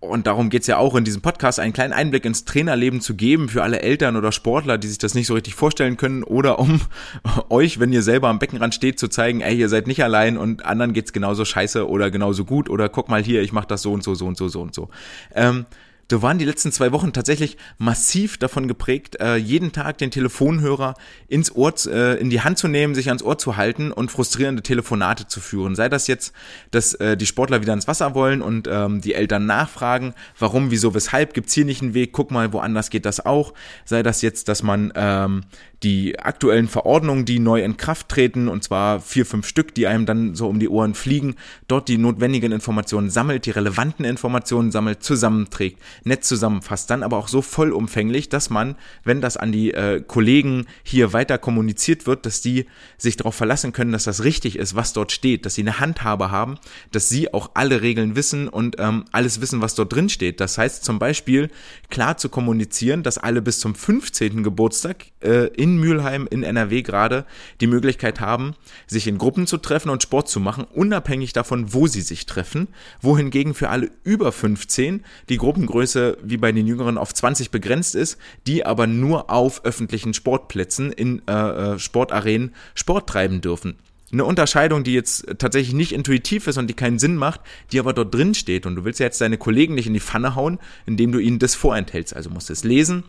und 0.00 0.26
darum 0.26 0.50
geht's 0.50 0.66
ja 0.66 0.76
auch 0.76 0.94
in 0.94 1.04
diesem 1.04 1.22
Podcast, 1.22 1.58
einen 1.58 1.72
kleinen 1.72 1.92
Einblick 1.92 2.24
ins 2.24 2.44
Trainerleben 2.44 3.00
zu 3.00 3.14
geben 3.14 3.48
für 3.48 3.62
alle 3.62 3.80
Eltern 3.80 4.16
oder 4.16 4.30
Sportler, 4.30 4.78
die 4.78 4.88
sich 4.88 4.98
das 4.98 5.14
nicht 5.14 5.26
so 5.26 5.34
richtig 5.34 5.54
vorstellen 5.54 5.96
können, 5.96 6.22
oder 6.22 6.58
um 6.58 6.80
euch, 7.48 7.80
wenn 7.80 7.92
ihr 7.92 8.02
selber 8.02 8.28
am 8.28 8.38
Beckenrand 8.38 8.74
steht, 8.74 8.98
zu 8.98 9.08
zeigen, 9.08 9.40
ey, 9.40 9.56
ihr 9.56 9.68
seid 9.68 9.86
nicht 9.86 10.02
allein 10.04 10.36
und 10.36 10.64
anderen 10.64 10.92
geht's 10.92 11.12
genauso 11.12 11.44
scheiße 11.44 11.88
oder 11.88 12.10
genauso 12.10 12.44
gut 12.44 12.68
oder 12.68 12.88
guck 12.88 13.08
mal 13.08 13.22
hier, 13.22 13.42
ich 13.42 13.52
mach 13.52 13.64
das 13.64 13.82
so 13.82 13.92
und 13.92 14.02
so, 14.02 14.14
so 14.14 14.26
und 14.26 14.36
so, 14.36 14.48
so 14.48 14.60
und 14.60 14.74
so. 14.74 14.90
Ähm, 15.34 15.66
da 16.08 16.22
waren 16.22 16.38
die 16.38 16.44
letzten 16.44 16.70
zwei 16.72 16.92
Wochen 16.92 17.12
tatsächlich 17.12 17.56
massiv 17.78 18.38
davon 18.38 18.68
geprägt, 18.68 19.20
äh, 19.20 19.36
jeden 19.36 19.72
Tag 19.72 19.98
den 19.98 20.10
Telefonhörer 20.10 20.94
ins 21.28 21.54
Ohr, 21.54 21.74
äh, 21.86 22.18
in 22.20 22.30
die 22.30 22.42
Hand 22.42 22.58
zu 22.58 22.68
nehmen, 22.68 22.94
sich 22.94 23.08
ans 23.08 23.22
Ohr 23.22 23.38
zu 23.38 23.56
halten 23.56 23.90
und 23.90 24.10
frustrierende 24.10 24.62
Telefonate 24.62 25.26
zu 25.26 25.40
führen. 25.40 25.74
Sei 25.74 25.88
das 25.88 26.06
jetzt, 26.06 26.32
dass 26.70 26.94
äh, 26.94 27.16
die 27.16 27.26
Sportler 27.26 27.60
wieder 27.60 27.72
ins 27.72 27.88
Wasser 27.88 28.14
wollen 28.14 28.40
und 28.40 28.68
ähm, 28.70 29.00
die 29.00 29.14
Eltern 29.14 29.46
nachfragen, 29.46 30.14
warum, 30.38 30.70
wieso, 30.70 30.94
weshalb, 30.94 31.34
gibt's 31.34 31.54
hier 31.54 31.64
nicht 31.64 31.82
einen 31.82 31.94
Weg, 31.94 32.12
guck 32.12 32.30
mal, 32.30 32.52
woanders 32.52 32.90
geht 32.90 33.04
das 33.04 33.24
auch. 33.24 33.52
Sei 33.84 34.02
das 34.02 34.22
jetzt, 34.22 34.48
dass 34.48 34.62
man 34.62 34.92
ähm, 34.94 35.42
die 35.86 36.18
aktuellen 36.18 36.66
Verordnungen, 36.66 37.26
die 37.26 37.38
neu 37.38 37.62
in 37.62 37.76
Kraft 37.76 38.08
treten, 38.08 38.48
und 38.48 38.64
zwar 38.64 38.98
vier, 38.98 39.24
fünf 39.24 39.46
Stück, 39.46 39.72
die 39.72 39.86
einem 39.86 40.04
dann 40.04 40.34
so 40.34 40.48
um 40.48 40.58
die 40.58 40.68
Ohren 40.68 40.94
fliegen, 40.94 41.36
dort 41.68 41.86
die 41.86 41.96
notwendigen 41.96 42.50
Informationen 42.50 43.08
sammelt, 43.08 43.46
die 43.46 43.52
relevanten 43.52 44.04
Informationen 44.04 44.72
sammelt, 44.72 45.04
zusammenträgt, 45.04 45.80
nett 46.02 46.24
zusammenfasst, 46.24 46.90
dann 46.90 47.04
aber 47.04 47.18
auch 47.18 47.28
so 47.28 47.40
vollumfänglich, 47.40 48.28
dass 48.28 48.50
man, 48.50 48.74
wenn 49.04 49.20
das 49.20 49.36
an 49.36 49.52
die 49.52 49.74
äh, 49.74 50.02
Kollegen 50.04 50.66
hier 50.82 51.12
weiter 51.12 51.38
kommuniziert 51.38 52.04
wird, 52.08 52.26
dass 52.26 52.40
die 52.40 52.66
sich 52.98 53.16
darauf 53.16 53.36
verlassen 53.36 53.72
können, 53.72 53.92
dass 53.92 54.04
das 54.04 54.24
richtig 54.24 54.56
ist, 54.58 54.74
was 54.74 54.92
dort 54.92 55.12
steht, 55.12 55.46
dass 55.46 55.54
sie 55.54 55.62
eine 55.62 55.78
Handhabe 55.78 56.32
haben, 56.32 56.58
dass 56.90 57.08
sie 57.08 57.32
auch 57.32 57.52
alle 57.54 57.80
Regeln 57.80 58.16
wissen 58.16 58.48
und 58.48 58.74
ähm, 58.80 59.04
alles 59.12 59.40
wissen, 59.40 59.60
was 59.60 59.76
dort 59.76 59.92
drin 59.92 60.08
steht. 60.08 60.40
Das 60.40 60.58
heißt 60.58 60.84
zum 60.84 60.98
Beispiel 60.98 61.48
klar 61.90 62.16
zu 62.16 62.28
kommunizieren, 62.28 63.04
dass 63.04 63.18
alle 63.18 63.40
bis 63.40 63.60
zum 63.60 63.76
15. 63.76 64.42
Geburtstag 64.42 65.06
äh, 65.22 65.46
in 65.54 65.75
Mülheim, 65.78 66.26
in 66.30 66.42
NRW 66.42 66.82
gerade, 66.82 67.24
die 67.60 67.66
Möglichkeit 67.66 68.20
haben, 68.20 68.54
sich 68.86 69.06
in 69.06 69.18
Gruppen 69.18 69.46
zu 69.46 69.58
treffen 69.58 69.90
und 69.90 70.02
Sport 70.02 70.28
zu 70.28 70.40
machen, 70.40 70.64
unabhängig 70.64 71.32
davon, 71.32 71.72
wo 71.72 71.86
sie 71.86 72.00
sich 72.00 72.26
treffen, 72.26 72.68
wohingegen 73.00 73.54
für 73.54 73.68
alle 73.68 73.90
über 74.04 74.32
15 74.32 75.04
die 75.28 75.36
Gruppengröße 75.36 76.18
wie 76.22 76.36
bei 76.36 76.52
den 76.52 76.66
Jüngeren 76.66 76.98
auf 76.98 77.14
20 77.14 77.50
begrenzt 77.50 77.94
ist, 77.94 78.18
die 78.46 78.66
aber 78.66 78.86
nur 78.86 79.30
auf 79.30 79.64
öffentlichen 79.64 80.14
Sportplätzen 80.14 80.92
in 80.92 81.22
äh, 81.28 81.32
äh, 81.74 81.78
Sportarenen 81.78 82.54
Sport 82.74 83.08
treiben 83.08 83.40
dürfen 83.40 83.76
eine 84.12 84.24
Unterscheidung, 84.24 84.84
die 84.84 84.94
jetzt 84.94 85.26
tatsächlich 85.38 85.74
nicht 85.74 85.92
intuitiv 85.92 86.46
ist 86.46 86.58
und 86.58 86.68
die 86.68 86.74
keinen 86.74 86.98
Sinn 86.98 87.16
macht, 87.16 87.40
die 87.72 87.80
aber 87.80 87.92
dort 87.92 88.14
drin 88.14 88.34
steht. 88.34 88.66
Und 88.66 88.76
du 88.76 88.84
willst 88.84 89.00
ja 89.00 89.06
jetzt 89.06 89.20
deine 89.20 89.38
Kollegen 89.38 89.74
nicht 89.74 89.86
in 89.86 89.94
die 89.94 90.00
Pfanne 90.00 90.34
hauen, 90.34 90.58
indem 90.86 91.12
du 91.12 91.18
ihnen 91.18 91.38
das 91.38 91.54
vorenthältst. 91.54 92.14
Also 92.14 92.30
musst 92.30 92.48
du 92.48 92.52
es 92.52 92.64
lesen, 92.64 93.04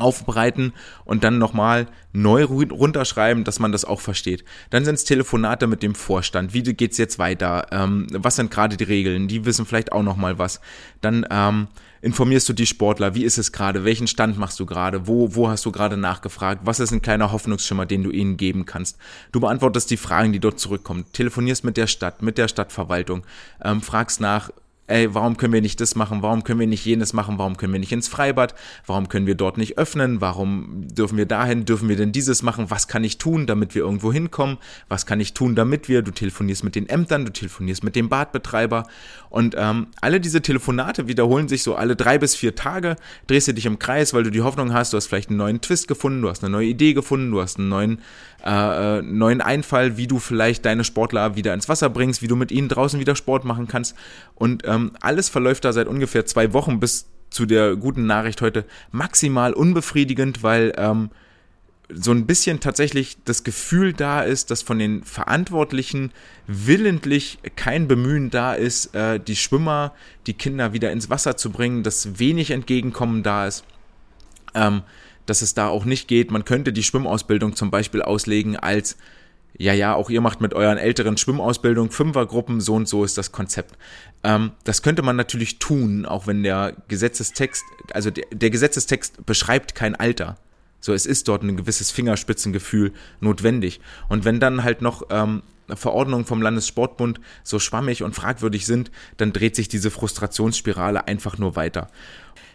aufbereiten 0.00 0.72
und 1.04 1.24
dann 1.24 1.38
nochmal 1.38 1.86
neu 2.12 2.44
runterschreiben, 2.44 3.44
dass 3.44 3.58
man 3.58 3.72
das 3.72 3.84
auch 3.84 4.00
versteht. 4.00 4.44
Dann 4.70 4.84
sind 4.84 4.96
es 4.96 5.04
Telefonate 5.04 5.66
mit 5.66 5.82
dem 5.82 5.94
Vorstand. 5.94 6.54
Wie 6.54 6.62
geht's 6.62 6.98
jetzt 6.98 7.18
weiter? 7.18 7.66
Ähm, 7.70 8.06
was 8.10 8.36
sind 8.36 8.50
gerade 8.50 8.76
die 8.76 8.84
Regeln? 8.84 9.28
Die 9.28 9.44
wissen 9.44 9.66
vielleicht 9.66 9.92
auch 9.92 10.02
nochmal 10.02 10.38
was. 10.38 10.60
Dann 11.00 11.26
ähm, 11.30 11.68
informierst 12.02 12.48
du 12.48 12.52
die 12.52 12.66
Sportler. 12.66 13.14
Wie 13.14 13.24
ist 13.24 13.38
es 13.38 13.52
gerade? 13.52 13.84
Welchen 13.84 14.06
Stand 14.06 14.38
machst 14.38 14.58
du 14.58 14.66
gerade? 14.66 15.06
Wo, 15.06 15.34
wo 15.34 15.48
hast 15.48 15.64
du 15.66 15.72
gerade 15.72 15.96
nachgefragt? 15.96 16.62
Was 16.64 16.80
ist 16.80 16.92
ein 16.92 17.02
kleiner 17.02 17.32
Hoffnungsschimmer, 17.32 17.86
den 17.86 18.02
du 18.02 18.10
ihnen 18.10 18.36
geben 18.36 18.66
kannst? 18.66 18.98
Du 19.32 19.40
beantwortest 19.40 19.90
die 19.90 19.96
Fragen, 19.96 20.32
die 20.32 20.40
dort 20.40 20.58
zurückkommen. 20.58 21.04
Telefonierst 21.12 21.64
mit 21.64 21.76
der 21.76 21.86
Stadt, 21.86 22.22
mit 22.22 22.38
der 22.38 22.48
Stadtverwaltung. 22.48 23.24
Ähm, 23.62 23.82
fragst 23.82 24.20
nach, 24.20 24.50
ey, 24.90 25.14
warum 25.14 25.36
können 25.36 25.52
wir 25.52 25.62
nicht 25.62 25.80
das 25.80 25.94
machen, 25.94 26.22
warum 26.22 26.44
können 26.44 26.60
wir 26.60 26.66
nicht 26.66 26.84
jenes 26.84 27.12
machen, 27.12 27.38
warum 27.38 27.56
können 27.56 27.72
wir 27.72 27.80
nicht 27.80 27.92
ins 27.92 28.08
Freibad, 28.08 28.54
warum 28.86 29.08
können 29.08 29.26
wir 29.26 29.34
dort 29.34 29.56
nicht 29.56 29.78
öffnen, 29.78 30.20
warum 30.20 30.88
dürfen 30.88 31.16
wir 31.16 31.26
dahin, 31.26 31.64
dürfen 31.64 31.88
wir 31.88 31.96
denn 31.96 32.12
dieses 32.12 32.42
machen, 32.42 32.70
was 32.70 32.88
kann 32.88 33.04
ich 33.04 33.18
tun, 33.18 33.46
damit 33.46 33.74
wir 33.74 33.82
irgendwo 33.82 34.12
hinkommen, 34.12 34.58
was 34.88 35.06
kann 35.06 35.20
ich 35.20 35.32
tun, 35.32 35.54
damit 35.54 35.88
wir, 35.88 36.02
du 36.02 36.10
telefonierst 36.10 36.64
mit 36.64 36.74
den 36.74 36.88
Ämtern, 36.88 37.24
du 37.24 37.32
telefonierst 37.32 37.84
mit 37.84 37.96
dem 37.96 38.08
Badbetreiber. 38.08 38.86
Und 39.28 39.54
ähm, 39.56 39.88
alle 40.00 40.20
diese 40.20 40.42
Telefonate 40.42 41.06
wiederholen 41.06 41.48
sich 41.48 41.62
so 41.62 41.76
alle 41.76 41.94
drei 41.94 42.18
bis 42.18 42.34
vier 42.34 42.56
Tage, 42.56 42.96
drehst 43.28 43.48
du 43.48 43.54
dich 43.54 43.66
im 43.66 43.78
Kreis, 43.78 44.12
weil 44.12 44.24
du 44.24 44.30
die 44.30 44.42
Hoffnung 44.42 44.72
hast, 44.72 44.92
du 44.92 44.96
hast 44.96 45.06
vielleicht 45.06 45.28
einen 45.28 45.38
neuen 45.38 45.60
Twist 45.60 45.86
gefunden, 45.86 46.22
du 46.22 46.28
hast 46.28 46.42
eine 46.42 46.50
neue 46.50 46.66
Idee 46.66 46.94
gefunden, 46.94 47.30
du 47.30 47.40
hast 47.40 47.58
einen 47.58 47.68
neuen, 47.68 48.00
äh, 48.44 48.98
äh 48.98 49.02
neuen 49.02 49.40
Einfall, 49.40 49.96
wie 49.96 50.06
du 50.06 50.18
vielleicht 50.18 50.64
deine 50.64 50.84
Sportler 50.84 51.36
wieder 51.36 51.54
ins 51.54 51.68
Wasser 51.68 51.90
bringst, 51.90 52.22
wie 52.22 52.28
du 52.28 52.36
mit 52.36 52.52
ihnen 52.52 52.68
draußen 52.68 53.00
wieder 53.00 53.16
Sport 53.16 53.44
machen 53.44 53.68
kannst 53.68 53.96
und 54.34 54.62
ähm, 54.66 54.92
alles 55.00 55.28
verläuft 55.28 55.64
da 55.64 55.72
seit 55.72 55.88
ungefähr 55.88 56.26
zwei 56.26 56.52
Wochen 56.52 56.80
bis 56.80 57.06
zu 57.30 57.46
der 57.46 57.76
guten 57.76 58.06
Nachricht 58.06 58.42
heute 58.42 58.64
maximal 58.90 59.52
unbefriedigend, 59.52 60.42
weil 60.42 60.72
ähm, 60.76 61.10
so 61.92 62.12
ein 62.12 62.26
bisschen 62.26 62.60
tatsächlich 62.60 63.18
das 63.24 63.44
Gefühl 63.44 63.92
da 63.92 64.22
ist, 64.22 64.50
dass 64.50 64.62
von 64.62 64.78
den 64.78 65.02
Verantwortlichen 65.02 66.12
willentlich 66.46 67.38
kein 67.56 67.88
Bemühen 67.88 68.30
da 68.30 68.54
ist, 68.54 68.94
äh, 68.94 69.18
die 69.18 69.36
Schwimmer, 69.36 69.92
die 70.26 70.34
Kinder 70.34 70.72
wieder 70.72 70.92
ins 70.92 71.10
Wasser 71.10 71.36
zu 71.36 71.50
bringen, 71.50 71.82
dass 71.82 72.18
wenig 72.18 72.50
Entgegenkommen 72.50 73.22
da 73.22 73.46
ist. 73.46 73.64
Ähm, 74.54 74.82
dass 75.30 75.42
es 75.42 75.54
da 75.54 75.68
auch 75.68 75.84
nicht 75.84 76.08
geht. 76.08 76.32
Man 76.32 76.44
könnte 76.44 76.72
die 76.72 76.82
Schwimmausbildung 76.82 77.54
zum 77.54 77.70
Beispiel 77.70 78.02
auslegen 78.02 78.56
als 78.56 78.96
ja, 79.56 79.74
ja, 79.74 79.94
auch 79.94 80.10
ihr 80.10 80.20
macht 80.20 80.40
mit 80.40 80.54
euren 80.54 80.78
älteren 80.78 81.16
Schwimmausbildung 81.16 81.90
Fünfergruppen, 81.90 82.60
so 82.60 82.74
und 82.74 82.88
so 82.88 83.04
ist 83.04 83.18
das 83.18 83.30
Konzept. 83.30 83.76
Ähm, 84.22 84.52
das 84.64 84.82
könnte 84.82 85.02
man 85.02 85.16
natürlich 85.16 85.58
tun, 85.58 86.06
auch 86.06 86.26
wenn 86.26 86.42
der 86.42 86.74
Gesetzestext, 86.88 87.62
also 87.92 88.10
der, 88.10 88.24
der 88.32 88.50
Gesetzestext 88.50 89.26
beschreibt 89.26 89.74
kein 89.74 89.94
Alter. 89.94 90.38
So, 90.80 90.94
es 90.94 91.04
ist 91.04 91.28
dort 91.28 91.42
ein 91.42 91.56
gewisses 91.56 91.90
Fingerspitzengefühl 91.90 92.92
notwendig. 93.20 93.80
Und 94.08 94.24
wenn 94.24 94.40
dann 94.40 94.64
halt 94.64 94.82
noch 94.82 95.02
ähm, 95.10 95.42
Verordnungen 95.68 96.24
vom 96.24 96.40
Landessportbund 96.40 97.20
so 97.44 97.58
schwammig 97.58 98.02
und 98.02 98.14
fragwürdig 98.14 98.66
sind, 98.66 98.90
dann 99.18 99.32
dreht 99.32 99.56
sich 99.56 99.68
diese 99.68 99.90
Frustrationsspirale 99.90 101.06
einfach 101.06 101.38
nur 101.38 101.54
weiter. 101.54 101.88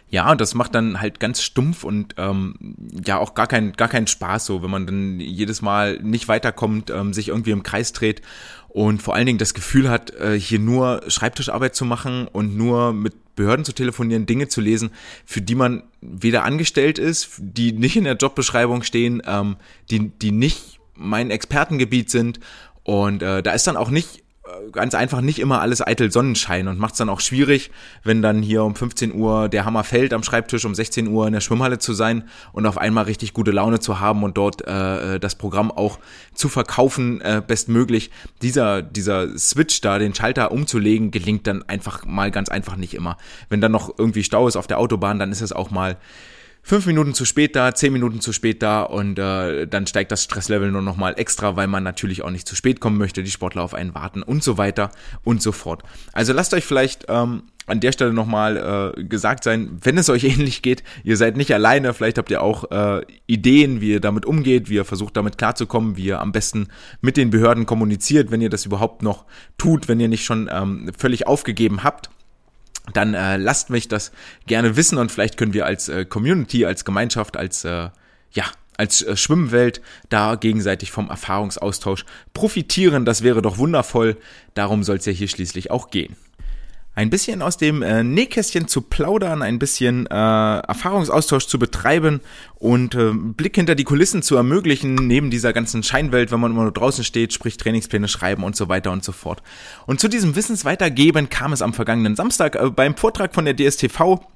Ja, 0.08 0.30
und 0.30 0.40
das 0.40 0.54
macht 0.54 0.74
dann 0.74 1.00
halt 1.00 1.18
ganz 1.18 1.42
stumpf 1.42 1.82
und 1.82 2.14
ähm, 2.16 2.54
ja 3.04 3.18
auch 3.18 3.34
gar 3.34 3.48
keinen 3.48 3.72
gar 3.72 3.88
keinen 3.88 4.06
Spaß 4.06 4.46
so, 4.46 4.62
wenn 4.62 4.70
man 4.70 4.86
dann 4.86 5.18
jedes 5.18 5.62
Mal 5.62 5.98
nicht 6.00 6.28
weiterkommt, 6.28 6.90
ähm, 6.90 7.12
sich 7.12 7.28
irgendwie 7.28 7.50
im 7.50 7.64
Kreis 7.64 7.92
dreht 7.92 8.22
und 8.68 9.02
vor 9.02 9.14
allen 9.14 9.26
Dingen 9.26 9.38
das 9.38 9.52
Gefühl 9.52 9.90
hat, 9.90 10.14
äh, 10.14 10.38
hier 10.38 10.60
nur 10.60 11.02
Schreibtischarbeit 11.08 11.74
zu 11.74 11.84
machen 11.84 12.28
und 12.28 12.56
nur 12.56 12.92
mit 12.92 13.34
Behörden 13.34 13.64
zu 13.64 13.72
telefonieren, 13.72 14.26
Dinge 14.26 14.48
zu 14.48 14.60
lesen, 14.60 14.90
für 15.24 15.42
die 15.42 15.54
man 15.56 15.82
weder 16.00 16.44
angestellt 16.44 16.98
ist, 16.98 17.30
die 17.38 17.72
nicht 17.72 17.96
in 17.96 18.04
der 18.04 18.16
Jobbeschreibung 18.16 18.82
stehen, 18.84 19.22
ähm, 19.26 19.56
die 19.90 20.10
die 20.10 20.30
nicht 20.30 20.78
mein 20.94 21.30
Expertengebiet 21.30 22.10
sind. 22.10 22.38
Und 22.84 23.22
äh, 23.22 23.42
da 23.42 23.52
ist 23.52 23.66
dann 23.66 23.76
auch 23.76 23.90
nicht 23.90 24.22
ganz 24.72 24.94
einfach 24.94 25.20
nicht 25.20 25.38
immer 25.38 25.60
alles 25.60 25.86
eitel 25.86 26.10
Sonnenschein 26.10 26.68
und 26.68 26.78
macht 26.78 26.92
es 26.92 26.98
dann 26.98 27.08
auch 27.08 27.20
schwierig, 27.20 27.70
wenn 28.04 28.22
dann 28.22 28.42
hier 28.42 28.64
um 28.64 28.74
15 28.74 29.14
Uhr 29.14 29.48
der 29.48 29.64
Hammer 29.64 29.84
fällt 29.84 30.12
am 30.12 30.22
Schreibtisch, 30.22 30.64
um 30.64 30.74
16 30.74 31.08
Uhr 31.08 31.26
in 31.26 31.32
der 31.32 31.40
Schwimmhalle 31.40 31.78
zu 31.78 31.92
sein 31.92 32.24
und 32.52 32.66
auf 32.66 32.78
einmal 32.78 33.04
richtig 33.04 33.32
gute 33.32 33.50
Laune 33.50 33.80
zu 33.80 34.00
haben 34.00 34.22
und 34.22 34.36
dort 34.36 34.66
äh, 34.66 35.18
das 35.20 35.34
Programm 35.34 35.70
auch 35.70 35.98
zu 36.34 36.48
verkaufen, 36.48 37.20
äh, 37.20 37.42
bestmöglich. 37.46 38.10
Dieser, 38.42 38.82
dieser 38.82 39.36
Switch 39.38 39.80
da, 39.80 39.98
den 39.98 40.14
Schalter 40.14 40.52
umzulegen, 40.52 41.10
gelingt 41.10 41.46
dann 41.46 41.62
einfach 41.68 42.04
mal 42.04 42.30
ganz 42.30 42.48
einfach 42.48 42.76
nicht 42.76 42.94
immer. 42.94 43.16
Wenn 43.48 43.60
dann 43.60 43.72
noch 43.72 43.98
irgendwie 43.98 44.24
Stau 44.24 44.48
ist 44.48 44.56
auf 44.56 44.66
der 44.66 44.78
Autobahn, 44.78 45.18
dann 45.18 45.32
ist 45.32 45.40
es 45.40 45.52
auch 45.52 45.70
mal 45.70 45.96
fünf 46.66 46.84
Minuten 46.86 47.14
zu 47.14 47.24
spät 47.24 47.54
da, 47.54 47.72
zehn 47.76 47.92
Minuten 47.92 48.20
zu 48.20 48.32
spät 48.32 48.60
da 48.60 48.82
und 48.82 49.20
äh, 49.20 49.68
dann 49.68 49.86
steigt 49.86 50.10
das 50.10 50.24
Stresslevel 50.24 50.72
nur 50.72 50.82
nochmal 50.82 51.14
extra, 51.16 51.54
weil 51.54 51.68
man 51.68 51.84
natürlich 51.84 52.22
auch 52.22 52.30
nicht 52.30 52.48
zu 52.48 52.56
spät 52.56 52.80
kommen 52.80 52.98
möchte, 52.98 53.22
die 53.22 53.30
Sportler 53.30 53.62
auf 53.62 53.72
einen 53.72 53.94
warten 53.94 54.24
und 54.24 54.42
so 54.42 54.58
weiter 54.58 54.90
und 55.22 55.40
so 55.40 55.52
fort. 55.52 55.84
Also 56.12 56.32
lasst 56.32 56.52
euch 56.54 56.64
vielleicht 56.64 57.04
ähm, 57.08 57.44
an 57.66 57.78
der 57.78 57.92
Stelle 57.92 58.12
nochmal 58.12 58.94
äh, 58.96 59.04
gesagt 59.04 59.44
sein, 59.44 59.78
wenn 59.80 59.96
es 59.96 60.10
euch 60.10 60.24
ähnlich 60.24 60.60
geht, 60.60 60.82
ihr 61.04 61.16
seid 61.16 61.36
nicht 61.36 61.54
alleine, 61.54 61.94
vielleicht 61.94 62.18
habt 62.18 62.32
ihr 62.32 62.42
auch 62.42 62.68
äh, 62.72 63.02
Ideen, 63.28 63.80
wie 63.80 63.92
ihr 63.92 64.00
damit 64.00 64.26
umgeht, 64.26 64.68
wie 64.68 64.74
ihr 64.74 64.84
versucht 64.84 65.16
damit 65.16 65.38
klarzukommen, 65.38 65.96
wie 65.96 66.06
ihr 66.06 66.20
am 66.20 66.32
besten 66.32 66.66
mit 67.00 67.16
den 67.16 67.30
Behörden 67.30 67.66
kommuniziert, 67.66 68.32
wenn 68.32 68.40
ihr 68.40 68.50
das 68.50 68.66
überhaupt 68.66 69.02
noch 69.02 69.24
tut, 69.56 69.86
wenn 69.86 70.00
ihr 70.00 70.08
nicht 70.08 70.24
schon 70.24 70.50
ähm, 70.52 70.90
völlig 70.98 71.28
aufgegeben 71.28 71.84
habt 71.84 72.10
dann 72.92 73.14
äh, 73.14 73.36
lasst 73.36 73.70
mich 73.70 73.88
das 73.88 74.12
gerne 74.46 74.76
wissen 74.76 74.98
und 74.98 75.10
vielleicht 75.10 75.36
können 75.36 75.52
wir 75.52 75.66
als 75.66 75.88
äh, 75.88 76.04
Community, 76.04 76.64
als 76.64 76.84
Gemeinschaft, 76.84 77.36
als 77.36 77.64
äh, 77.64 77.88
ja, 78.32 78.44
als 78.76 79.02
äh, 79.02 79.16
Schwimmwelt 79.16 79.80
da 80.08 80.34
gegenseitig 80.34 80.90
vom 80.90 81.10
Erfahrungsaustausch 81.10 82.04
profitieren. 82.34 83.04
Das 83.04 83.22
wäre 83.22 83.42
doch 83.42 83.58
wundervoll. 83.58 84.16
Darum 84.54 84.82
soll 84.84 84.96
es 84.96 85.06
ja 85.06 85.12
hier 85.12 85.28
schließlich 85.28 85.70
auch 85.70 85.90
gehen 85.90 86.16
ein 86.96 87.10
bisschen 87.10 87.42
aus 87.42 87.58
dem 87.58 87.82
äh, 87.82 88.02
Nähkästchen 88.02 88.68
zu 88.68 88.80
plaudern, 88.80 89.42
ein 89.42 89.58
bisschen 89.58 90.06
äh, 90.06 90.14
Erfahrungsaustausch 90.14 91.46
zu 91.46 91.58
betreiben 91.58 92.22
und 92.58 92.94
äh, 92.94 93.12
Blick 93.12 93.54
hinter 93.54 93.74
die 93.74 93.84
Kulissen 93.84 94.22
zu 94.22 94.34
ermöglichen, 94.34 94.94
neben 94.94 95.30
dieser 95.30 95.52
ganzen 95.52 95.82
Scheinwelt, 95.82 96.32
wenn 96.32 96.40
man 96.40 96.52
immer 96.52 96.62
nur 96.62 96.72
draußen 96.72 97.04
steht, 97.04 97.34
sprich 97.34 97.58
Trainingspläne 97.58 98.08
schreiben 98.08 98.44
und 98.44 98.56
so 98.56 98.70
weiter 98.70 98.92
und 98.92 99.04
so 99.04 99.12
fort. 99.12 99.42
Und 99.86 100.00
zu 100.00 100.08
diesem 100.08 100.36
Wissensweitergeben 100.36 101.28
kam 101.28 101.52
es 101.52 101.60
am 101.60 101.74
vergangenen 101.74 102.16
Samstag 102.16 102.56
äh, 102.56 102.70
beim 102.70 102.96
Vortrag 102.96 103.34
von 103.34 103.44
der 103.44 103.54
DSTV 103.54 104.26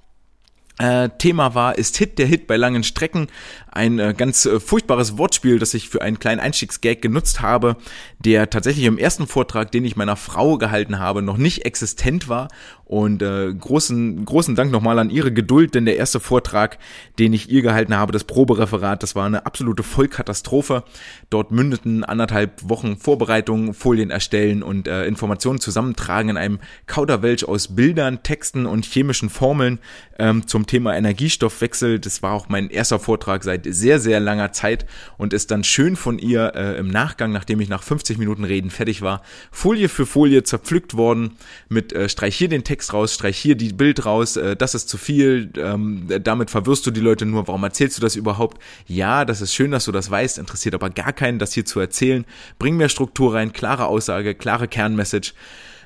Thema 1.19 1.55
war, 1.55 1.77
ist 1.77 1.97
Hit 1.99 2.19
der 2.19 2.27
Hit 2.27 2.47
bei 2.47 2.57
langen 2.57 2.85
Strecken. 2.85 3.29
Ein 3.71 3.99
äh, 3.99 4.15
ganz 4.17 4.47
äh, 4.47 4.59
furchtbares 4.61 5.19
Wortspiel, 5.19 5.59
das 5.59 5.75
ich 5.75 5.89
für 5.89 6.03
einen 6.03 6.19
kleinen 6.19 6.41
Einstiegsgag 6.41 7.03
genutzt 7.03 7.41
habe, 7.41 7.77
der 8.19 8.51
tatsächlich 8.51 8.87
im 8.87 8.99
ersten 8.99 9.27
Vortrag, 9.27 9.71
den 9.73 9.85
ich 9.85 9.97
meiner 9.97 10.17
Frau 10.17 10.59
gehalten 10.59 10.99
habe, 10.99 11.23
noch 11.23 11.37
nicht 11.37 11.65
existent 11.67 12.29
war 12.29 12.49
und 12.91 13.23
äh, 13.23 13.55
großen, 13.55 14.25
großen 14.25 14.57
Dank 14.57 14.73
nochmal 14.73 14.99
an 14.99 15.11
Ihre 15.11 15.33
Geduld, 15.33 15.77
denn 15.77 15.85
der 15.85 15.97
erste 15.97 16.19
Vortrag, 16.19 16.77
den 17.21 17.33
ich 17.33 17.49
ihr 17.49 17.63
gehalten 17.63 17.97
habe, 17.97 18.11
das 18.11 18.25
Probereferat, 18.25 19.05
das 19.05 19.15
war 19.15 19.27
eine 19.27 19.47
absolute 19.47 19.85
Vollkatastrophe. 19.85 20.83
Dort 21.31 21.53
mündeten 21.53 22.03
anderthalb 22.03 22.69
Wochen 22.69 22.97
Vorbereitung, 22.97 23.75
Folien 23.75 24.11
erstellen 24.11 24.65
und 24.65 24.89
äh, 24.89 25.05
Informationen 25.05 25.61
zusammentragen 25.61 26.31
in 26.31 26.37
einem 26.37 26.59
Kauderwelsch 26.89 27.45
aus 27.45 27.77
Bildern, 27.77 28.25
Texten 28.25 28.67
und 28.67 28.85
chemischen 28.85 29.31
Formeln 29.31 29.79
ähm, 30.19 30.49
zum 30.49 30.67
Thema 30.67 30.97
Energiestoffwechsel. 30.97 32.01
Das 32.01 32.25
war 32.25 32.33
auch 32.33 32.49
mein 32.49 32.71
erster 32.71 32.99
Vortrag 32.99 33.45
seit 33.45 33.69
sehr, 33.69 34.01
sehr 34.01 34.19
langer 34.19 34.51
Zeit 34.51 34.85
und 35.17 35.33
ist 35.33 35.53
dann 35.53 35.63
schön 35.63 35.95
von 35.95 36.19
ihr 36.19 36.55
äh, 36.57 36.77
im 36.77 36.89
Nachgang, 36.89 37.31
nachdem 37.31 37.61
ich 37.61 37.69
nach 37.69 37.85
50 37.85 38.19
Minuten 38.19 38.43
Reden 38.43 38.71
fertig 38.71 39.01
war, 39.01 39.23
Folie 39.53 39.89
für 39.89 40.07
Folie 40.07 40.43
zerpflückt 40.43 40.97
worden 40.97 41.37
mit 41.69 41.93
äh, 41.93 42.09
Streich 42.09 42.35
hier 42.35 42.49
den 42.49 42.65
Text 42.65 42.80
Text 42.81 42.95
raus, 42.95 43.13
streich 43.13 43.37
hier 43.37 43.57
die 43.57 43.75
Bild 43.75 44.07
raus, 44.07 44.37
äh, 44.37 44.57
das 44.57 44.75
ist 44.75 44.89
zu 44.89 44.97
viel, 44.97 45.53
ähm, 45.57 46.07
damit 46.23 46.51
verwirrst 46.51 46.87
du 46.87 46.91
die 46.91 47.01
Leute 47.01 47.27
nur, 47.27 47.47
warum 47.47 47.63
erzählst 47.63 47.99
du 47.99 48.01
das 48.01 48.17
überhaupt? 48.17 48.59
Ja, 48.87 49.27
das 49.27 49.43
ist 49.43 49.55
schön, 49.55 49.71
dass 49.71 49.85
du 49.85 49.93
das 49.93 50.11
weißt, 50.11 50.39
interessiert 50.39 50.75
aber 50.75 50.89
gar 50.89 51.13
keinen, 51.13 51.39
das 51.39 51.53
hier 51.53 51.67
zu 51.67 51.79
erzählen. 51.79 52.25
Bring 52.59 52.79
mehr 52.79 52.89
Struktur 52.89 53.35
rein, 53.35 53.53
klare 53.53 53.85
Aussage, 53.85 54.35
klare 54.35 54.67
Kernmessage. 54.67 55.35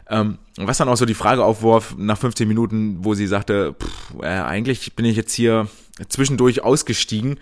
Ähm, 0.09 0.39
was 0.57 0.79
dann 0.79 0.89
auch 0.89 0.97
so 0.97 1.05
die 1.05 1.15
Frage 1.15 1.45
aufwarf 1.45 1.97
nach 1.99 2.19
15 2.19 2.47
Minuten, 2.47 2.99
wo 3.01 3.15
sie 3.15 3.27
sagte, 3.27 3.75
pff, 3.75 4.23
äh, 4.23 4.27
eigentlich 4.27 4.95
bin 4.95 5.05
ich 5.05 5.17
jetzt 5.17 5.35
hier 5.35 5.67
zwischendurch 6.09 6.63
ausgestiegen. 6.63 7.41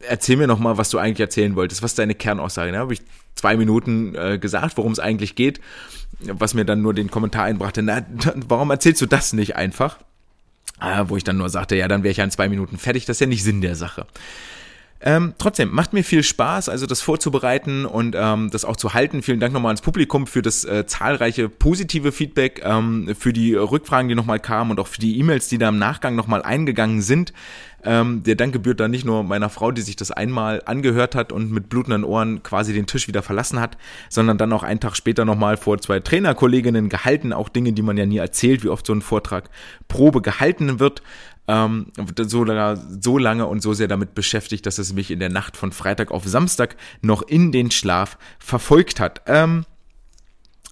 Erzähl 0.00 0.36
mir 0.36 0.46
noch 0.46 0.58
mal, 0.58 0.76
was 0.78 0.90
du 0.90 0.98
eigentlich 0.98 1.20
erzählen 1.20 1.56
wolltest. 1.56 1.82
Was 1.82 1.92
ist 1.92 1.98
deine 1.98 2.14
Kernaussage? 2.14 2.72
Da 2.72 2.78
habe 2.78 2.92
ich 2.92 3.02
zwei 3.34 3.56
Minuten 3.56 4.14
äh, 4.14 4.38
gesagt, 4.38 4.76
worum 4.76 4.92
es 4.92 4.98
eigentlich 4.98 5.34
geht 5.36 5.60
was 6.20 6.54
mir 6.54 6.64
dann 6.64 6.82
nur 6.82 6.94
den 6.94 7.10
Kommentar 7.10 7.44
einbrachte, 7.44 7.82
na, 7.82 8.04
warum 8.34 8.70
erzählst 8.70 9.00
du 9.02 9.06
das 9.06 9.32
nicht 9.32 9.56
einfach? 9.56 9.98
Äh, 10.80 11.04
wo 11.06 11.16
ich 11.16 11.24
dann 11.24 11.38
nur 11.38 11.48
sagte, 11.48 11.76
ja, 11.76 11.88
dann 11.88 12.02
wäre 12.02 12.12
ich 12.12 12.18
ja 12.18 12.24
in 12.24 12.30
zwei 12.30 12.48
Minuten 12.48 12.78
fertig, 12.78 13.06
das 13.06 13.16
ist 13.16 13.20
ja 13.20 13.26
nicht 13.26 13.44
Sinn 13.44 13.60
der 13.60 13.76
Sache. 13.76 14.06
Ähm, 15.06 15.34
trotzdem, 15.38 15.72
macht 15.72 15.92
mir 15.92 16.02
viel 16.02 16.24
Spaß, 16.24 16.68
also 16.68 16.84
das 16.84 17.00
vorzubereiten 17.00 17.86
und 17.86 18.16
ähm, 18.18 18.50
das 18.50 18.64
auch 18.64 18.74
zu 18.74 18.92
halten. 18.92 19.22
Vielen 19.22 19.38
Dank 19.38 19.54
nochmal 19.54 19.70
ans 19.70 19.80
Publikum 19.80 20.26
für 20.26 20.42
das 20.42 20.64
äh, 20.64 20.84
zahlreiche 20.84 21.48
positive 21.48 22.10
Feedback, 22.10 22.60
ähm, 22.64 23.14
für 23.16 23.32
die 23.32 23.54
Rückfragen, 23.54 24.08
die 24.08 24.16
nochmal 24.16 24.40
kamen 24.40 24.72
und 24.72 24.80
auch 24.80 24.88
für 24.88 24.98
die 24.98 25.16
E-Mails, 25.20 25.46
die 25.46 25.58
da 25.58 25.68
im 25.68 25.78
Nachgang 25.78 26.16
nochmal 26.16 26.42
eingegangen 26.42 27.02
sind. 27.02 27.32
Ähm, 27.84 28.24
der 28.24 28.34
Dank 28.34 28.52
gebührt 28.52 28.80
dann 28.80 28.90
nicht 28.90 29.04
nur 29.04 29.22
meiner 29.22 29.48
Frau, 29.48 29.70
die 29.70 29.82
sich 29.82 29.94
das 29.94 30.10
einmal 30.10 30.60
angehört 30.66 31.14
hat 31.14 31.30
und 31.30 31.52
mit 31.52 31.68
blutenden 31.68 32.02
Ohren 32.02 32.42
quasi 32.42 32.72
den 32.72 32.88
Tisch 32.88 33.06
wieder 33.06 33.22
verlassen 33.22 33.60
hat, 33.60 33.78
sondern 34.08 34.38
dann 34.38 34.52
auch 34.52 34.64
einen 34.64 34.80
Tag 34.80 34.96
später 34.96 35.24
nochmal 35.24 35.56
vor 35.56 35.78
zwei 35.78 36.00
Trainerkolleginnen 36.00 36.88
gehalten, 36.88 37.32
auch 37.32 37.48
Dinge, 37.48 37.72
die 37.72 37.82
man 37.82 37.96
ja 37.96 38.06
nie 38.06 38.18
erzählt, 38.18 38.64
wie 38.64 38.70
oft 38.70 38.84
so 38.84 38.92
ein 38.92 39.02
Vortrag 39.02 39.50
Probe 39.86 40.20
gehalten 40.20 40.80
wird. 40.80 41.00
Ähm, 41.48 41.92
so, 42.26 42.44
lange, 42.44 42.80
so 43.00 43.18
lange 43.18 43.46
und 43.46 43.62
so 43.62 43.72
sehr 43.72 43.88
damit 43.88 44.14
beschäftigt, 44.14 44.66
dass 44.66 44.78
es 44.78 44.92
mich 44.92 45.10
in 45.10 45.20
der 45.20 45.30
Nacht 45.30 45.56
von 45.56 45.72
Freitag 45.72 46.10
auf 46.10 46.24
Samstag 46.24 46.76
noch 47.02 47.22
in 47.22 47.52
den 47.52 47.70
Schlaf 47.70 48.18
verfolgt 48.38 49.00
hat. 49.00 49.22
Ähm, 49.26 49.64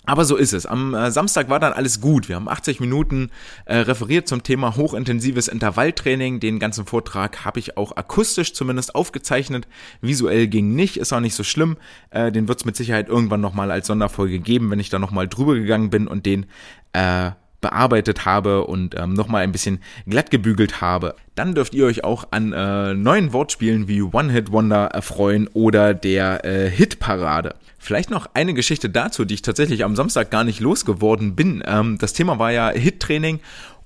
aber 0.07 0.27
so 0.27 0.37
ist 0.37 0.53
es. 0.53 0.67
Am 0.67 0.95
äh, 0.95 1.11
Samstag 1.11 1.49
war 1.49 1.59
dann 1.59 1.73
alles 1.73 2.01
gut. 2.01 2.29
Wir 2.29 2.37
haben 2.37 2.49
80 2.49 2.79
Minuten 2.79 3.31
äh, 3.65 3.79
referiert 3.79 4.29
zum 4.29 4.43
Thema 4.43 4.77
hochintensives 4.77 5.49
Intervalltraining. 5.49 6.41
Den 6.41 6.59
ganzen 6.59 6.85
Vortrag 6.85 7.45
habe 7.47 7.59
ich 7.59 7.79
auch 7.79 7.97
akustisch 7.97 8.53
zumindest 8.53 8.95
aufgezeichnet. 8.95 9.67
Visuell 10.03 10.47
ging 10.47 10.75
nicht, 10.75 10.99
ist 10.99 11.13
auch 11.15 11.21
nicht 11.21 11.35
so 11.35 11.43
schlimm. 11.43 11.79
Äh, 12.11 12.31
den 12.33 12.49
wird 12.49 12.61
es 12.61 12.65
mit 12.67 12.77
Sicherheit 12.77 13.09
irgendwann 13.09 13.41
nochmal 13.41 13.71
als 13.71 13.87
Sonderfolge 13.87 14.41
geben, 14.41 14.71
wenn 14.71 14.81
ich 14.81 14.91
da 14.91 14.99
nochmal 14.99 15.27
drüber 15.27 15.55
gegangen 15.55 15.89
bin 15.89 16.07
und 16.07 16.27
den 16.27 16.47
äh, 16.93 17.31
bearbeitet 17.65 18.27
habe 18.27 18.67
und 18.67 18.95
ähm, 18.95 19.15
nochmal 19.15 19.43
ein 19.43 19.51
bisschen 19.51 19.81
glatt 20.07 20.31
gebügelt 20.31 20.83
habe. 20.83 21.15
Dann 21.35 21.55
dürft 21.55 21.73
ihr 21.73 21.87
euch 21.87 22.05
auch 22.05 22.29
an 22.31 22.53
äh, 22.53 22.93
neuen 22.93 23.33
Wortspielen 23.33 23.89
wie 23.89 24.03
One-Hit-Wonder 24.03 24.89
erfreuen 24.89 25.49
oder 25.55 25.95
der 25.95 26.45
äh, 26.45 26.69
Hitparade. 26.69 27.55
Vielleicht 27.79 28.11
noch 28.11 28.29
eine 28.35 28.53
Geschichte 28.53 28.91
dazu, 28.91 29.25
die 29.25 29.33
ich 29.33 29.43
tatsächlich 29.43 29.83
am 29.83 29.97
Samstag 29.97 30.31
gar 30.31 30.45
nicht 30.45 30.61
losgeworden 30.61 31.35
bin. 31.35 31.63
Ähm, 31.67 31.97
das 31.99 32.13
Thema 32.13 32.39
war 32.39 32.53
ja 32.53 32.69
Hit-Training 32.69 33.41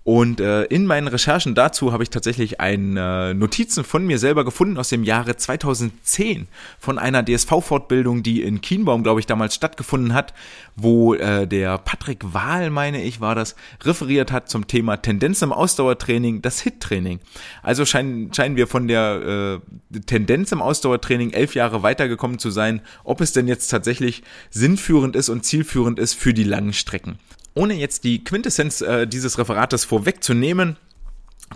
und 0.08 0.40
äh, 0.40 0.62
in 0.64 0.86
meinen 0.86 1.06
Recherchen 1.06 1.54
dazu 1.54 1.92
habe 1.92 2.02
ich 2.02 2.08
tatsächlich 2.08 2.60
ein, 2.60 2.96
äh, 2.96 3.34
Notizen 3.34 3.84
von 3.84 4.06
mir 4.06 4.18
selber 4.18 4.42
gefunden 4.42 4.78
aus 4.78 4.88
dem 4.88 5.04
Jahre 5.04 5.36
2010 5.36 6.48
von 6.78 6.98
einer 6.98 7.22
DSV-Fortbildung, 7.22 8.22
die 8.22 8.40
in 8.40 8.62
Kienbaum, 8.62 9.02
glaube 9.02 9.20
ich, 9.20 9.26
damals 9.26 9.54
stattgefunden 9.54 10.14
hat, 10.14 10.32
wo 10.76 11.12
äh, 11.12 11.46
der 11.46 11.76
Patrick 11.76 12.32
Wahl, 12.32 12.70
meine 12.70 13.02
ich, 13.02 13.20
war 13.20 13.34
das, 13.34 13.54
referiert 13.82 14.32
hat 14.32 14.48
zum 14.48 14.66
Thema 14.66 14.96
Tendenz 14.96 15.42
im 15.42 15.52
Ausdauertraining, 15.52 16.40
das 16.40 16.62
HIT-Training. 16.62 17.20
Also 17.62 17.84
scheinen, 17.84 18.32
scheinen 18.32 18.56
wir 18.56 18.66
von 18.66 18.88
der 18.88 19.60
äh, 19.92 20.00
Tendenz 20.06 20.52
im 20.52 20.62
Ausdauertraining 20.62 21.32
elf 21.32 21.54
Jahre 21.54 21.82
weitergekommen 21.82 22.38
zu 22.38 22.48
sein, 22.48 22.80
ob 23.04 23.20
es 23.20 23.34
denn 23.34 23.46
jetzt 23.46 23.68
tatsächlich 23.68 24.22
sinnführend 24.48 25.16
ist 25.16 25.28
und 25.28 25.44
zielführend 25.44 25.98
ist 25.98 26.14
für 26.14 26.32
die 26.32 26.44
langen 26.44 26.72
Strecken. 26.72 27.18
Ohne 27.54 27.74
jetzt 27.74 28.04
die 28.04 28.22
Quintessenz 28.22 28.80
äh, 28.80 29.06
dieses 29.06 29.38
Referates 29.38 29.84
vorwegzunehmen, 29.84 30.76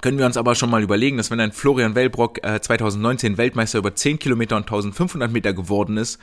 können 0.01 0.19
wir 0.19 0.27
uns 0.27 0.37
aber 0.37 0.55
schon 0.55 0.71
mal 0.71 0.83
überlegen, 0.83 1.19
dass 1.19 1.31
wenn 1.31 1.41
ein 1.41 1.53
Florian 1.53 1.95
Wellbrock 1.95 2.43
äh, 2.45 2.61
2019 2.61 3.37
Weltmeister 3.37 3.79
über 3.79 3.95
10 3.95 4.19
Kilometer 4.19 4.57
und 4.57 4.63
1500 4.63 5.31
Meter 5.31 5.53
geworden 5.53 5.97
ist 5.99 6.19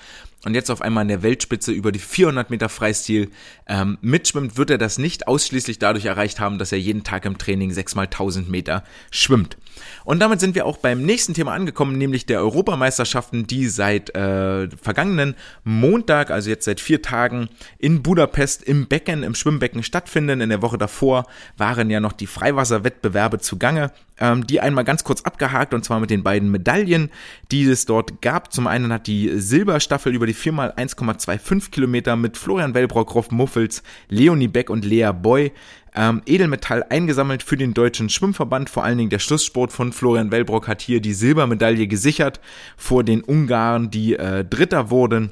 und 0.45 0.53
jetzt 0.55 0.71
auf 0.71 0.81
einmal 0.81 1.01
an 1.01 1.09
der 1.09 1.21
Weltspitze 1.21 1.73
über 1.73 1.91
die 1.91 1.99
400 1.99 2.49
Meter 2.49 2.69
Freistil 2.69 3.29
ähm, 3.67 3.97
mitschwimmt, 4.01 4.55
wird 4.55 4.69
er 4.69 4.77
das 4.77 4.97
nicht 4.97 5.27
ausschließlich 5.27 5.79
dadurch 5.79 6.05
erreicht 6.05 6.39
haben, 6.39 6.57
dass 6.57 6.71
er 6.71 6.79
jeden 6.79 7.03
Tag 7.03 7.25
im 7.25 7.37
Training 7.37 7.71
6 7.71 7.95
mal 7.95 8.03
1000 8.03 8.49
Meter 8.49 8.85
schwimmt. 9.11 9.57
Und 10.05 10.19
damit 10.19 10.39
sind 10.39 10.55
wir 10.55 10.65
auch 10.65 10.77
beim 10.77 11.01
nächsten 11.01 11.33
Thema 11.33 11.53
angekommen, 11.53 11.97
nämlich 11.97 12.25
der 12.25 12.39
Europameisterschaften, 12.39 13.47
die 13.47 13.67
seit 13.67 14.15
äh, 14.15 14.69
vergangenen 14.81 15.35
Montag, 15.65 16.31
also 16.31 16.49
jetzt 16.49 16.65
seit 16.65 16.79
vier 16.79 17.01
Tagen 17.01 17.49
in 17.77 18.01
Budapest 18.01 18.63
im 18.63 18.87
Becken, 18.87 19.23
im 19.23 19.35
Schwimmbecken 19.35 19.83
stattfinden. 19.83 20.39
In 20.39 20.49
der 20.49 20.61
Woche 20.61 20.77
davor 20.77 21.25
waren 21.57 21.89
ja 21.89 21.99
noch 21.99 22.13
die 22.13 22.27
Freiwasserwettbewerbe 22.27 23.39
zugange 23.39 23.91
ähm, 24.19 24.45
die 24.45 24.59
einmal 24.59 24.83
ganz 24.83 25.03
kurz 25.03 25.21
abgehakt 25.21 25.73
und 25.73 25.83
zwar 25.83 25.99
mit 25.99 26.09
den 26.09 26.23
beiden 26.23 26.51
Medaillen, 26.51 27.09
die 27.51 27.63
es 27.63 27.85
dort 27.85 28.21
gab. 28.21 28.53
Zum 28.53 28.67
einen 28.67 28.91
hat 28.93 29.07
die 29.07 29.39
Silberstaffel 29.39 30.13
über 30.13 30.25
die 30.30 30.34
4 30.34 30.73
x 30.77 30.95
1,25 30.95 31.71
Kilometer 31.71 32.15
mit 32.15 32.38
Florian 32.38 32.73
Wellbrock, 32.73 33.13
Rolf 33.15 33.32
Muffels, 33.32 33.84
Leonie 34.07 34.47
Beck 34.47 34.69
und 34.69 34.86
Lea 34.86 35.11
Boy 35.11 35.51
ähm, 35.95 36.21
Edelmetall 36.25 36.86
eingesammelt 36.89 37.43
für 37.43 37.57
den 37.57 37.73
deutschen 37.73 38.09
Schwimmverband. 38.09 38.69
Vor 38.69 38.84
allen 38.84 38.97
Dingen 38.97 39.09
der 39.09 39.19
Schlusssport 39.19 39.71
von 39.71 39.91
Florian 39.91 40.32
Wellbrock 40.32 40.67
hat 40.67 40.82
hier 40.82 41.01
die 41.01 41.13
Silbermedaille 41.13 41.88
gesichert 41.88 42.39
vor 42.77 43.03
den 43.03 43.21
Ungarn, 43.21 43.89
die 43.89 44.15
äh, 44.15 44.45
Dritter 44.45 44.89
wurden 44.89 45.32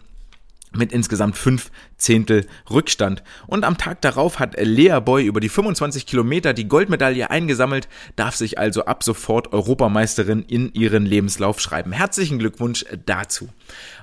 mit 0.78 0.92
insgesamt 0.92 1.38
fünf 1.38 1.72
Zehntel 1.98 2.46
Rückstand. 2.70 3.24
Und 3.48 3.64
am 3.64 3.78
Tag 3.78 4.02
darauf 4.02 4.40
hat 4.40 4.56
Lea 4.60 5.00
Boy 5.04 5.26
über 5.26 5.40
die 5.40 5.50
25 5.50 6.06
Kilometer 6.06 6.54
die 6.54 6.68
Goldmedaille 6.68 7.30
eingesammelt, 7.30 7.88
darf 8.16 8.36
sich 8.36 8.60
also 8.60 8.86
ab 8.86 9.04
sofort 9.04 9.54
Europameisterin 9.54 10.44
in 10.44 10.74
ihren 10.74 11.06
Lebenslauf 11.06 11.60
schreiben. 11.60 11.92
Herzlichen 11.92 12.40
Glückwunsch 12.40 12.86
dazu. 13.06 13.50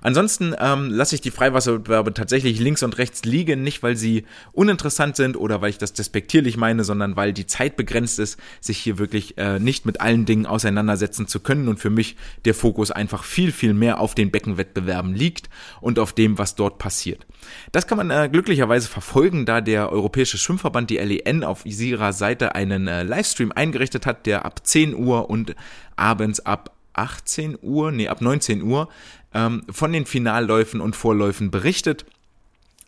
Ansonsten 0.02 0.54
ähm, 0.58 0.90
lasse 0.90 1.14
ich 1.14 1.20
die 1.20 1.30
Freiwasserwettbewerbe 1.30 2.12
tatsächlich 2.14 2.58
links 2.58 2.82
und 2.82 2.98
rechts 2.98 3.24
liegen, 3.24 3.62
nicht 3.62 3.82
weil 3.82 3.96
sie 3.96 4.24
uninteressant 4.52 5.16
sind 5.16 5.36
oder 5.36 5.60
weil 5.62 5.70
ich 5.70 5.78
das 5.78 5.92
despektierlich 5.92 6.56
meine, 6.56 6.84
sondern 6.84 7.16
weil 7.16 7.32
die 7.32 7.46
Zeit 7.46 7.76
begrenzt 7.76 8.18
ist, 8.18 8.38
sich 8.60 8.78
hier 8.78 8.98
wirklich 8.98 9.38
äh, 9.38 9.58
nicht 9.58 9.86
mit 9.86 10.00
allen 10.00 10.24
Dingen 10.24 10.46
auseinandersetzen 10.46 11.26
zu 11.26 11.40
können 11.40 11.68
und 11.68 11.78
für 11.78 11.90
mich 11.90 12.16
der 12.44 12.54
Fokus 12.54 12.90
einfach 12.90 13.24
viel, 13.24 13.52
viel 13.52 13.74
mehr 13.74 14.00
auf 14.00 14.14
den 14.14 14.30
Beckenwettbewerben 14.30 15.14
liegt 15.14 15.48
und 15.80 15.98
auf 15.98 16.12
dem, 16.12 16.38
was 16.38 16.54
dort 16.54 16.63
passiert. 16.70 17.26
Das 17.72 17.86
kann 17.86 17.98
man 17.98 18.10
äh, 18.10 18.28
glücklicherweise 18.30 18.88
verfolgen, 18.88 19.46
da 19.46 19.60
der 19.60 19.92
Europäische 19.92 20.38
Schwimmverband, 20.38 20.90
die 20.90 20.96
LEN, 20.96 21.44
auf 21.44 21.66
ihrer 21.66 22.12
Seite 22.12 22.54
einen 22.54 22.88
äh, 22.88 23.02
Livestream 23.02 23.52
eingerichtet 23.52 24.06
hat, 24.06 24.26
der 24.26 24.44
ab 24.44 24.66
10 24.66 24.94
Uhr 24.94 25.30
und 25.30 25.54
abends 25.96 26.40
ab 26.40 26.74
18 26.94 27.58
Uhr, 27.60 27.90
nee, 27.90 28.08
ab 28.08 28.20
19 28.20 28.62
Uhr 28.62 28.88
ähm, 29.34 29.62
von 29.70 29.92
den 29.92 30.06
Finalläufen 30.06 30.80
und 30.80 30.96
Vorläufen 30.96 31.50
berichtet. 31.50 32.06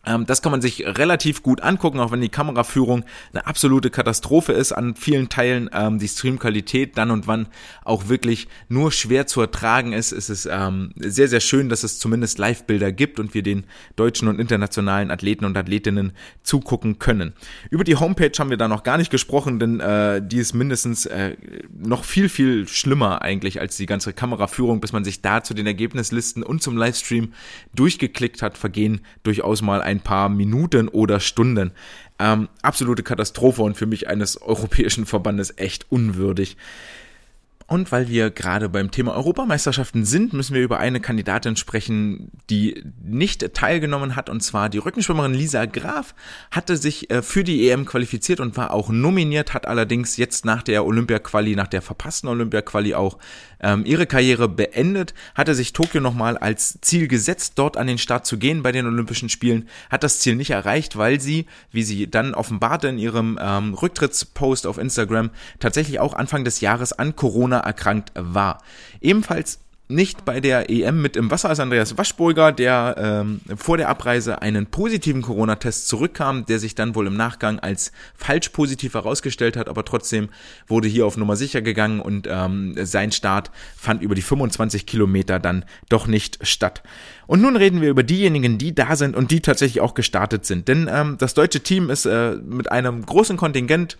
Ähm, 0.07 0.25
das 0.25 0.41
kann 0.41 0.51
man 0.51 0.61
sich 0.61 0.85
relativ 0.85 1.43
gut 1.43 1.61
angucken, 1.61 1.99
auch 1.99 2.11
wenn 2.11 2.21
die 2.21 2.29
Kameraführung 2.29 3.03
eine 3.33 3.45
absolute 3.45 3.89
Katastrophe 3.89 4.53
ist 4.53 4.71
an 4.71 4.95
vielen 4.95 5.29
Teilen. 5.29 5.69
Ähm, 5.73 5.99
die 5.99 6.07
Streamqualität 6.07 6.97
dann 6.97 7.11
und 7.11 7.27
wann 7.27 7.47
auch 7.83 8.07
wirklich 8.07 8.47
nur 8.69 8.91
schwer 8.91 9.27
zu 9.27 9.41
ertragen 9.41 9.93
ist. 9.93 10.11
Es 10.11 10.29
ist 10.29 10.47
ähm, 10.49 10.93
sehr, 10.95 11.27
sehr 11.27 11.41
schön, 11.41 11.69
dass 11.69 11.83
es 11.83 11.99
zumindest 11.99 12.39
Live-Bilder 12.39 12.91
gibt 12.91 13.19
und 13.19 13.33
wir 13.33 13.43
den 13.43 13.65
deutschen 13.95 14.27
und 14.27 14.39
internationalen 14.39 15.11
Athleten 15.11 15.45
und 15.45 15.57
Athletinnen 15.57 16.13
zugucken 16.43 16.99
können. 16.99 17.33
Über 17.69 17.83
die 17.83 17.95
Homepage 17.95 18.31
haben 18.39 18.49
wir 18.49 18.57
da 18.57 18.67
noch 18.67 18.83
gar 18.83 18.97
nicht 18.97 19.11
gesprochen, 19.11 19.59
denn 19.59 19.79
äh, 19.79 20.21
die 20.25 20.37
ist 20.37 20.53
mindestens 20.53 21.05
äh, 21.05 21.35
noch 21.77 22.03
viel, 22.03 22.29
viel 22.29 22.67
schlimmer 22.67 23.21
eigentlich 23.21 23.59
als 23.59 23.77
die 23.77 23.85
ganze 23.85 24.13
Kameraführung, 24.13 24.79
bis 24.79 24.93
man 24.93 25.03
sich 25.03 25.21
da 25.21 25.43
zu 25.43 25.53
den 25.53 25.67
Ergebnislisten 25.67 26.43
und 26.43 26.61
zum 26.61 26.77
Livestream 26.77 27.33
durchgeklickt 27.75 28.41
hat, 28.41 28.57
vergehen 28.57 29.01
durchaus 29.23 29.61
mal 29.61 29.81
ein 29.81 29.96
ein 29.97 30.01
paar 30.01 30.29
Minuten 30.29 30.87
oder 30.87 31.19
Stunden. 31.19 31.71
Ähm, 32.19 32.49
absolute 32.61 33.03
Katastrophe 33.03 33.61
und 33.61 33.77
für 33.77 33.85
mich 33.85 34.07
eines 34.07 34.41
europäischen 34.41 35.05
Verbandes 35.05 35.53
echt 35.57 35.85
unwürdig. 35.91 36.57
Und 37.69 37.91
weil 37.91 38.07
wir 38.07 38.29
gerade 38.31 38.69
beim 38.69 38.91
Thema 38.91 39.13
Europameisterschaften 39.13 40.05
sind, 40.05 40.31
müssen 40.31 40.55
wir 40.55 40.61
über 40.61 40.79
eine 40.79 41.01
Kandidatin 41.01 41.57
sprechen, 41.57 42.31
die 42.49 42.81
nicht 43.03 43.53
teilgenommen 43.53 44.15
hat, 44.15 44.29
und 44.29 44.41
zwar 44.41 44.69
die 44.69 44.77
Rückenschwimmerin 44.77 45.33
Lisa 45.33 45.65
Graf 45.65 46.15
hatte 46.49 46.77
sich 46.77 47.11
äh, 47.11 47.21
für 47.21 47.43
die 47.43 47.69
EM 47.69 47.85
qualifiziert 47.85 48.39
und 48.39 48.55
war 48.55 48.71
auch 48.71 48.87
nominiert, 48.87 49.53
hat 49.53 49.67
allerdings 49.67 50.15
jetzt 50.15 50.45
nach 50.45 50.63
der 50.63 50.85
Olympia-Quali, 50.85 51.57
nach 51.57 51.67
der 51.67 51.81
verpassten 51.81 52.29
Olympia-Quali 52.29 52.95
auch 52.95 53.17
ähm, 53.59 53.83
ihre 53.85 54.05
Karriere 54.05 54.47
beendet, 54.47 55.13
hatte 55.35 55.53
sich 55.53 55.73
Tokio 55.73 55.99
nochmal 55.99 56.37
als 56.37 56.79
Ziel 56.81 57.09
gesetzt, 57.09 57.53
dort 57.55 57.75
an 57.75 57.87
den 57.87 57.97
Start 57.97 58.25
zu 58.25 58.37
gehen 58.37 58.63
bei 58.63 58.71
den 58.71 58.85
Olympischen 58.85 59.27
Spielen, 59.27 59.67
hat 59.89 60.03
das 60.03 60.19
Ziel 60.19 60.37
nicht 60.37 60.51
erreicht, 60.51 60.97
weil 60.97 61.19
sie, 61.19 61.47
wie 61.71 61.83
sie 61.83 62.09
dann 62.09 62.33
offenbarte 62.33 62.87
in 62.87 62.97
ihrem 62.97 63.37
ähm, 63.41 63.73
Rücktrittspost 63.73 64.67
auf 64.67 64.77
Instagram, 64.77 65.31
tatsächlich 65.59 65.99
auch 65.99 66.13
Anfang 66.13 66.45
des 66.45 66.61
Jahres 66.61 66.93
an 66.93 67.15
Corona 67.17 67.56
Corona 67.57 67.59
erkrankt 67.59 68.11
war. 68.15 68.61
Ebenfalls 69.01 69.59
nicht 69.89 70.25
bei 70.25 70.41
der 70.41 70.69
EM 70.69 71.01
mit 71.01 71.15
im 71.15 71.31
Wasser 71.31 71.47
als 71.47 71.61
Andreas 71.61 71.97
Waschburger, 71.97 72.51
der 72.51 72.95
ähm, 72.97 73.39
vor 73.55 73.77
der 73.77 73.87
Abreise 73.87 74.41
einen 74.41 74.65
positiven 74.65 75.21
Corona-Test 75.21 75.87
zurückkam, 75.87 76.45
der 76.45 76.59
sich 76.59 76.75
dann 76.75 76.93
wohl 76.93 77.07
im 77.07 77.15
Nachgang 77.15 77.59
als 77.59 77.93
falsch 78.13 78.49
positiv 78.49 78.95
herausgestellt 78.95 79.55
hat, 79.55 79.69
aber 79.69 79.85
trotzdem 79.85 80.27
wurde 80.67 80.89
hier 80.89 81.05
auf 81.05 81.15
Nummer 81.15 81.37
sicher 81.37 81.61
gegangen 81.61 82.01
und 82.01 82.27
ähm, 82.29 82.75
sein 82.83 83.13
Start 83.13 83.49
fand 83.77 84.01
über 84.01 84.13
die 84.13 84.21
25 84.21 84.85
Kilometer 84.85 85.39
dann 85.39 85.63
doch 85.87 86.05
nicht 86.05 86.45
statt. 86.45 86.83
Und 87.25 87.41
nun 87.41 87.55
reden 87.55 87.79
wir 87.79 87.89
über 87.89 88.03
diejenigen, 88.03 88.57
die 88.57 88.75
da 88.75 88.97
sind 88.97 89.15
und 89.15 89.31
die 89.31 89.39
tatsächlich 89.39 89.79
auch 89.79 89.93
gestartet 89.93 90.45
sind. 90.45 90.67
Denn 90.67 90.89
ähm, 90.91 91.15
das 91.17 91.33
deutsche 91.33 91.61
Team 91.61 91.89
ist 91.89 92.05
äh, 92.05 92.35
mit 92.35 92.69
einem 92.69 93.05
großen 93.05 93.37
Kontingent 93.37 93.97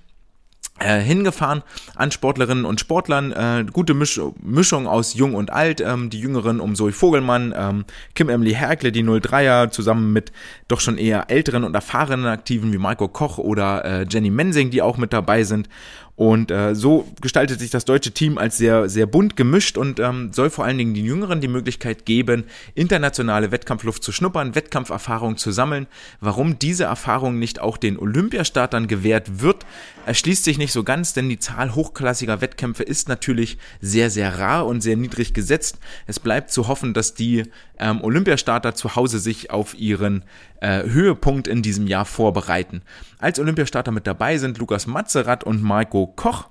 äh, 0.79 0.99
hingefahren 0.99 1.63
an 1.95 2.11
Sportlerinnen 2.11 2.65
und 2.65 2.79
Sportlern. 2.79 3.31
Äh, 3.31 3.65
gute 3.71 3.93
Misch 3.93 4.19
Mischung 4.41 4.87
aus 4.87 5.13
Jung 5.13 5.33
und 5.35 5.51
Alt. 5.51 5.81
Ähm, 5.81 6.09
die 6.09 6.19
Jüngeren 6.19 6.59
um 6.59 6.75
Zoe 6.75 6.91
Vogelmann, 6.91 7.53
ähm, 7.57 7.85
Kim 8.15 8.29
Emily 8.29 8.53
Herkle, 8.53 8.91
die 8.91 9.03
03er, 9.03 9.71
zusammen 9.71 10.13
mit 10.13 10.31
doch 10.67 10.79
schon 10.79 10.97
eher 10.97 11.29
älteren 11.29 11.63
und 11.63 11.73
erfahrenen 11.73 12.27
Aktiven 12.27 12.73
wie 12.73 12.77
Marco 12.77 13.07
Koch 13.07 13.37
oder 13.37 13.85
äh, 13.85 14.05
Jenny 14.09 14.29
Mensing, 14.29 14.69
die 14.69 14.81
auch 14.81 14.97
mit 14.97 15.13
dabei 15.13 15.43
sind. 15.43 15.69
Und 16.17 16.49
äh, 16.49 16.73
so 16.73 17.07
gestaltet 17.21 17.59
sich 17.59 17.69
das 17.69 17.85
deutsche 17.85 18.09
Team 18.09 18.39
als 18.39 18.57
sehr, 18.57 18.89
sehr 18.89 19.05
bunt 19.05 19.35
gemischt 19.35 19.77
und 19.77 19.99
ähm, 19.99 20.31
soll 20.33 20.49
vor 20.49 20.65
allen 20.65 20.79
Dingen 20.79 20.95
den 20.95 21.05
Jüngeren 21.05 21.41
die 21.41 21.47
Möglichkeit 21.47 22.07
geben, 22.07 22.45
internationale 22.73 23.51
Wettkampfluft 23.51 24.03
zu 24.03 24.11
schnuppern, 24.11 24.55
Wettkampferfahrung 24.55 25.37
zu 25.37 25.51
sammeln. 25.51 25.85
Warum 26.19 26.57
diese 26.57 26.85
Erfahrung 26.85 27.37
nicht 27.37 27.61
auch 27.61 27.77
den 27.77 27.99
Olympiastartern 27.99 28.87
gewährt 28.87 29.41
wird, 29.41 29.67
erschließt 30.07 30.43
sich 30.43 30.57
nicht 30.57 30.73
so 30.73 30.83
ganz, 30.83 31.13
denn 31.13 31.29
die 31.29 31.37
Zahl 31.37 31.75
hochklassiger 31.75 32.41
Wettkämpfe 32.41 32.81
ist 32.81 33.07
natürlich 33.09 33.59
sehr, 33.79 34.09
sehr 34.09 34.39
rar 34.39 34.65
und 34.65 34.81
sehr 34.81 34.97
niedrig 34.97 35.35
gesetzt. 35.35 35.77
Es 36.07 36.19
bleibt 36.19 36.49
zu 36.49 36.67
hoffen, 36.67 36.95
dass 36.95 37.13
die 37.13 37.43
ähm, 37.79 38.01
Olympiastarter 38.01 38.75
zu 38.75 38.95
Hause 38.95 39.19
sich 39.19 39.51
auf 39.51 39.77
ihren 39.77 40.23
äh, 40.61 40.83
Höhepunkt 40.83 41.47
in 41.47 41.61
diesem 41.61 41.87
Jahr 41.87 42.05
vorbereiten. 42.05 42.81
Als 43.19 43.39
Olympiastarter 43.39 43.91
mit 43.91 44.07
dabei 44.07 44.37
sind 44.37 44.57
Lukas 44.57 44.87
Matzerath 44.87 45.43
und 45.43 45.61
Marco 45.61 46.07
Koch, 46.07 46.49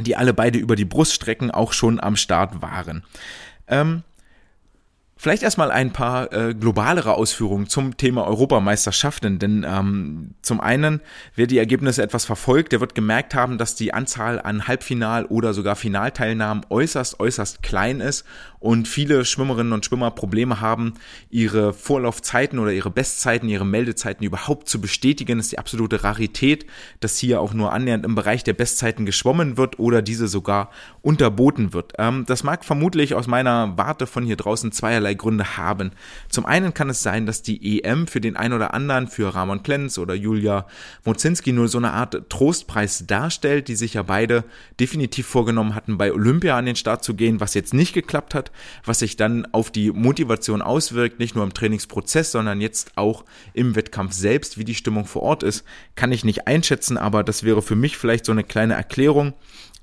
die 0.00 0.16
alle 0.16 0.34
beide 0.34 0.58
über 0.58 0.76
die 0.76 0.84
Bruststrecken 0.84 1.50
auch 1.50 1.72
schon 1.72 2.00
am 2.00 2.16
Start 2.16 2.62
waren. 2.62 3.04
Ähm, 3.66 4.02
Vielleicht 5.20 5.42
erstmal 5.42 5.72
ein 5.72 5.92
paar 5.92 6.32
äh, 6.32 6.54
globalere 6.54 7.14
Ausführungen 7.14 7.68
zum 7.68 7.96
Thema 7.96 8.24
Europameisterschaften, 8.28 9.40
denn 9.40 9.66
ähm, 9.68 10.34
zum 10.42 10.60
einen, 10.60 11.00
wer 11.34 11.48
die 11.48 11.58
Ergebnisse 11.58 12.04
etwas 12.04 12.24
verfolgt, 12.24 12.70
der 12.70 12.80
wird 12.80 12.94
gemerkt 12.94 13.34
haben, 13.34 13.58
dass 13.58 13.74
die 13.74 13.92
Anzahl 13.92 14.40
an 14.40 14.68
Halbfinal- 14.68 15.26
oder 15.26 15.54
sogar 15.54 15.74
Finalteilnahmen 15.74 16.64
äußerst, 16.70 17.18
äußerst 17.18 17.64
klein 17.64 18.00
ist 18.00 18.24
und 18.60 18.88
viele 18.88 19.24
Schwimmerinnen 19.24 19.72
und 19.72 19.84
Schwimmer 19.84 20.10
Probleme 20.10 20.60
haben, 20.60 20.94
ihre 21.30 21.72
Vorlaufzeiten 21.72 22.58
oder 22.58 22.72
ihre 22.72 22.90
Bestzeiten, 22.90 23.48
ihre 23.48 23.64
Meldezeiten 23.64 24.26
überhaupt 24.26 24.68
zu 24.68 24.80
bestätigen. 24.80 25.38
Das 25.38 25.46
ist 25.46 25.52
die 25.52 25.58
absolute 25.58 26.02
Rarität, 26.04 26.66
dass 27.00 27.18
hier 27.18 27.40
auch 27.40 27.54
nur 27.54 27.72
annähernd 27.72 28.04
im 28.04 28.14
Bereich 28.14 28.42
der 28.44 28.54
Bestzeiten 28.54 29.06
geschwommen 29.06 29.56
wird 29.56 29.78
oder 29.78 30.02
diese 30.02 30.28
sogar 30.28 30.70
unterboten 31.02 31.72
wird. 31.72 31.92
Ähm, 31.98 32.24
das 32.26 32.42
mag 32.42 32.64
vermutlich 32.64 33.14
aus 33.14 33.26
meiner 33.26 33.76
Warte 33.76 34.06
von 34.06 34.24
hier 34.24 34.36
draußen 34.36 34.72
zweierlei 34.72 35.14
Gründe 35.14 35.56
haben. 35.56 35.92
Zum 36.28 36.44
einen 36.44 36.74
kann 36.74 36.90
es 36.90 37.02
sein, 37.02 37.26
dass 37.26 37.42
die 37.42 37.80
EM 37.80 38.06
für 38.06 38.20
den 38.20 38.36
einen 38.36 38.54
oder 38.54 38.74
anderen, 38.74 39.06
für 39.06 39.34
Ramon 39.34 39.62
Klenz 39.62 39.98
oder 39.98 40.14
Julia 40.14 40.66
Mozinski 41.04 41.52
nur 41.52 41.68
so 41.68 41.78
eine 41.78 41.92
Art 41.92 42.28
Trostpreis 42.28 43.04
darstellt, 43.06 43.68
die 43.68 43.76
sich 43.76 43.94
ja 43.94 44.02
beide 44.02 44.44
definitiv 44.80 45.26
vorgenommen 45.26 45.74
hatten, 45.74 45.98
bei 45.98 46.12
Olympia 46.12 46.56
an 46.58 46.66
den 46.66 46.76
Start 46.76 47.04
zu 47.04 47.14
gehen, 47.14 47.40
was 47.40 47.54
jetzt 47.54 47.72
nicht 47.72 47.92
geklappt 47.92 48.34
hat 48.34 48.47
was 48.84 49.00
sich 49.00 49.16
dann 49.16 49.46
auf 49.52 49.70
die 49.70 49.90
Motivation 49.90 50.62
auswirkt, 50.62 51.18
nicht 51.18 51.34
nur 51.34 51.44
im 51.44 51.54
Trainingsprozess, 51.54 52.32
sondern 52.32 52.60
jetzt 52.60 52.92
auch 52.96 53.24
im 53.54 53.74
Wettkampf 53.74 54.12
selbst, 54.12 54.58
wie 54.58 54.64
die 54.64 54.74
Stimmung 54.74 55.06
vor 55.06 55.22
Ort 55.22 55.42
ist, 55.42 55.64
kann 55.94 56.12
ich 56.12 56.24
nicht 56.24 56.46
einschätzen, 56.46 56.96
aber 56.96 57.24
das 57.24 57.42
wäre 57.42 57.62
für 57.62 57.76
mich 57.76 57.96
vielleicht 57.96 58.24
so 58.24 58.32
eine 58.32 58.44
kleine 58.44 58.74
Erklärung. 58.74 59.34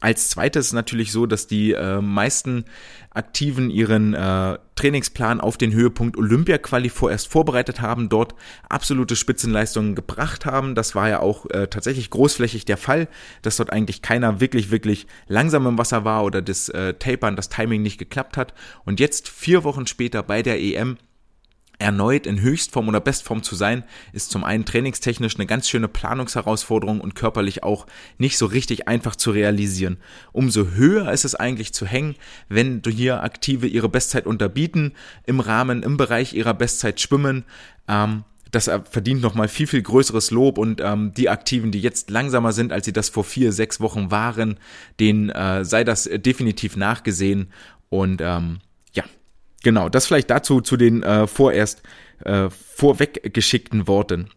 Als 0.06 0.30
zweites 0.30 0.72
natürlich 0.72 1.12
so, 1.12 1.26
dass 1.26 1.48
die 1.48 1.72
äh, 1.72 2.00
meisten 2.00 2.66
Aktiven 3.10 3.72
ihren 3.72 4.14
äh, 4.14 4.60
Trainingsplan 4.76 5.42
auf 5.42 5.58
den 5.58 5.74
Höhepunkt 5.74 6.16
Olympia-Quali 6.16 6.90
vorerst 6.90 7.28
vorbereitet 7.28 7.82
haben, 7.82 8.08
dort 8.08 8.36
absolute 8.70 9.16
Spitzenleistungen 9.16 9.96
gebracht 9.96 10.46
haben. 10.46 10.76
Das 10.76 10.94
war 10.94 11.10
ja 11.10 11.22
auch 11.22 11.50
äh, 11.50 11.66
tatsächlich 11.66 12.12
großflächig 12.12 12.66
der 12.66 12.78
Fall, 12.78 13.08
dass 13.42 13.58
dort 13.58 13.74
eigentlich 13.74 14.04
keiner 14.04 14.40
wirklich, 14.40 14.70
wirklich 14.70 15.08
langsam 15.28 15.66
im 15.66 15.80
Wasser 15.80 16.06
war 16.06 16.24
oder 16.24 16.44
das 16.44 16.70
äh, 16.70 16.94
Tapern, 16.94 17.36
das 17.36 17.50
Timing 17.50 17.82
nicht 17.82 17.98
geklappt 17.98 18.38
hat. 18.38 18.54
Und 18.86 19.00
jetzt 19.00 19.28
vier 19.28 19.64
Wochen 19.64 19.88
später 19.88 20.22
bei 20.22 20.44
der 20.44 20.62
EM 20.62 20.98
erneut 21.80 22.26
in 22.26 22.40
Höchstform 22.40 22.88
oder 22.88 23.00
Bestform 23.00 23.44
zu 23.44 23.56
sein, 23.56 23.84
ist 24.14 24.32
zum 24.32 24.44
einen 24.44 24.66
trainingstechnisch 24.66 25.36
eine 25.36 25.46
ganz 25.46 25.70
schöne 25.70 25.88
Planungsherausforderung 25.88 27.02
und 27.02 27.16
körperlich 27.16 27.64
auch 27.64 27.88
nicht 28.18 28.38
so 28.38 28.46
richtig 28.46 28.88
einfach 28.88 29.16
zu 29.16 29.32
realisieren. 29.32 29.98
Umso 30.32 30.72
höher 30.72 31.12
ist 31.12 31.26
es 31.26 31.36
eigentlich 31.36 31.74
zu 31.74 31.86
hängen, 31.86 32.16
wenn 32.50 32.82
du 32.82 32.90
hier 32.90 33.24
Aktive 33.24 33.68
ihre 33.68 33.90
Bestzeit 33.90 34.26
unterbieten, 34.26 34.94
im 35.26 35.40
Rahmen, 35.40 35.84
im 35.84 35.98
Bereich 35.98 36.34
ihrer 36.34 36.54
Bestzeit 36.54 37.02
schwimmen. 37.02 37.46
Ähm, 37.88 38.24
das 38.52 38.70
verdient 38.90 39.22
nochmal 39.22 39.50
viel, 39.50 39.68
viel 39.68 39.82
größeres 39.82 40.32
Lob 40.32 40.58
und 40.58 40.80
ähm, 40.82 41.14
die 41.14 41.30
Aktiven, 41.30 41.72
die 41.72 41.82
jetzt 41.82 42.10
langsamer 42.10 42.54
sind, 42.54 42.72
als 42.72 42.86
sie 42.86 42.94
das 42.94 43.10
vor 43.10 43.26
vier, 43.26 43.52
sechs 43.52 43.82
Wochen 43.82 44.12
waren, 44.12 44.58
denen 45.00 45.30
äh, 45.30 45.66
sei 45.66 45.84
das 45.84 46.10
definitiv 46.10 46.78
nachgesehen 46.78 47.48
und 47.90 48.22
ähm, 48.22 48.60
Genau, 49.66 49.90
das 49.90 50.06
vielleicht 50.06 50.30
dazu 50.30 50.62
zu 50.62 50.78
den 50.78 51.02
äh, 51.02 51.26
vorerst 51.26 51.82
äh, 52.24 52.52
vorweggeschickten 52.52 53.88
Worten. 53.88 54.30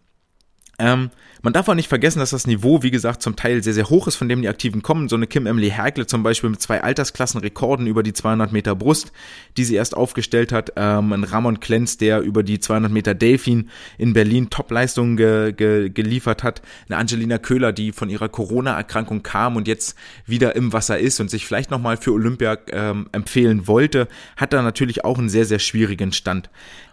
Ähm, 0.79 1.11
man 1.43 1.53
darf 1.53 1.69
auch 1.69 1.75
nicht 1.75 1.89
vergessen, 1.89 2.19
dass 2.19 2.31
das 2.31 2.47
Niveau, 2.47 2.83
wie 2.83 2.91
gesagt, 2.91 3.23
zum 3.23 3.37
Teil 3.37 3.63
sehr, 3.63 3.75
sehr 3.75 3.91
hoch 3.91 4.09
ist, 4.09 4.17
von 4.17 4.29
dem 4.29 4.43
die 4.43 4.49
Aktiven 4.49 4.83
kommen. 4.83 5.09
So 5.09 5.17
eine 5.17 5.27
Kim 5.27 5.47
Emily 5.47 5.71
Herkle 5.71 6.07
zum 6.07 6.23
Beispiel 6.23 6.51
mit 6.51 6.61
zwei 6.61 6.83
Altersklassenrekorden 6.83 7.87
über 7.87 8.03
die 8.03 8.13
200 8.13 8.53
Meter 8.53 8.75
Brust, 8.75 9.13
die 9.57 9.65
sie 9.65 9.75
erst 9.75 9.97
aufgestellt 9.97 10.53
hat. 10.53 10.73
Ähm, 10.77 11.13
ein 11.13 11.25
Ramon 11.25 11.61
Klenz, 11.61 11.97
der 11.97 12.21
über 12.21 12.43
die 12.43 12.59
200 12.59 12.91
Meter 12.91 13.15
Delfin 13.15 13.71
in 13.99 14.13
Berlin 14.13 14.51
Topleistungen 14.51 15.17
ge 15.17 15.53
ge 15.53 15.91
geliefert 15.91 16.43
hat. 16.43 16.63
Eine 16.89 16.99
Angelina 16.99 17.39
Köhler, 17.39 17.73
die 17.73 17.93
von 17.93 18.11
ihrer 18.11 18.29
Corona-Erkrankung 18.29 19.23
kam 19.23 19.57
und 19.57 19.69
jetzt 19.69 19.97
wieder 20.27 20.57
im 20.57 20.73
Wasser 20.73 20.99
ist 20.99 21.21
und 21.21 21.31
sich 21.31 21.47
vielleicht 21.47 21.71
nochmal 21.71 21.97
für 21.97 22.13
Olympia 22.13 22.59
ähm, 22.71 23.09
empfehlen 23.13 23.67
wollte, 23.67 24.09
hat 24.37 24.53
da 24.53 24.63
natürlich 24.63 25.05
auch 25.05 25.19
einen 25.19 25.29
sehr, 25.29 25.45
sehr 25.45 25.59
schwierigen 25.59 26.13
Stand. 26.13 26.51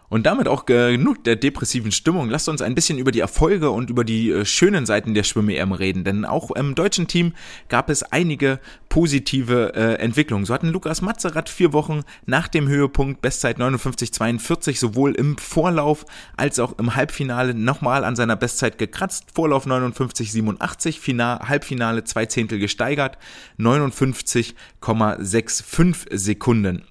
Und 0.08 0.26
damit 0.26 0.48
auch 0.48 0.66
genug 0.66 1.24
der 1.24 1.36
depressiven 1.36 1.92
Stimmung. 1.92 2.30
Lasst 2.30 2.48
uns 2.48 2.62
ein 2.62 2.76
bisschen 2.76 2.98
über 2.98 3.12
die 3.12 3.22
Erfolge 3.22 3.72
und 3.72 3.90
über 3.90 4.04
die 4.04 4.30
äh, 4.36 4.46
schönen 4.46 4.86
Seiten 4.86 5.14
der 5.14 5.24
Schwimm-EM 5.24 5.72
reden. 5.72 6.04
Denn 6.04 6.26
auch 6.26 6.52
im 6.52 6.76
deutschen 6.76 7.08
Team 7.08 7.34
gab 7.70 7.90
es 7.90 8.04
einige 8.04 8.60
positive 8.90 9.74
äh, 9.76 9.96
Entwicklungen. 9.96 10.46
So 10.46 10.54
hatten 10.54 10.70
Lukas 10.70 11.02
Matzerath 11.02 11.50
vier 11.50 11.74
Wochen 11.74 12.02
nach 12.26 12.48
dem 12.48 12.68
Höhepunkt 12.68 13.22
Bestzeit 13.22 13.58
59,42 13.58 14.80
sowohl 14.80 15.16
im 15.16 15.38
Vorlauf 15.38 16.06
als 16.38 16.60
auch 16.60 16.78
im 16.80 16.96
Halbfinale 16.96 17.54
nochmal 17.54 18.04
an 18.04 18.16
seiner 18.16 18.36
Bestzeit 18.36 18.78
gekratzt. 18.78 19.26
Vorlauf 19.34 19.66
59,87, 19.66 21.00
Final, 21.00 21.40
Halbfinale 21.40 22.04
zwei 22.04 22.26
Zehntel 22.26 22.60
gesteigert, 22.60 23.18
59,65 23.60 26.16
Sekunden. 26.16 26.84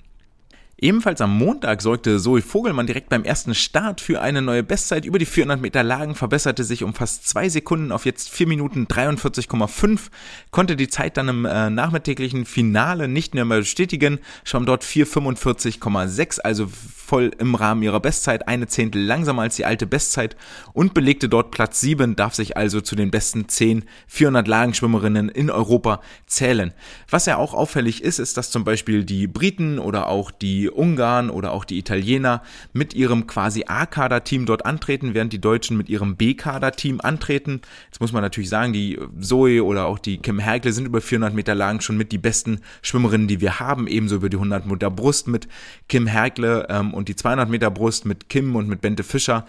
Ebenfalls 0.76 1.20
am 1.20 1.38
Montag 1.38 1.82
sorgte 1.82 2.18
Zoe 2.18 2.42
Vogelmann 2.42 2.86
direkt 2.86 3.08
beim 3.08 3.22
ersten 3.22 3.54
Start 3.54 4.00
für 4.00 4.20
eine 4.20 4.42
neue 4.42 4.64
Bestzeit. 4.64 5.04
Über 5.04 5.20
die 5.20 5.26
400 5.26 5.60
Meter 5.60 5.84
Lagen 5.84 6.16
verbesserte 6.16 6.64
sich 6.64 6.82
um 6.82 6.94
fast 6.94 7.28
zwei 7.28 7.48
Sekunden 7.48 7.92
auf 7.92 8.04
jetzt 8.06 8.28
4 8.30 8.48
Minuten 8.48 8.86
43,5, 8.86 10.10
konnte 10.50 10.74
die 10.74 10.88
Zeit 10.88 11.16
dann 11.16 11.28
im 11.28 11.44
äh, 11.44 11.70
nachmittäglichen 11.70 12.44
Finale 12.44 13.06
nicht 13.06 13.34
mehr, 13.34 13.44
mehr 13.44 13.58
bestätigen, 13.58 14.18
schwamm 14.42 14.66
dort 14.66 14.82
4,45,6, 14.82 16.40
also 16.40 16.66
voll 16.68 17.30
im 17.38 17.54
Rahmen 17.54 17.82
ihrer 17.82 18.00
Bestzeit, 18.00 18.48
eine 18.48 18.66
Zehntel 18.66 19.02
langsamer 19.02 19.42
als 19.42 19.56
die 19.56 19.64
alte 19.64 19.86
Bestzeit 19.86 20.36
und 20.72 20.94
belegte 20.94 21.28
dort 21.28 21.52
Platz 21.52 21.80
7, 21.80 22.16
darf 22.16 22.34
sich 22.34 22.56
also 22.56 22.80
zu 22.80 22.96
den 22.96 23.10
besten 23.10 23.48
10 23.48 23.84
400 24.08 24.48
Lagenschwimmerinnen 24.48 25.28
in 25.28 25.50
Europa 25.50 26.00
zählen. 26.26 26.72
Was 27.08 27.26
ja 27.26 27.36
auch 27.36 27.54
auffällig 27.54 28.02
ist, 28.02 28.18
ist, 28.18 28.36
dass 28.36 28.50
zum 28.50 28.64
Beispiel 28.64 29.04
die 29.04 29.26
Briten 29.26 29.78
oder 29.78 30.08
auch 30.08 30.30
die 30.30 30.63
Ungarn 30.70 31.30
oder 31.30 31.52
auch 31.52 31.64
die 31.64 31.78
Italiener 31.78 32.42
mit 32.72 32.94
ihrem 32.94 33.26
quasi 33.26 33.64
A-Kader-Team 33.66 34.46
dort 34.46 34.66
antreten, 34.66 35.14
während 35.14 35.32
die 35.32 35.40
Deutschen 35.40 35.76
mit 35.76 35.88
ihrem 35.88 36.16
B-Kader-Team 36.16 37.00
antreten. 37.00 37.60
Jetzt 37.86 38.00
muss 38.00 38.12
man 38.12 38.22
natürlich 38.22 38.48
sagen, 38.50 38.72
die 38.72 38.98
Zoe 39.20 39.64
oder 39.64 39.86
auch 39.86 39.98
die 39.98 40.18
Kim 40.18 40.38
Herkle 40.38 40.72
sind 40.72 40.86
über 40.86 41.00
400 41.00 41.34
Meter 41.34 41.54
lang 41.54 41.80
schon 41.80 41.96
mit 41.96 42.12
die 42.12 42.18
besten 42.18 42.60
Schwimmerinnen, 42.82 43.28
die 43.28 43.40
wir 43.40 43.60
haben, 43.60 43.86
ebenso 43.86 44.16
über 44.16 44.28
die 44.28 44.36
100 44.36 44.66
Meter 44.66 44.90
Brust 44.90 45.28
mit 45.28 45.48
Kim 45.88 46.06
Herkle 46.06 46.66
ähm, 46.68 46.94
und 46.94 47.08
die 47.08 47.16
200 47.16 47.48
Meter 47.48 47.70
Brust 47.70 48.04
mit 48.04 48.28
Kim 48.28 48.56
und 48.56 48.68
mit 48.68 48.80
Bente 48.80 49.04
Fischer 49.04 49.46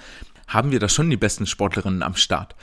haben 0.48 0.72
wir 0.72 0.80
da 0.80 0.90
schon 0.90 1.10
die 1.10 1.18
besten 1.18 1.46
Sportlerinnen 1.46 2.04
am 2.04 2.16
Start. 2.16 2.56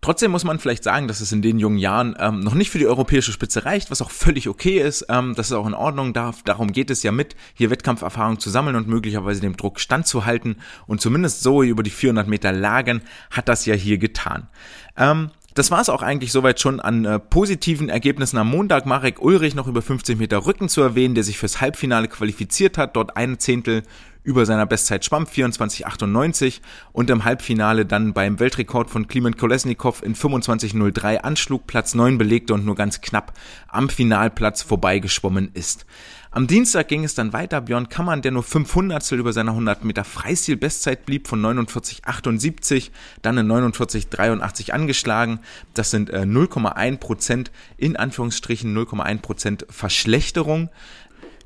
Trotzdem 0.00 0.30
muss 0.30 0.44
man 0.44 0.60
vielleicht 0.60 0.84
sagen, 0.84 1.08
dass 1.08 1.20
es 1.20 1.32
in 1.32 1.42
den 1.42 1.58
jungen 1.58 1.78
Jahren 1.78 2.14
ähm, 2.20 2.40
noch 2.40 2.54
nicht 2.54 2.70
für 2.70 2.78
die 2.78 2.86
europäische 2.86 3.32
Spitze 3.32 3.64
reicht, 3.64 3.90
was 3.90 4.00
auch 4.00 4.10
völlig 4.10 4.48
okay 4.48 4.78
ist. 4.78 5.06
Ähm, 5.08 5.34
das 5.36 5.46
ist 5.46 5.52
auch 5.52 5.66
in 5.66 5.74
Ordnung. 5.74 6.12
Darf, 6.12 6.42
darum 6.44 6.70
geht 6.70 6.90
es 6.90 7.02
ja 7.02 7.10
mit, 7.10 7.34
hier 7.54 7.70
Wettkampferfahrung 7.70 8.38
zu 8.38 8.48
sammeln 8.48 8.76
und 8.76 8.86
möglicherweise 8.86 9.40
dem 9.40 9.56
Druck 9.56 9.80
standzuhalten. 9.80 10.56
Und 10.86 11.00
zumindest 11.00 11.42
so 11.42 11.62
über 11.64 11.82
die 11.82 11.90
400 11.90 12.28
Meter 12.28 12.52
Lagen 12.52 13.02
hat 13.30 13.48
das 13.48 13.66
ja 13.66 13.74
hier 13.74 13.98
getan. 13.98 14.48
Ähm, 14.96 15.30
das 15.58 15.72
war 15.72 15.80
es 15.80 15.88
auch 15.88 16.02
eigentlich 16.02 16.30
soweit 16.30 16.60
schon 16.60 16.78
an 16.78 17.04
äh, 17.04 17.18
positiven 17.18 17.88
Ergebnissen 17.88 18.38
am 18.38 18.48
Montag. 18.48 18.86
Marek 18.86 19.20
Ulrich 19.20 19.56
noch 19.56 19.66
über 19.66 19.82
50 19.82 20.16
Meter 20.16 20.46
Rücken 20.46 20.68
zu 20.68 20.80
erwähnen, 20.80 21.16
der 21.16 21.24
sich 21.24 21.38
fürs 21.38 21.60
Halbfinale 21.60 22.06
qualifiziert 22.06 22.78
hat, 22.78 22.94
dort 22.94 23.16
ein 23.16 23.40
Zehntel 23.40 23.82
über 24.22 24.46
seiner 24.46 24.66
Bestzeit 24.66 25.04
schwamm, 25.04 25.24
24,98 25.24 26.60
und 26.92 27.10
im 27.10 27.24
Halbfinale 27.24 27.86
dann 27.86 28.12
beim 28.12 28.40
Weltrekord 28.40 28.90
von 28.90 29.08
Kliment 29.08 29.38
Kolesnikov 29.38 30.02
in 30.02 30.14
25,03 30.14 31.18
anschlug, 31.18 31.66
Platz 31.66 31.94
9 31.94 32.18
belegte 32.18 32.54
und 32.54 32.64
nur 32.64 32.74
ganz 32.74 33.00
knapp 33.00 33.32
am 33.68 33.88
Finalplatz 33.88 34.62
vorbeigeschwommen 34.62 35.50
ist. 35.54 35.86
Am 36.30 36.46
Dienstag 36.46 36.88
ging 36.88 37.04
es 37.04 37.14
dann 37.14 37.32
weiter. 37.32 37.62
Björn 37.62 37.88
Kammern, 37.88 38.20
der 38.20 38.32
nur 38.32 38.42
500 38.42 39.10
über 39.12 39.32
seiner 39.32 39.52
100 39.52 39.82
Meter 39.84 40.04
Freistil-Bestzeit 40.04 41.06
blieb, 41.06 41.26
von 41.26 41.40
49,78, 41.40 42.90
dann 43.22 43.38
in 43.38 43.50
49,83 43.50 44.70
angeschlagen. 44.72 45.40
Das 45.72 45.90
sind 45.90 46.10
äh, 46.10 46.20
0,1 46.20 46.98
Prozent, 46.98 47.50
in 47.78 47.96
Anführungsstrichen 47.96 48.76
0,1 48.76 49.20
Prozent 49.20 49.66
Verschlechterung. 49.70 50.68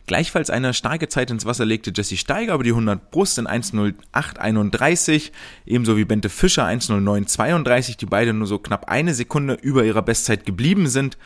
Gleichfalls 0.07 0.51
eine 0.51 0.75
starke 0.75 1.09
Zeit 1.09 1.31
ins 1.31 1.47
Wasser 1.47 1.65
legte 1.65 1.93
Jesse 1.95 2.17
Steiger 2.17 2.55
über 2.55 2.65
die 2.65 2.71
100 2.71 3.11
Brust 3.11 3.39
in 3.39 3.47
1.08.31, 3.47 5.31
ebenso 5.65 5.97
wie 5.97 6.05
Bente 6.05 6.29
Fischer 6.29 6.67
1.09.32, 6.67 7.99
die 7.99 8.07
beide 8.07 8.33
nur 8.33 8.49
so 8.49 8.59
knapp 8.59 8.91
eine 8.91 9.15
Sekunde 9.15 9.55
über 9.55 9.85
ihrer 9.85 10.03
Bestzeit 10.03 10.45
geblieben 10.45 10.89
sind. 10.89 11.19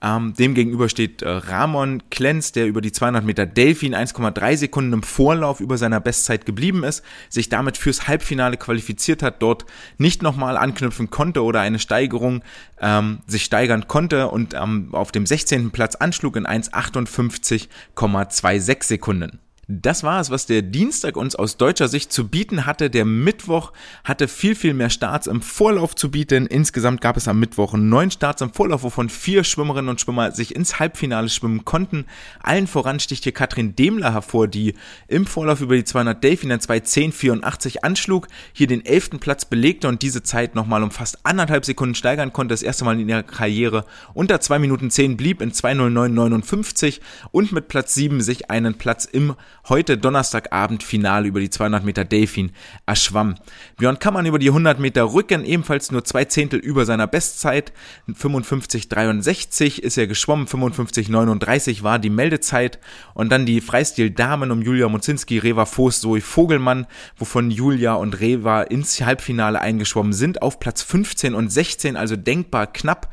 Ähm, 0.00 0.32
demgegenüber 0.38 0.88
steht 0.88 1.22
äh, 1.22 1.28
Ramon 1.28 2.04
Klenz, 2.10 2.52
der 2.52 2.68
über 2.68 2.80
die 2.80 2.92
200 2.92 3.24
Meter 3.24 3.46
Delfin 3.46 3.96
1,3 3.96 4.56
Sekunden 4.56 4.92
im 4.92 5.02
Vorlauf 5.02 5.58
über 5.60 5.76
seiner 5.76 5.98
Bestzeit 5.98 6.46
geblieben 6.46 6.84
ist, 6.84 7.02
sich 7.28 7.48
damit 7.48 7.76
fürs 7.76 8.06
Halbfinale 8.06 8.56
qualifiziert 8.56 9.24
hat, 9.24 9.42
dort 9.42 9.66
nicht 9.96 10.22
nochmal 10.22 10.56
anknüpfen 10.56 11.10
konnte 11.10 11.42
oder 11.42 11.58
eine 11.60 11.80
Steigerung 11.80 12.44
ähm, 12.80 13.18
sich 13.26 13.42
steigern 13.44 13.88
konnte 13.88 14.28
und 14.28 14.54
ähm, 14.54 14.90
auf 14.92 15.10
dem 15.10 15.26
16. 15.26 15.72
Platz 15.72 15.96
anschlug 15.96 16.36
in 16.36 16.46
1,58,26 16.46 18.84
Sekunden. 18.84 19.40
Das 19.70 20.02
war 20.02 20.18
es, 20.18 20.30
was 20.30 20.46
der 20.46 20.62
Dienstag 20.62 21.18
uns 21.18 21.36
aus 21.36 21.58
deutscher 21.58 21.88
Sicht 21.88 22.10
zu 22.10 22.28
bieten 22.28 22.64
hatte. 22.64 22.88
Der 22.88 23.04
Mittwoch 23.04 23.74
hatte 24.02 24.26
viel, 24.26 24.54
viel 24.54 24.72
mehr 24.72 24.88
Starts 24.88 25.26
im 25.26 25.42
Vorlauf 25.42 25.94
zu 25.94 26.10
bieten. 26.10 26.46
Insgesamt 26.46 27.02
gab 27.02 27.18
es 27.18 27.28
am 27.28 27.38
Mittwoch 27.38 27.74
neun 27.74 28.10
Starts 28.10 28.40
im 28.40 28.50
Vorlauf, 28.50 28.82
wovon 28.82 29.10
vier 29.10 29.44
Schwimmerinnen 29.44 29.90
und 29.90 30.00
Schwimmer 30.00 30.32
sich 30.32 30.56
ins 30.56 30.78
Halbfinale 30.78 31.28
schwimmen 31.28 31.66
konnten. 31.66 32.06
Allen 32.40 32.66
voran 32.66 32.98
sticht 32.98 33.24
hier 33.24 33.32
Katrin 33.32 33.76
Demler 33.76 34.14
hervor, 34.14 34.48
die 34.48 34.72
im 35.06 35.26
Vorlauf 35.26 35.60
über 35.60 35.76
die 35.76 35.84
200 35.84 36.24
Delfin 36.24 36.50
in 36.50 36.60
2.10.84 36.60 37.80
anschlug, 37.82 38.28
hier 38.54 38.68
den 38.68 38.86
elften 38.86 39.18
Platz 39.18 39.44
belegte 39.44 39.88
und 39.88 40.00
diese 40.00 40.22
Zeit 40.22 40.54
nochmal 40.54 40.82
um 40.82 40.90
fast 40.90 41.26
anderthalb 41.26 41.66
Sekunden 41.66 41.94
steigern 41.94 42.32
konnte. 42.32 42.54
Das 42.54 42.62
erste 42.62 42.86
Mal 42.86 42.98
in 42.98 43.06
ihrer 43.06 43.22
Karriere 43.22 43.84
unter 44.14 44.40
2 44.40 44.60
Minuten 44.60 44.90
10 44.90 45.18
blieb 45.18 45.42
in 45.42 45.52
2.09.59 45.52 47.00
und 47.32 47.52
mit 47.52 47.68
Platz 47.68 47.92
7 47.92 48.22
sich 48.22 48.50
einen 48.50 48.78
Platz 48.78 49.04
im 49.04 49.34
heute 49.68 49.98
Donnerstagabend 49.98 50.82
Finale 50.82 51.28
über 51.28 51.40
die 51.40 51.50
200 51.50 51.84
Meter 51.84 52.04
Delfin 52.04 52.52
erschwamm. 52.86 53.34
Björn 53.76 53.98
Kammern 53.98 54.26
über 54.26 54.38
die 54.38 54.48
100 54.48 54.78
Meter 54.78 55.12
Rücken 55.12 55.44
ebenfalls 55.44 55.90
nur 55.90 56.04
zwei 56.04 56.24
Zehntel 56.24 56.58
über 56.58 56.86
seiner 56.86 57.06
Bestzeit. 57.06 57.72
55,63 58.08 59.80
ist 59.80 59.98
er 59.98 60.06
geschwommen, 60.06 60.46
55,39 60.46 61.82
war 61.82 61.98
die 61.98 62.10
Meldezeit 62.10 62.78
und 63.14 63.30
dann 63.30 63.46
die 63.46 63.60
Freistil 63.60 64.10
Damen 64.10 64.50
um 64.50 64.62
Julia 64.62 64.88
Mozinski, 64.88 65.38
Reva 65.38 65.66
Voß, 65.66 66.00
Zoe 66.00 66.20
Vogelmann, 66.20 66.86
wovon 67.16 67.50
Julia 67.50 67.94
und 67.94 68.20
Reva 68.20 68.62
ins 68.62 69.00
Halbfinale 69.00 69.60
eingeschwommen 69.60 70.12
sind 70.12 70.42
auf 70.42 70.60
Platz 70.60 70.82
15 70.82 71.34
und 71.34 71.50
16, 71.50 71.96
also 71.96 72.16
denkbar 72.16 72.66
knapp. 72.66 73.08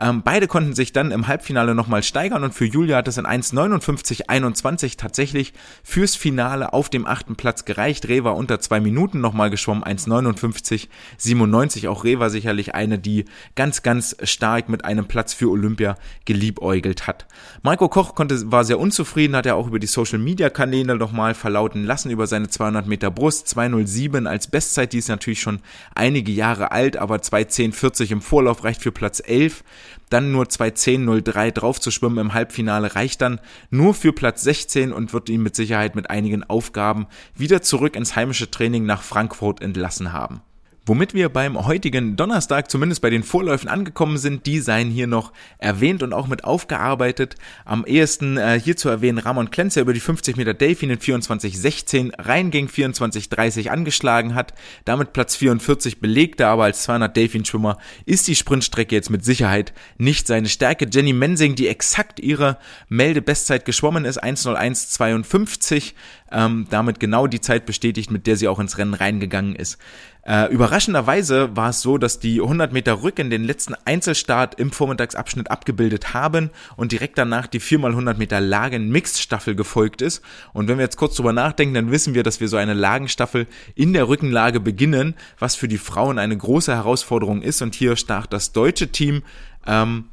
Ähm, 0.00 0.22
beide 0.24 0.48
konnten 0.48 0.74
sich 0.74 0.92
dann 0.92 1.10
im 1.10 1.28
Halbfinale 1.28 1.74
nochmal 1.74 2.02
steigern 2.02 2.44
und 2.44 2.54
für 2.54 2.64
Julia 2.64 2.96
hat 2.96 3.08
es 3.08 3.18
in 3.18 3.26
1,59,21 3.26 4.96
tatsächlich 4.96 5.52
fürs 5.84 6.16
Finale 6.16 6.72
auf 6.72 6.88
dem 6.88 7.06
achten 7.06 7.36
Platz 7.36 7.64
gereicht. 7.64 8.08
Reva 8.08 8.30
unter 8.30 8.60
zwei 8.60 8.80
Minuten 8.80 9.20
nochmal 9.20 9.50
geschwommen, 9.50 9.84
1,59,97. 9.84 11.88
Auch 11.88 12.04
Reva 12.04 12.30
sicherlich 12.30 12.74
eine, 12.74 12.98
die 12.98 13.26
ganz, 13.54 13.82
ganz 13.82 14.16
stark 14.22 14.68
mit 14.68 14.84
einem 14.84 15.06
Platz 15.06 15.34
für 15.34 15.50
Olympia 15.50 15.96
geliebäugelt 16.24 17.06
hat. 17.06 17.26
Marco 17.62 17.88
Koch 17.88 18.14
konnte, 18.14 18.50
war 18.50 18.64
sehr 18.64 18.80
unzufrieden, 18.80 19.36
hat 19.36 19.46
er 19.46 19.56
auch 19.56 19.66
über 19.66 19.78
die 19.78 19.86
Social 19.86 20.18
Media 20.18 20.50
Kanäle 20.50 20.96
nochmal 20.96 21.34
verlauten 21.34 21.84
lassen 21.84 22.10
über 22.10 22.26
seine 22.26 22.48
200 22.48 22.86
Meter 22.86 23.10
Brust. 23.10 23.46
2,07 23.48 24.26
als 24.26 24.46
Bestzeit, 24.46 24.92
die 24.92 24.98
ist 24.98 25.08
natürlich 25.08 25.40
schon 25.40 25.60
einige 25.94 26.32
Jahre 26.32 26.72
alt, 26.72 26.96
aber 26.96 27.16
2,10,40 27.16 28.12
im 28.12 28.22
Vorlauf 28.22 28.64
reicht 28.64 28.82
für 28.82 28.92
Platz 28.92 29.22
11 29.24 29.62
dann 30.10 30.32
nur 30.32 30.44
2.10.03 30.44 31.50
drauf 31.50 31.80
zu 31.80 31.90
schwimmen 31.90 32.18
im 32.18 32.34
Halbfinale 32.34 32.94
reicht 32.94 33.20
dann 33.20 33.40
nur 33.70 33.94
für 33.94 34.12
Platz 34.12 34.42
16 34.42 34.92
und 34.92 35.12
wird 35.12 35.28
ihn 35.28 35.42
mit 35.42 35.56
Sicherheit 35.56 35.94
mit 35.94 36.10
einigen 36.10 36.44
Aufgaben 36.44 37.06
wieder 37.34 37.62
zurück 37.62 37.96
ins 37.96 38.16
heimische 38.16 38.50
Training 38.50 38.84
nach 38.86 39.02
Frankfurt 39.02 39.62
entlassen 39.62 40.12
haben. 40.12 40.42
Womit 40.84 41.14
wir 41.14 41.28
beim 41.28 41.64
heutigen 41.64 42.16
Donnerstag 42.16 42.68
zumindest 42.68 43.02
bei 43.02 43.10
den 43.10 43.22
Vorläufen 43.22 43.68
angekommen 43.68 44.18
sind, 44.18 44.46
die 44.46 44.58
seien 44.58 44.90
hier 44.90 45.06
noch 45.06 45.32
erwähnt 45.58 46.02
und 46.02 46.12
auch 46.12 46.26
mit 46.26 46.42
aufgearbeitet. 46.42 47.36
Am 47.64 47.84
ehesten 47.84 48.36
äh, 48.36 48.58
hier 48.60 48.76
zu 48.76 48.88
erwähnen 48.88 49.18
Ramon 49.18 49.52
Klenzer 49.52 49.80
über 49.80 49.92
die 49.92 50.00
50 50.00 50.36
Meter 50.36 50.54
Delfin 50.54 50.90
in 50.90 50.98
24,16 50.98 52.10
rein 52.18 52.50
gegen 52.50 52.66
24,30 52.66 53.68
angeschlagen 53.68 54.34
hat, 54.34 54.54
damit 54.84 55.12
Platz 55.12 55.36
44 55.36 56.00
belegte, 56.00 56.48
aber 56.48 56.64
als 56.64 56.82
200 56.82 57.16
Delfin-Schwimmer 57.16 57.78
ist 58.04 58.26
die 58.26 58.34
Sprintstrecke 58.34 58.96
jetzt 58.96 59.10
mit 59.10 59.24
Sicherheit 59.24 59.72
nicht 59.98 60.26
seine 60.26 60.48
Stärke. 60.48 60.88
Jenny 60.92 61.12
Mensing, 61.12 61.54
die 61.54 61.68
exakt 61.68 62.18
ihre 62.18 62.58
Meldebestzeit 62.88 63.64
geschwommen 63.64 64.04
ist, 64.04 64.20
1.01.52, 64.20 65.92
ähm, 66.32 66.66
damit 66.70 66.98
genau 66.98 67.28
die 67.28 67.40
Zeit 67.40 67.66
bestätigt, 67.66 68.10
mit 68.10 68.26
der 68.26 68.36
sie 68.36 68.48
auch 68.48 68.58
ins 68.58 68.78
Rennen 68.78 68.94
reingegangen 68.94 69.54
ist. 69.54 69.78
Äh, 70.24 70.52
überraschenderweise 70.52 71.56
war 71.56 71.70
es 71.70 71.80
so, 71.80 71.98
dass 71.98 72.20
die 72.20 72.40
100 72.40 72.72
Meter 72.72 73.02
Rücken 73.02 73.28
den 73.28 73.42
letzten 73.42 73.74
Einzelstart 73.84 74.54
im 74.54 74.70
Vormittagsabschnitt 74.70 75.50
abgebildet 75.50 76.14
haben 76.14 76.50
und 76.76 76.92
direkt 76.92 77.18
danach 77.18 77.48
die 77.48 77.60
4x100 77.60 78.18
Meter 78.18 78.40
Lagen 78.40 78.88
Mixed 78.88 79.18
Staffel 79.18 79.56
gefolgt 79.56 80.00
ist. 80.00 80.22
Und 80.52 80.68
wenn 80.68 80.78
wir 80.78 80.84
jetzt 80.84 80.96
kurz 80.96 81.16
drüber 81.16 81.32
nachdenken, 81.32 81.74
dann 81.74 81.90
wissen 81.90 82.14
wir, 82.14 82.22
dass 82.22 82.38
wir 82.38 82.46
so 82.46 82.56
eine 82.56 82.74
Lagenstaffel 82.74 83.48
in 83.74 83.92
der 83.92 84.06
Rückenlage 84.06 84.60
beginnen, 84.60 85.14
was 85.40 85.56
für 85.56 85.66
die 85.66 85.78
Frauen 85.78 86.20
eine 86.20 86.36
große 86.36 86.72
Herausforderung 86.72 87.42
ist. 87.42 87.60
Und 87.60 87.74
hier 87.74 87.96
stach 87.96 88.26
das 88.26 88.52
deutsche 88.52 88.92
Team 88.92 89.22
ähm, 89.66 90.04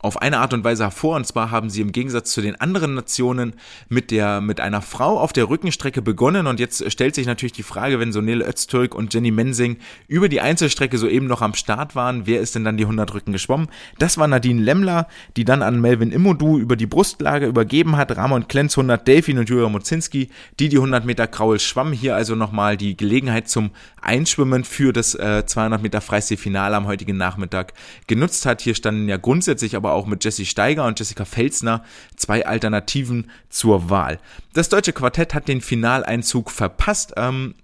auf 0.00 0.20
eine 0.22 0.38
Art 0.38 0.52
und 0.52 0.64
Weise 0.64 0.84
hervor. 0.84 1.16
Und 1.16 1.26
zwar 1.26 1.50
haben 1.50 1.70
sie 1.70 1.80
im 1.80 1.92
Gegensatz 1.92 2.32
zu 2.32 2.40
den 2.40 2.60
anderen 2.60 2.94
Nationen 2.94 3.54
mit 3.88 4.10
der, 4.10 4.40
mit 4.40 4.60
einer 4.60 4.82
Frau 4.82 5.18
auf 5.18 5.32
der 5.32 5.48
Rückenstrecke 5.48 6.02
begonnen. 6.02 6.46
Und 6.46 6.60
jetzt 6.60 6.90
stellt 6.90 7.14
sich 7.14 7.26
natürlich 7.26 7.52
die 7.52 7.62
Frage, 7.62 7.98
wenn 7.98 8.12
Sonele 8.12 8.46
Öztürk 8.46 8.94
und 8.94 9.12
Jenny 9.12 9.30
Mensing 9.30 9.78
über 10.06 10.28
die 10.28 10.40
Einzelstrecke 10.40 10.98
soeben 10.98 11.26
noch 11.26 11.42
am 11.42 11.54
Start 11.54 11.94
waren, 11.94 12.26
wer 12.26 12.40
ist 12.40 12.54
denn 12.54 12.64
dann 12.64 12.76
die 12.76 12.84
100 12.84 13.12
Rücken 13.14 13.32
geschwommen? 13.32 13.68
Das 13.98 14.18
war 14.18 14.28
Nadine 14.28 14.62
Lemmler, 14.62 15.08
die 15.36 15.44
dann 15.44 15.62
an 15.62 15.80
Melvin 15.80 16.12
Immodu 16.12 16.58
über 16.58 16.76
die 16.76 16.86
Brustlage 16.86 17.46
übergeben 17.46 17.96
hat. 17.96 18.16
Ramon 18.16 18.48
Klenz 18.48 18.76
100 18.76 19.06
Delfin 19.06 19.38
und 19.38 19.48
Julia 19.48 19.68
Mozinski, 19.68 20.28
die 20.60 20.68
die 20.68 20.76
100 20.76 21.04
Meter 21.04 21.26
Kraul 21.26 21.58
schwamm. 21.58 21.92
Hier 21.92 22.14
also 22.14 22.34
nochmal 22.34 22.76
die 22.76 22.96
Gelegenheit 22.96 23.48
zum 23.48 23.70
Einschwimmen 24.00 24.64
für 24.64 24.92
das 24.92 25.14
äh, 25.14 25.44
200 25.44 25.82
Meter 25.82 26.00
Freistil-Finale 26.00 26.76
am 26.76 26.86
heutigen 26.86 27.16
Nachmittag 27.16 27.72
genutzt 28.06 28.46
hat. 28.46 28.60
Hier 28.60 28.74
standen 28.74 29.08
ja 29.08 29.16
grundsätzlich 29.16 29.76
aber 29.76 29.87
aber 29.88 29.96
auch 29.96 30.06
mit 30.06 30.24
Jesse 30.24 30.44
Steiger 30.44 30.86
und 30.86 30.98
Jessica 30.98 31.24
Felsner 31.24 31.82
zwei 32.16 32.46
Alternativen 32.46 33.30
zur 33.48 33.90
Wahl. 33.90 34.18
Das 34.52 34.68
deutsche 34.68 34.92
Quartett 34.92 35.34
hat 35.34 35.48
den 35.48 35.60
Finaleinzug 35.60 36.50
verpasst. 36.50 37.14
Ähm, 37.16 37.54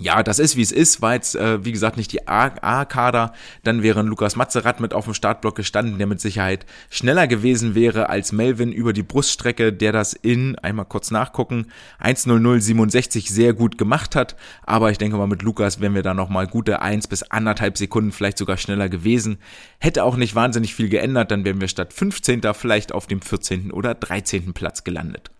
ja, 0.00 0.22
das 0.22 0.38
ist 0.38 0.56
wie 0.56 0.62
es 0.62 0.72
ist, 0.72 1.02
war 1.02 1.12
jetzt, 1.12 1.36
äh, 1.36 1.62
wie 1.62 1.72
gesagt, 1.72 1.98
nicht 1.98 2.10
die 2.12 2.26
A-Kader. 2.26 3.34
Dann 3.64 3.82
wäre 3.82 4.00
Lukas 4.00 4.34
Mazerat 4.34 4.80
mit 4.80 4.94
auf 4.94 5.04
dem 5.04 5.12
Startblock 5.12 5.56
gestanden, 5.56 5.98
der 5.98 6.06
mit 6.06 6.22
Sicherheit 6.22 6.64
schneller 6.88 7.26
gewesen 7.26 7.74
wäre 7.74 8.08
als 8.08 8.32
Melvin 8.32 8.72
über 8.72 8.94
die 8.94 9.02
Bruststrecke, 9.02 9.74
der 9.74 9.92
das 9.92 10.14
in, 10.14 10.58
einmal 10.58 10.86
kurz 10.86 11.10
nachgucken, 11.10 11.66
1.0067 12.02 13.30
sehr 13.30 13.52
gut 13.52 13.76
gemacht 13.76 14.16
hat. 14.16 14.36
Aber 14.64 14.90
ich 14.90 14.96
denke 14.96 15.18
mal, 15.18 15.26
mit 15.26 15.42
Lukas 15.42 15.82
wären 15.82 15.94
wir 15.94 16.02
da 16.02 16.14
nochmal 16.14 16.46
gute 16.46 16.80
eins 16.80 17.06
bis 17.06 17.22
anderthalb 17.24 17.76
Sekunden 17.76 18.10
vielleicht 18.10 18.38
sogar 18.38 18.56
schneller 18.56 18.88
gewesen. 18.88 19.36
Hätte 19.80 20.04
auch 20.04 20.16
nicht 20.16 20.34
wahnsinnig 20.34 20.74
viel 20.74 20.88
geändert, 20.88 21.30
dann 21.30 21.44
wären 21.44 21.60
wir 21.60 21.68
statt 21.68 21.92
15. 21.92 22.40
vielleicht 22.54 22.92
auf 22.92 23.06
dem 23.06 23.20
14. 23.20 23.70
oder 23.70 23.94
13. 23.94 24.54
Platz 24.54 24.82
gelandet. 24.82 25.30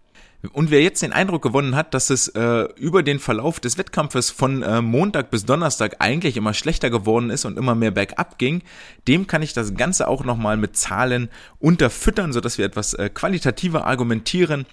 Und 0.52 0.70
wer 0.70 0.80
jetzt 0.80 1.02
den 1.02 1.12
Eindruck 1.12 1.42
gewonnen 1.42 1.76
hat, 1.76 1.92
dass 1.92 2.08
es 2.08 2.28
äh, 2.28 2.66
über 2.76 3.02
den 3.02 3.18
Verlauf 3.18 3.60
des 3.60 3.76
Wettkampfes 3.76 4.30
von 4.30 4.62
äh, 4.62 4.80
Montag 4.80 5.30
bis 5.30 5.44
Donnerstag 5.44 5.96
eigentlich 5.98 6.38
immer 6.38 6.54
schlechter 6.54 6.88
geworden 6.88 7.28
ist 7.28 7.44
und 7.44 7.58
immer 7.58 7.74
mehr 7.74 7.90
bergab 7.90 8.38
ging, 8.38 8.62
dem 9.06 9.26
kann 9.26 9.42
ich 9.42 9.52
das 9.52 9.74
Ganze 9.74 10.08
auch 10.08 10.24
nochmal 10.24 10.56
mit 10.56 10.76
Zahlen 10.76 11.28
unterfüttern, 11.58 12.32
sodass 12.32 12.56
wir 12.56 12.64
etwas 12.64 12.94
äh, 12.94 13.10
qualitativer 13.10 13.86
argumentieren. 13.86 14.64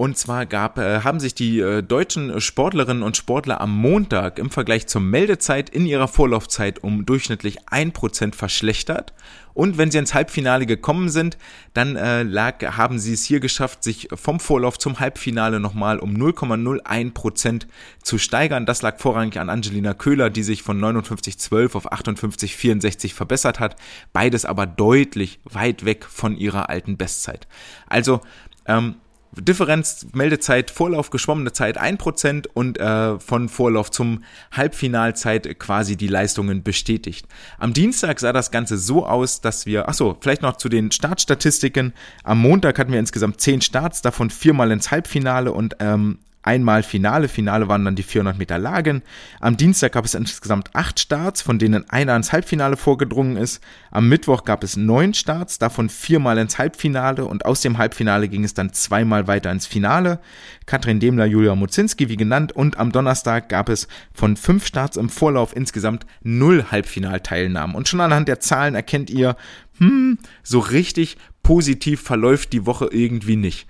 Und 0.00 0.16
zwar 0.16 0.46
gab, 0.46 0.78
äh, 0.78 1.02
haben 1.02 1.20
sich 1.20 1.34
die 1.34 1.60
äh, 1.60 1.82
deutschen 1.82 2.40
Sportlerinnen 2.40 3.02
und 3.02 3.18
Sportler 3.18 3.60
am 3.60 3.76
Montag 3.76 4.38
im 4.38 4.48
Vergleich 4.48 4.86
zur 4.86 5.02
Meldezeit 5.02 5.68
in 5.68 5.84
ihrer 5.84 6.08
Vorlaufzeit 6.08 6.82
um 6.82 7.04
durchschnittlich 7.04 7.58
ein 7.68 7.92
Prozent 7.92 8.34
verschlechtert. 8.34 9.12
Und 9.52 9.76
wenn 9.76 9.90
sie 9.90 9.98
ins 9.98 10.14
Halbfinale 10.14 10.64
gekommen 10.64 11.10
sind, 11.10 11.36
dann 11.74 11.96
äh, 11.96 12.22
lag, 12.22 12.78
haben 12.78 12.98
sie 12.98 13.12
es 13.12 13.26
hier 13.26 13.40
geschafft, 13.40 13.84
sich 13.84 14.08
vom 14.14 14.40
Vorlauf 14.40 14.78
zum 14.78 15.00
Halbfinale 15.00 15.60
nochmal 15.60 15.98
um 15.98 16.14
0,01 16.14 17.12
Prozent 17.12 17.66
zu 18.02 18.16
steigern. 18.16 18.64
Das 18.64 18.80
lag 18.80 18.98
vorrangig 18.98 19.38
an 19.38 19.50
Angelina 19.50 19.92
Köhler, 19.92 20.30
die 20.30 20.44
sich 20.44 20.62
von 20.62 20.80
59,12 20.80 21.76
auf 21.76 21.92
58,64 21.92 23.12
verbessert 23.12 23.60
hat. 23.60 23.76
Beides 24.14 24.46
aber 24.46 24.66
deutlich 24.66 25.40
weit 25.44 25.84
weg 25.84 26.06
von 26.06 26.38
ihrer 26.38 26.70
alten 26.70 26.96
Bestzeit. 26.96 27.46
Also, 27.86 28.22
ähm, 28.64 28.94
Differenz, 29.36 30.06
Meldezeit, 30.12 30.70
Vorlauf, 30.70 31.10
geschwommene 31.10 31.52
Zeit 31.52 31.80
1% 31.80 32.48
und 32.52 32.78
äh, 32.78 33.18
von 33.18 33.48
Vorlauf 33.48 33.90
zum 33.90 34.24
Halbfinalzeit 34.52 35.58
quasi 35.58 35.96
die 35.96 36.08
Leistungen 36.08 36.62
bestätigt. 36.62 37.26
Am 37.58 37.72
Dienstag 37.72 38.18
sah 38.18 38.32
das 38.32 38.50
Ganze 38.50 38.76
so 38.76 39.06
aus, 39.06 39.40
dass 39.40 39.66
wir, 39.66 39.88
achso, 39.88 40.16
vielleicht 40.20 40.42
noch 40.42 40.56
zu 40.56 40.68
den 40.68 40.90
Startstatistiken. 40.90 41.92
Am 42.24 42.40
Montag 42.40 42.78
hatten 42.78 42.92
wir 42.92 42.98
insgesamt 42.98 43.40
10 43.40 43.60
Starts, 43.60 44.02
davon 44.02 44.30
viermal 44.30 44.72
ins 44.72 44.90
Halbfinale 44.90 45.52
und 45.52 45.76
ähm, 45.78 46.18
einmal 46.42 46.82
Finale. 46.82 47.28
Finale 47.28 47.68
waren 47.68 47.84
dann 47.84 47.96
die 47.96 48.02
400 48.02 48.38
Meter 48.38 48.58
Lagen. 48.58 49.02
Am 49.40 49.56
Dienstag 49.56 49.92
gab 49.92 50.04
es 50.04 50.14
insgesamt 50.14 50.74
acht 50.74 50.98
Starts, 50.98 51.42
von 51.42 51.58
denen 51.58 51.88
einer 51.90 52.16
ins 52.16 52.32
Halbfinale 52.32 52.76
vorgedrungen 52.76 53.36
ist. 53.36 53.62
Am 53.90 54.08
Mittwoch 54.08 54.44
gab 54.44 54.64
es 54.64 54.76
neun 54.76 55.14
Starts, 55.14 55.58
davon 55.58 55.88
viermal 55.88 56.38
ins 56.38 56.58
Halbfinale 56.58 57.24
und 57.24 57.44
aus 57.44 57.60
dem 57.60 57.78
Halbfinale 57.78 58.28
ging 58.28 58.44
es 58.44 58.54
dann 58.54 58.72
zweimal 58.72 59.26
weiter 59.26 59.50
ins 59.50 59.66
Finale. 59.66 60.20
Katrin 60.66 61.00
Demler, 61.00 61.26
Julia 61.26 61.54
Muzinski, 61.54 62.08
wie 62.08 62.16
genannt. 62.16 62.52
Und 62.52 62.78
am 62.78 62.92
Donnerstag 62.92 63.48
gab 63.48 63.68
es 63.68 63.88
von 64.12 64.36
fünf 64.36 64.66
Starts 64.66 64.96
im 64.96 65.08
Vorlauf 65.10 65.54
insgesamt 65.54 66.06
null 66.22 66.66
Halbfinalteilnahmen. 66.70 67.76
Und 67.76 67.88
schon 67.88 68.00
anhand 68.00 68.28
der 68.28 68.40
Zahlen 68.40 68.74
erkennt 68.74 69.10
ihr, 69.10 69.36
hm, 69.78 70.18
so 70.42 70.58
richtig 70.58 71.16
positiv 71.42 72.02
verläuft 72.02 72.52
die 72.52 72.66
Woche 72.66 72.88
irgendwie 72.92 73.36
nicht 73.36 73.66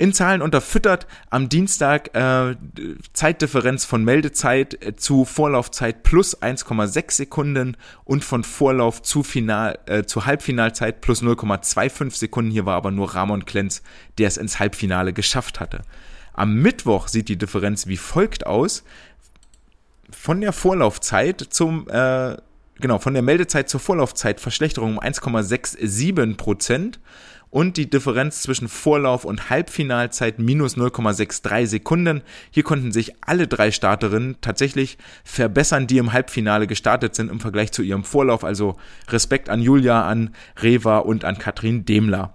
in 0.00 0.14
Zahlen 0.14 0.40
unterfüttert. 0.40 1.06
Am 1.28 1.50
Dienstag 1.50 2.16
äh, 2.16 2.56
Zeitdifferenz 3.12 3.84
von 3.84 4.02
Meldezeit 4.02 4.82
äh, 4.82 4.96
zu 4.96 5.26
Vorlaufzeit 5.26 6.04
plus 6.04 6.40
1,6 6.40 7.12
Sekunden 7.12 7.76
und 8.04 8.24
von 8.24 8.42
Vorlauf 8.42 9.02
zu 9.02 9.22
Final 9.22 9.78
äh, 9.84 10.04
zu 10.04 10.24
Halbfinalzeit 10.24 11.02
plus 11.02 11.22
0,25 11.22 12.16
Sekunden. 12.16 12.50
Hier 12.50 12.64
war 12.64 12.76
aber 12.76 12.90
nur 12.90 13.14
Ramon 13.14 13.44
Klenz, 13.44 13.82
der 14.16 14.28
es 14.28 14.38
ins 14.38 14.58
Halbfinale 14.58 15.12
geschafft 15.12 15.60
hatte. 15.60 15.82
Am 16.32 16.54
Mittwoch 16.54 17.06
sieht 17.08 17.28
die 17.28 17.36
Differenz 17.36 17.86
wie 17.86 17.98
folgt 17.98 18.46
aus. 18.46 18.84
Von 20.10 20.40
der 20.40 20.54
Vorlaufzeit 20.54 21.46
zum 21.50 21.86
äh, 21.90 22.38
genau, 22.80 22.98
von 22.98 23.12
der 23.12 23.22
Meldezeit 23.22 23.68
zur 23.68 23.80
Vorlaufzeit 23.80 24.40
Verschlechterung 24.40 24.96
um 24.96 25.02
1,67 25.04 26.38
Prozent 26.38 27.00
und 27.50 27.76
die 27.76 27.90
Differenz 27.90 28.42
zwischen 28.42 28.68
Vorlauf 28.68 29.24
und 29.24 29.50
Halbfinalzeit 29.50 30.38
minus 30.38 30.76
0,63 30.76 31.66
Sekunden. 31.66 32.22
Hier 32.50 32.62
konnten 32.62 32.92
sich 32.92 33.14
alle 33.22 33.48
drei 33.48 33.72
Starterinnen 33.72 34.36
tatsächlich 34.40 34.98
verbessern, 35.24 35.86
die 35.86 35.98
im 35.98 36.12
Halbfinale 36.12 36.66
gestartet 36.66 37.14
sind 37.14 37.30
im 37.30 37.40
Vergleich 37.40 37.72
zu 37.72 37.82
ihrem 37.82 38.04
Vorlauf. 38.04 38.44
Also 38.44 38.76
Respekt 39.08 39.48
an 39.48 39.60
Julia, 39.60 40.06
an 40.06 40.30
Reva 40.62 40.98
und 40.98 41.24
an 41.24 41.38
Katrin 41.38 41.84
Demler. 41.84 42.32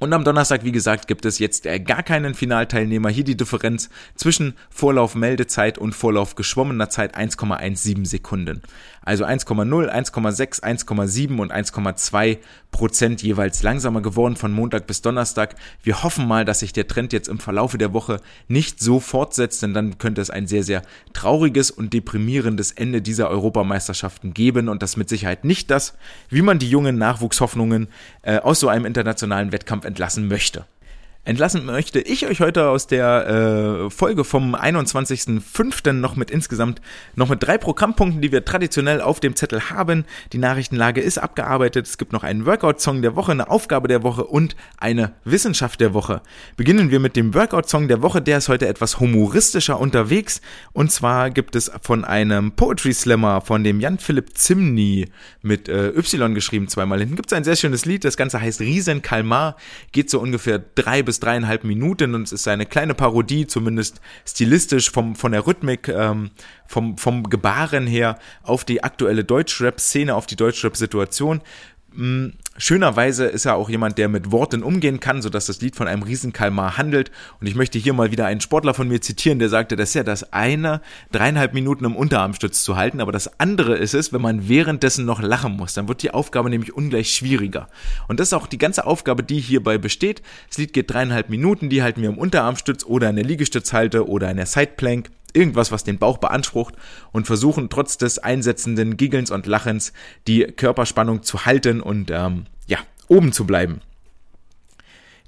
Und 0.00 0.14
am 0.14 0.24
Donnerstag, 0.24 0.64
wie 0.64 0.72
gesagt, 0.72 1.08
gibt 1.08 1.26
es 1.26 1.38
jetzt 1.38 1.66
äh, 1.66 1.78
gar 1.78 2.02
keinen 2.02 2.32
Finalteilnehmer. 2.32 3.10
Hier 3.10 3.22
die 3.22 3.36
Differenz 3.36 3.90
zwischen 4.14 4.54
Vorlauf 4.70 5.14
Meldezeit 5.14 5.76
und 5.76 5.94
Vorlauf 5.94 6.36
geschwommener 6.36 6.88
Zeit 6.88 7.18
1,17 7.18 8.06
Sekunden. 8.06 8.62
Also 9.02 9.26
1,0, 9.26 9.90
1,6, 9.90 10.62
1,7 10.62 11.38
und 11.38 11.52
1,2 11.52 12.38
Prozent 12.70 13.22
jeweils 13.22 13.62
langsamer 13.62 14.00
geworden 14.00 14.36
von 14.36 14.52
Montag 14.52 14.86
bis 14.86 15.02
Donnerstag. 15.02 15.56
Wir 15.82 16.02
hoffen 16.02 16.26
mal, 16.26 16.44
dass 16.44 16.60
sich 16.60 16.72
der 16.72 16.86
Trend 16.86 17.12
jetzt 17.12 17.28
im 17.28 17.38
Verlaufe 17.38 17.78
der 17.78 17.92
Woche 17.92 18.20
nicht 18.48 18.80
so 18.80 19.00
fortsetzt, 19.00 19.62
denn 19.62 19.74
dann 19.74 19.98
könnte 19.98 20.20
es 20.20 20.30
ein 20.30 20.46
sehr, 20.46 20.62
sehr 20.62 20.82
trauriges 21.12 21.70
und 21.70 21.92
deprimierendes 21.92 22.72
Ende 22.72 23.02
dieser 23.02 23.28
Europameisterschaften 23.30 24.34
geben 24.34 24.68
und 24.68 24.82
das 24.82 24.96
mit 24.96 25.08
Sicherheit 25.08 25.44
nicht 25.44 25.70
das, 25.70 25.94
wie 26.28 26.42
man 26.42 26.58
die 26.58 26.70
jungen 26.70 26.98
Nachwuchshoffnungen 26.98 27.88
äh, 28.22 28.38
aus 28.38 28.60
so 28.60 28.68
einem 28.68 28.84
internationalen 28.84 29.52
Wettkampf 29.52 29.84
entlassen 29.84 30.28
möchte. 30.28 30.64
Entlassen 31.22 31.66
möchte 31.66 32.00
ich 32.00 32.26
euch 32.26 32.40
heute 32.40 32.68
aus 32.70 32.86
der 32.86 33.26
äh, 33.86 33.90
Folge 33.90 34.24
vom 34.24 34.54
21.05. 34.54 35.92
noch 35.92 36.16
mit 36.16 36.30
insgesamt 36.30 36.80
noch 37.14 37.28
mit 37.28 37.42
drei 37.42 37.58
Programmpunkten, 37.58 38.22
die 38.22 38.32
wir 38.32 38.42
traditionell 38.42 39.02
auf 39.02 39.20
dem 39.20 39.36
Zettel 39.36 39.68
haben. 39.68 40.06
Die 40.32 40.38
Nachrichtenlage 40.38 41.02
ist 41.02 41.18
abgearbeitet. 41.18 41.86
Es 41.86 41.98
gibt 41.98 42.14
noch 42.14 42.22
einen 42.22 42.46
Workout-Song 42.46 43.02
der 43.02 43.16
Woche, 43.16 43.32
eine 43.32 43.50
Aufgabe 43.50 43.86
der 43.86 44.02
Woche 44.02 44.24
und 44.24 44.56
eine 44.78 45.12
Wissenschaft 45.24 45.82
der 45.82 45.92
Woche. 45.92 46.22
Beginnen 46.56 46.90
wir 46.90 47.00
mit 47.00 47.16
dem 47.16 47.34
Workout-Song 47.34 47.88
der 47.88 48.00
Woche. 48.00 48.22
Der 48.22 48.38
ist 48.38 48.48
heute 48.48 48.66
etwas 48.66 48.98
humoristischer 48.98 49.78
unterwegs. 49.78 50.40
Und 50.72 50.90
zwar 50.90 51.28
gibt 51.28 51.54
es 51.54 51.70
von 51.82 52.06
einem 52.06 52.52
Poetry 52.52 52.94
Slammer, 52.94 53.42
von 53.42 53.62
dem 53.62 53.78
Jan-Philipp 53.78 54.38
Zimny 54.38 55.10
mit 55.42 55.68
äh, 55.68 55.90
Y 55.90 56.34
geschrieben, 56.34 56.66
zweimal 56.68 56.98
hinten. 56.98 57.16
Gibt 57.16 57.30
es 57.30 57.36
ein 57.36 57.44
sehr 57.44 57.56
schönes 57.56 57.84
Lied. 57.84 58.04
Das 58.06 58.16
Ganze 58.16 58.40
heißt 58.40 58.60
Riesen 58.60 59.02
Kalmar. 59.02 59.56
Geht 59.92 60.08
so 60.08 60.18
ungefähr 60.18 60.58
drei 60.58 61.02
bis 61.02 61.09
dreieinhalb 61.18 61.64
Minuten 61.64 62.14
und 62.14 62.22
es 62.22 62.32
ist 62.32 62.46
eine 62.46 62.66
kleine 62.66 62.94
Parodie, 62.94 63.46
zumindest 63.46 64.00
stilistisch 64.24 64.90
vom, 64.90 65.16
von 65.16 65.32
der 65.32 65.46
Rhythmik, 65.46 65.88
ähm, 65.88 66.30
vom, 66.66 66.96
vom 66.96 67.28
Gebaren 67.28 67.86
her 67.88 68.18
auf 68.42 68.64
die 68.64 68.84
aktuelle 68.84 69.24
Deutschrap-Szene, 69.24 70.14
auf 70.14 70.26
die 70.26 70.36
Deutschrap-Situation. 70.36 71.40
Schönerweise 72.62 73.24
ist 73.24 73.46
er 73.46 73.54
auch 73.54 73.70
jemand, 73.70 73.96
der 73.96 74.10
mit 74.10 74.32
Worten 74.32 74.62
umgehen 74.62 75.00
kann, 75.00 75.22
sodass 75.22 75.46
das 75.46 75.62
Lied 75.62 75.76
von 75.76 75.88
einem 75.88 76.02
Riesenkalmar 76.02 76.76
handelt. 76.76 77.10
Und 77.40 77.46
ich 77.46 77.54
möchte 77.54 77.78
hier 77.78 77.94
mal 77.94 78.10
wieder 78.10 78.26
einen 78.26 78.42
Sportler 78.42 78.74
von 78.74 78.86
mir 78.86 79.00
zitieren, 79.00 79.38
der 79.38 79.48
sagte, 79.48 79.76
das 79.76 79.88
ist 79.88 79.94
ja 79.94 80.02
das 80.02 80.34
eine, 80.34 80.82
dreieinhalb 81.10 81.54
Minuten 81.54 81.86
im 81.86 81.96
Unterarmstütz 81.96 82.62
zu 82.62 82.76
halten, 82.76 83.00
aber 83.00 83.12
das 83.12 83.40
andere 83.40 83.76
ist 83.76 83.94
es, 83.94 84.12
wenn 84.12 84.20
man 84.20 84.46
währenddessen 84.46 85.06
noch 85.06 85.22
lachen 85.22 85.56
muss. 85.56 85.72
Dann 85.72 85.88
wird 85.88 86.02
die 86.02 86.10
Aufgabe 86.10 86.50
nämlich 86.50 86.74
ungleich 86.74 87.14
schwieriger. 87.14 87.70
Und 88.08 88.20
das 88.20 88.28
ist 88.28 88.34
auch 88.34 88.46
die 88.46 88.58
ganze 88.58 88.84
Aufgabe, 88.86 89.22
die 89.22 89.40
hierbei 89.40 89.78
besteht. 89.78 90.20
Das 90.48 90.58
Lied 90.58 90.74
geht 90.74 90.90
dreieinhalb 90.90 91.30
Minuten, 91.30 91.70
die 91.70 91.82
halten 91.82 92.02
wir 92.02 92.10
im 92.10 92.18
Unterarmstütz 92.18 92.84
oder 92.84 93.08
in 93.08 93.16
der 93.16 93.24
Liegestützhalte 93.24 94.06
oder 94.06 94.30
in 94.30 94.36
der 94.36 94.44
Sideplank 94.44 95.08
irgendwas, 95.34 95.72
was 95.72 95.84
den 95.84 95.98
Bauch 95.98 96.18
beansprucht 96.18 96.74
und 97.12 97.26
versuchen 97.26 97.68
trotz 97.68 97.98
des 97.98 98.18
einsetzenden 98.18 98.96
Giggelns 98.96 99.30
und 99.30 99.46
Lachens 99.46 99.92
die 100.26 100.44
Körperspannung 100.44 101.22
zu 101.22 101.44
halten 101.44 101.80
und 101.80 102.10
ähm, 102.10 102.46
ja, 102.66 102.78
oben 103.08 103.32
zu 103.32 103.46
bleiben. 103.46 103.80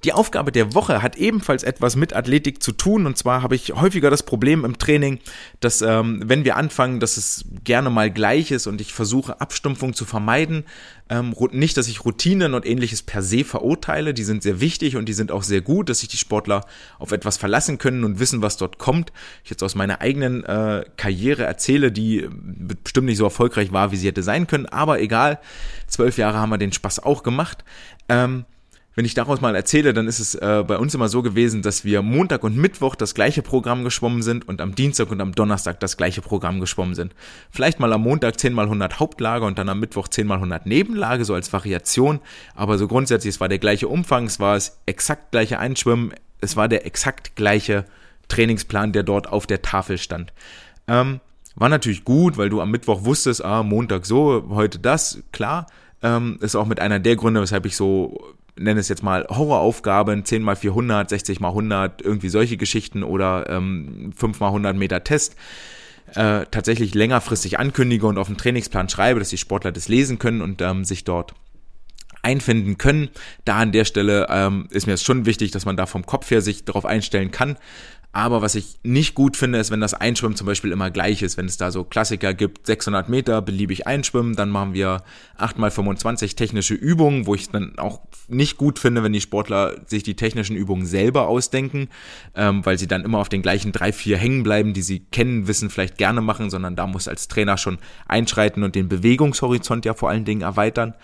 Die 0.04 0.12
Aufgabe 0.12 0.50
der 0.50 0.74
Woche 0.74 1.00
hat 1.00 1.16
ebenfalls 1.16 1.62
etwas 1.62 1.94
mit 1.94 2.12
Athletik 2.12 2.60
zu 2.60 2.72
tun. 2.72 3.06
Und 3.06 3.16
zwar 3.16 3.42
habe 3.42 3.54
ich 3.54 3.72
häufiger 3.72 4.10
das 4.10 4.24
Problem 4.24 4.64
im 4.64 4.76
Training, 4.76 5.20
dass 5.60 5.80
ähm, 5.80 6.22
wenn 6.24 6.44
wir 6.44 6.56
anfangen, 6.56 6.98
dass 6.98 7.16
es 7.16 7.44
gerne 7.62 7.88
mal 7.88 8.10
gleich 8.10 8.50
ist 8.50 8.66
und 8.66 8.80
ich 8.80 8.92
versuche 8.92 9.40
Abstumpfung 9.40 9.94
zu 9.94 10.04
vermeiden. 10.04 10.64
Ähm, 11.08 11.34
nicht, 11.52 11.76
dass 11.76 11.86
ich 11.86 12.04
Routinen 12.04 12.54
und 12.54 12.66
ähnliches 12.66 13.02
per 13.02 13.22
se 13.22 13.44
verurteile. 13.44 14.12
Die 14.12 14.24
sind 14.24 14.42
sehr 14.42 14.60
wichtig 14.60 14.96
und 14.96 15.08
die 15.08 15.12
sind 15.12 15.30
auch 15.30 15.44
sehr 15.44 15.60
gut, 15.60 15.88
dass 15.88 16.00
sich 16.00 16.08
die 16.08 16.16
Sportler 16.16 16.62
auf 16.98 17.12
etwas 17.12 17.36
verlassen 17.36 17.78
können 17.78 18.02
und 18.02 18.18
wissen, 18.18 18.42
was 18.42 18.56
dort 18.56 18.78
kommt. 18.78 19.12
Ich 19.44 19.50
jetzt 19.50 19.62
aus 19.62 19.76
meiner 19.76 20.00
eigenen 20.00 20.42
äh, 20.42 20.84
Karriere 20.96 21.44
erzähle, 21.44 21.92
die 21.92 22.28
bestimmt 22.28 23.06
nicht 23.06 23.18
so 23.18 23.24
erfolgreich 23.24 23.72
war, 23.72 23.92
wie 23.92 23.96
sie 23.96 24.08
hätte 24.08 24.24
sein 24.24 24.48
können. 24.48 24.66
Aber 24.66 25.00
egal, 25.00 25.38
zwölf 25.86 26.18
Jahre 26.18 26.38
haben 26.38 26.50
wir 26.50 26.58
den 26.58 26.72
Spaß 26.72 27.00
auch 27.04 27.22
gemacht. 27.22 27.64
Ähm, 28.08 28.46
wenn 28.94 29.04
ich 29.04 29.14
daraus 29.14 29.40
mal 29.40 29.54
erzähle, 29.54 29.94
dann 29.94 30.06
ist 30.06 30.18
es 30.18 30.34
äh, 30.34 30.64
bei 30.66 30.76
uns 30.76 30.94
immer 30.94 31.08
so 31.08 31.22
gewesen, 31.22 31.62
dass 31.62 31.84
wir 31.84 32.02
Montag 32.02 32.44
und 32.44 32.56
Mittwoch 32.56 32.94
das 32.94 33.14
gleiche 33.14 33.42
Programm 33.42 33.84
geschwommen 33.84 34.22
sind 34.22 34.46
und 34.46 34.60
am 34.60 34.74
Dienstag 34.74 35.10
und 35.10 35.20
am 35.20 35.34
Donnerstag 35.34 35.80
das 35.80 35.96
gleiche 35.96 36.20
Programm 36.20 36.60
geschwommen 36.60 36.94
sind. 36.94 37.14
Vielleicht 37.50 37.80
mal 37.80 37.92
am 37.92 38.02
Montag 38.02 38.38
10 38.38 38.52
mal 38.52 38.64
100 38.64 39.00
Hauptlage 39.00 39.46
und 39.46 39.58
dann 39.58 39.70
am 39.70 39.80
Mittwoch 39.80 40.08
10 40.08 40.26
mal 40.26 40.34
100 40.34 40.66
Nebenlage, 40.66 41.24
so 41.24 41.34
als 41.34 41.52
Variation. 41.52 42.20
Aber 42.54 42.76
so 42.76 42.86
grundsätzlich, 42.86 43.34
es 43.34 43.40
war 43.40 43.48
der 43.48 43.58
gleiche 43.58 43.88
Umfang, 43.88 44.26
es 44.26 44.40
war 44.40 44.54
das 44.54 44.78
exakt 44.84 45.32
gleiche 45.32 45.58
Einschwimmen, 45.58 46.12
es 46.40 46.56
war 46.56 46.68
der 46.68 46.84
exakt 46.84 47.34
gleiche 47.34 47.86
Trainingsplan, 48.28 48.92
der 48.92 49.04
dort 49.04 49.26
auf 49.26 49.46
der 49.46 49.62
Tafel 49.62 49.96
stand. 49.96 50.32
Ähm, 50.86 51.20
war 51.54 51.68
natürlich 51.68 52.04
gut, 52.04 52.36
weil 52.36 52.50
du 52.50 52.60
am 52.60 52.70
Mittwoch 52.70 53.04
wusstest, 53.04 53.44
ah, 53.44 53.62
Montag 53.62 54.04
so, 54.04 54.44
heute 54.50 54.78
das, 54.78 55.22
klar. 55.32 55.66
Ähm, 56.02 56.38
ist 56.40 56.56
auch 56.56 56.66
mit 56.66 56.80
einer 56.80 56.98
der 56.98 57.16
Gründe, 57.16 57.40
weshalb 57.40 57.64
ich 57.64 57.76
so 57.76 58.34
nenne 58.56 58.80
es 58.80 58.88
jetzt 58.88 59.02
mal 59.02 59.26
Horroraufgaben, 59.28 60.24
10 60.24 60.42
mal 60.42 60.56
400, 60.56 61.08
60 61.08 61.40
mal 61.40 61.48
100, 61.48 62.02
irgendwie 62.02 62.28
solche 62.28 62.56
Geschichten 62.56 63.02
oder 63.02 63.48
ähm, 63.48 64.12
5 64.16 64.40
mal 64.40 64.48
100 64.48 64.76
Meter 64.76 65.04
Test, 65.04 65.36
äh, 66.14 66.46
tatsächlich 66.50 66.94
längerfristig 66.94 67.58
ankündige 67.58 68.06
und 68.06 68.18
auf 68.18 68.26
den 68.26 68.36
Trainingsplan 68.36 68.88
schreibe, 68.88 69.20
dass 69.20 69.30
die 69.30 69.38
Sportler 69.38 69.72
das 69.72 69.88
lesen 69.88 70.18
können 70.18 70.42
und 70.42 70.60
ähm, 70.60 70.84
sich 70.84 71.04
dort 71.04 71.34
einfinden 72.22 72.78
können. 72.78 73.10
Da 73.44 73.58
an 73.58 73.72
der 73.72 73.84
Stelle 73.84 74.26
ähm, 74.30 74.68
ist 74.70 74.86
mir 74.86 74.94
es 74.94 75.02
schon 75.02 75.26
wichtig, 75.26 75.50
dass 75.50 75.64
man 75.64 75.76
da 75.76 75.86
vom 75.86 76.06
Kopf 76.06 76.30
her 76.30 76.40
sich 76.40 76.64
darauf 76.64 76.86
einstellen 76.86 77.30
kann. 77.30 77.56
Aber 78.14 78.42
was 78.42 78.54
ich 78.54 78.78
nicht 78.82 79.14
gut 79.14 79.38
finde, 79.38 79.58
ist, 79.58 79.70
wenn 79.70 79.80
das 79.80 79.94
Einschwimmen 79.94 80.36
zum 80.36 80.46
Beispiel 80.46 80.70
immer 80.70 80.90
gleich 80.90 81.22
ist. 81.22 81.38
Wenn 81.38 81.46
es 81.46 81.56
da 81.56 81.70
so 81.70 81.82
Klassiker 81.82 82.34
gibt, 82.34 82.66
600 82.66 83.08
Meter 83.08 83.40
beliebig 83.40 83.86
einschwimmen, 83.86 84.36
dann 84.36 84.50
machen 84.50 84.74
wir 84.74 85.02
8x25 85.38 86.36
technische 86.36 86.74
Übungen, 86.74 87.26
wo 87.26 87.34
ich 87.34 87.48
dann 87.48 87.78
auch 87.78 88.00
nicht 88.28 88.58
gut 88.58 88.78
finde, 88.78 89.02
wenn 89.02 89.14
die 89.14 89.22
Sportler 89.22 89.76
sich 89.86 90.02
die 90.02 90.14
technischen 90.14 90.56
Übungen 90.56 90.84
selber 90.84 91.26
ausdenken, 91.26 91.88
ähm, 92.34 92.64
weil 92.66 92.78
sie 92.78 92.86
dann 92.86 93.02
immer 93.02 93.18
auf 93.18 93.30
den 93.30 93.40
gleichen 93.40 93.72
drei, 93.72 93.92
vier 93.92 94.18
hängen 94.18 94.42
bleiben, 94.42 94.74
die 94.74 94.82
sie 94.82 95.00
kennen, 95.00 95.48
wissen, 95.48 95.70
vielleicht 95.70 95.96
gerne 95.96 96.20
machen, 96.20 96.50
sondern 96.50 96.76
da 96.76 96.86
muss 96.86 97.08
als 97.08 97.28
Trainer 97.28 97.56
schon 97.56 97.78
einschreiten 98.06 98.62
und 98.62 98.74
den 98.74 98.90
Bewegungshorizont 98.90 99.86
ja 99.86 99.94
vor 99.94 100.10
allen 100.10 100.26
Dingen 100.26 100.42
erweitern. 100.42 100.94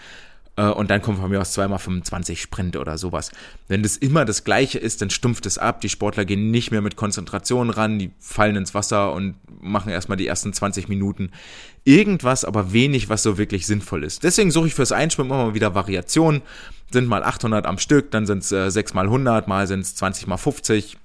Äh, 0.58 0.70
und 0.70 0.90
dann 0.90 1.00
kommt 1.00 1.18
von 1.18 1.30
mir 1.30 1.40
aus 1.40 1.52
zweimal 1.52 1.78
25 1.78 2.42
Sprint 2.42 2.76
oder 2.76 2.98
sowas. 2.98 3.30
Wenn 3.68 3.82
das 3.82 3.96
immer 3.96 4.24
das 4.24 4.44
Gleiche 4.44 4.78
ist, 4.78 5.00
dann 5.00 5.08
stumpft 5.08 5.46
es 5.46 5.56
ab. 5.56 5.80
Die 5.80 5.88
Sportler 5.88 6.24
gehen 6.24 6.50
nicht 6.50 6.72
mehr 6.72 6.82
mit 6.82 6.96
Konzentration 6.96 7.70
ran, 7.70 7.98
die 7.98 8.10
fallen 8.18 8.56
ins 8.56 8.74
Wasser 8.74 9.12
und 9.12 9.36
machen 9.62 9.90
erstmal 9.90 10.18
die 10.18 10.26
ersten 10.26 10.52
20 10.52 10.88
Minuten 10.88 11.30
irgendwas, 11.84 12.44
aber 12.44 12.72
wenig, 12.72 13.08
was 13.08 13.22
so 13.22 13.38
wirklich 13.38 13.66
sinnvoll 13.66 14.04
ist. 14.04 14.24
Deswegen 14.24 14.50
suche 14.50 14.66
ich 14.66 14.74
fürs 14.74 14.92
Einschwimmen 14.92 15.30
immer 15.30 15.46
mal 15.46 15.54
wieder 15.54 15.74
Variationen. 15.74 16.42
Sind 16.90 17.06
mal 17.06 17.22
800 17.22 17.66
am 17.66 17.78
Stück, 17.78 18.10
dann 18.10 18.26
sind 18.26 18.42
es 18.42 18.50
äh, 18.50 18.70
6 18.70 18.94
mal 18.94 19.04
100, 19.06 19.46
mal 19.46 19.66
sind 19.66 19.80
es 19.80 19.94
20 19.94 20.26
mal 20.26 20.38
50, 20.38 20.96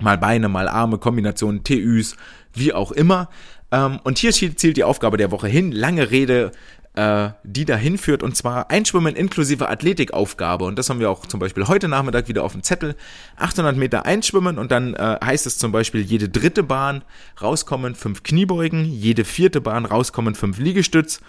mal 0.00 0.18
Beine, 0.18 0.48
mal 0.48 0.68
Arme, 0.68 0.98
Kombinationen, 0.98 1.62
TÜs, 1.62 2.16
wie 2.54 2.72
auch 2.72 2.90
immer. 2.90 3.28
Ähm, 3.70 4.00
und 4.02 4.18
hier 4.18 4.32
zielt 4.32 4.76
die 4.76 4.84
Aufgabe 4.84 5.16
der 5.16 5.30
Woche 5.30 5.46
hin. 5.46 5.72
Lange 5.72 6.10
Rede, 6.10 6.52
äh, 6.94 7.30
die 7.42 7.64
dahin 7.64 7.98
führt 7.98 8.22
und 8.22 8.36
zwar 8.36 8.70
Einschwimmen 8.70 9.16
inklusive 9.16 9.68
Athletikaufgabe 9.68 10.64
und 10.64 10.78
das 10.78 10.90
haben 10.90 11.00
wir 11.00 11.10
auch 11.10 11.26
zum 11.26 11.40
Beispiel 11.40 11.66
heute 11.66 11.88
Nachmittag 11.88 12.28
wieder 12.28 12.44
auf 12.44 12.52
dem 12.52 12.62
Zettel. 12.62 12.94
800 13.36 13.76
Meter 13.76 14.06
einschwimmen 14.06 14.58
und 14.58 14.70
dann 14.70 14.94
äh, 14.94 15.18
heißt 15.24 15.46
es 15.46 15.58
zum 15.58 15.72
Beispiel 15.72 16.02
jede 16.02 16.28
dritte 16.28 16.62
Bahn 16.62 17.02
rauskommen 17.40 17.94
fünf 17.94 18.22
Kniebeugen, 18.22 18.84
jede 18.84 19.24
vierte 19.24 19.60
Bahn 19.60 19.84
rauskommen 19.84 20.34
fünf 20.34 20.58
Liegestütz 20.58 21.20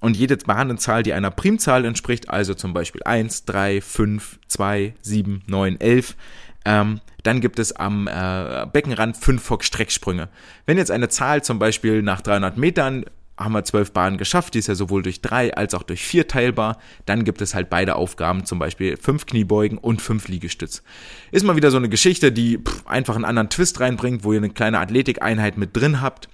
und 0.00 0.16
jede 0.16 0.36
Bahnenzahl, 0.36 1.04
die 1.04 1.12
einer 1.12 1.30
Primzahl 1.30 1.84
entspricht, 1.84 2.28
also 2.28 2.54
zum 2.54 2.72
Beispiel 2.72 3.02
1, 3.04 3.44
3, 3.44 3.80
5, 3.80 4.40
2, 4.48 4.94
7, 5.00 5.42
9, 5.46 5.80
11, 5.80 6.16
ähm, 6.64 7.00
dann 7.22 7.40
gibt 7.40 7.60
es 7.60 7.72
am 7.74 8.08
äh, 8.08 8.66
Beckenrand 8.72 9.16
fünf 9.16 9.44
Fock-Strecksprünge. 9.44 10.28
Wenn 10.66 10.78
jetzt 10.78 10.90
eine 10.90 11.08
Zahl 11.08 11.44
zum 11.44 11.60
Beispiel 11.60 12.02
nach 12.02 12.20
300 12.20 12.56
Metern 12.56 13.04
haben 13.38 13.52
wir 13.52 13.64
zwölf 13.64 13.92
Bahnen 13.92 14.18
geschafft, 14.18 14.54
die 14.54 14.58
ist 14.58 14.68
ja 14.68 14.74
sowohl 14.74 15.02
durch 15.02 15.20
drei 15.20 15.54
als 15.54 15.74
auch 15.74 15.82
durch 15.82 16.04
vier 16.04 16.28
teilbar. 16.28 16.78
Dann 17.06 17.24
gibt 17.24 17.40
es 17.40 17.54
halt 17.54 17.70
beide 17.70 17.96
Aufgaben, 17.96 18.44
zum 18.44 18.58
Beispiel 18.58 18.96
fünf 18.96 19.26
Kniebeugen 19.26 19.78
und 19.78 20.02
fünf 20.02 20.28
Liegestütz. 20.28 20.82
Ist 21.30 21.44
mal 21.44 21.56
wieder 21.56 21.70
so 21.70 21.78
eine 21.78 21.88
Geschichte, 21.88 22.32
die 22.32 22.58
pff, 22.58 22.86
einfach 22.86 23.16
einen 23.16 23.24
anderen 23.24 23.48
Twist 23.48 23.80
reinbringt, 23.80 24.24
wo 24.24 24.32
ihr 24.32 24.38
eine 24.38 24.50
kleine 24.50 24.78
Athletikeinheit 24.80 25.56
mit 25.56 25.76
drin 25.76 26.00
habt. 26.00 26.28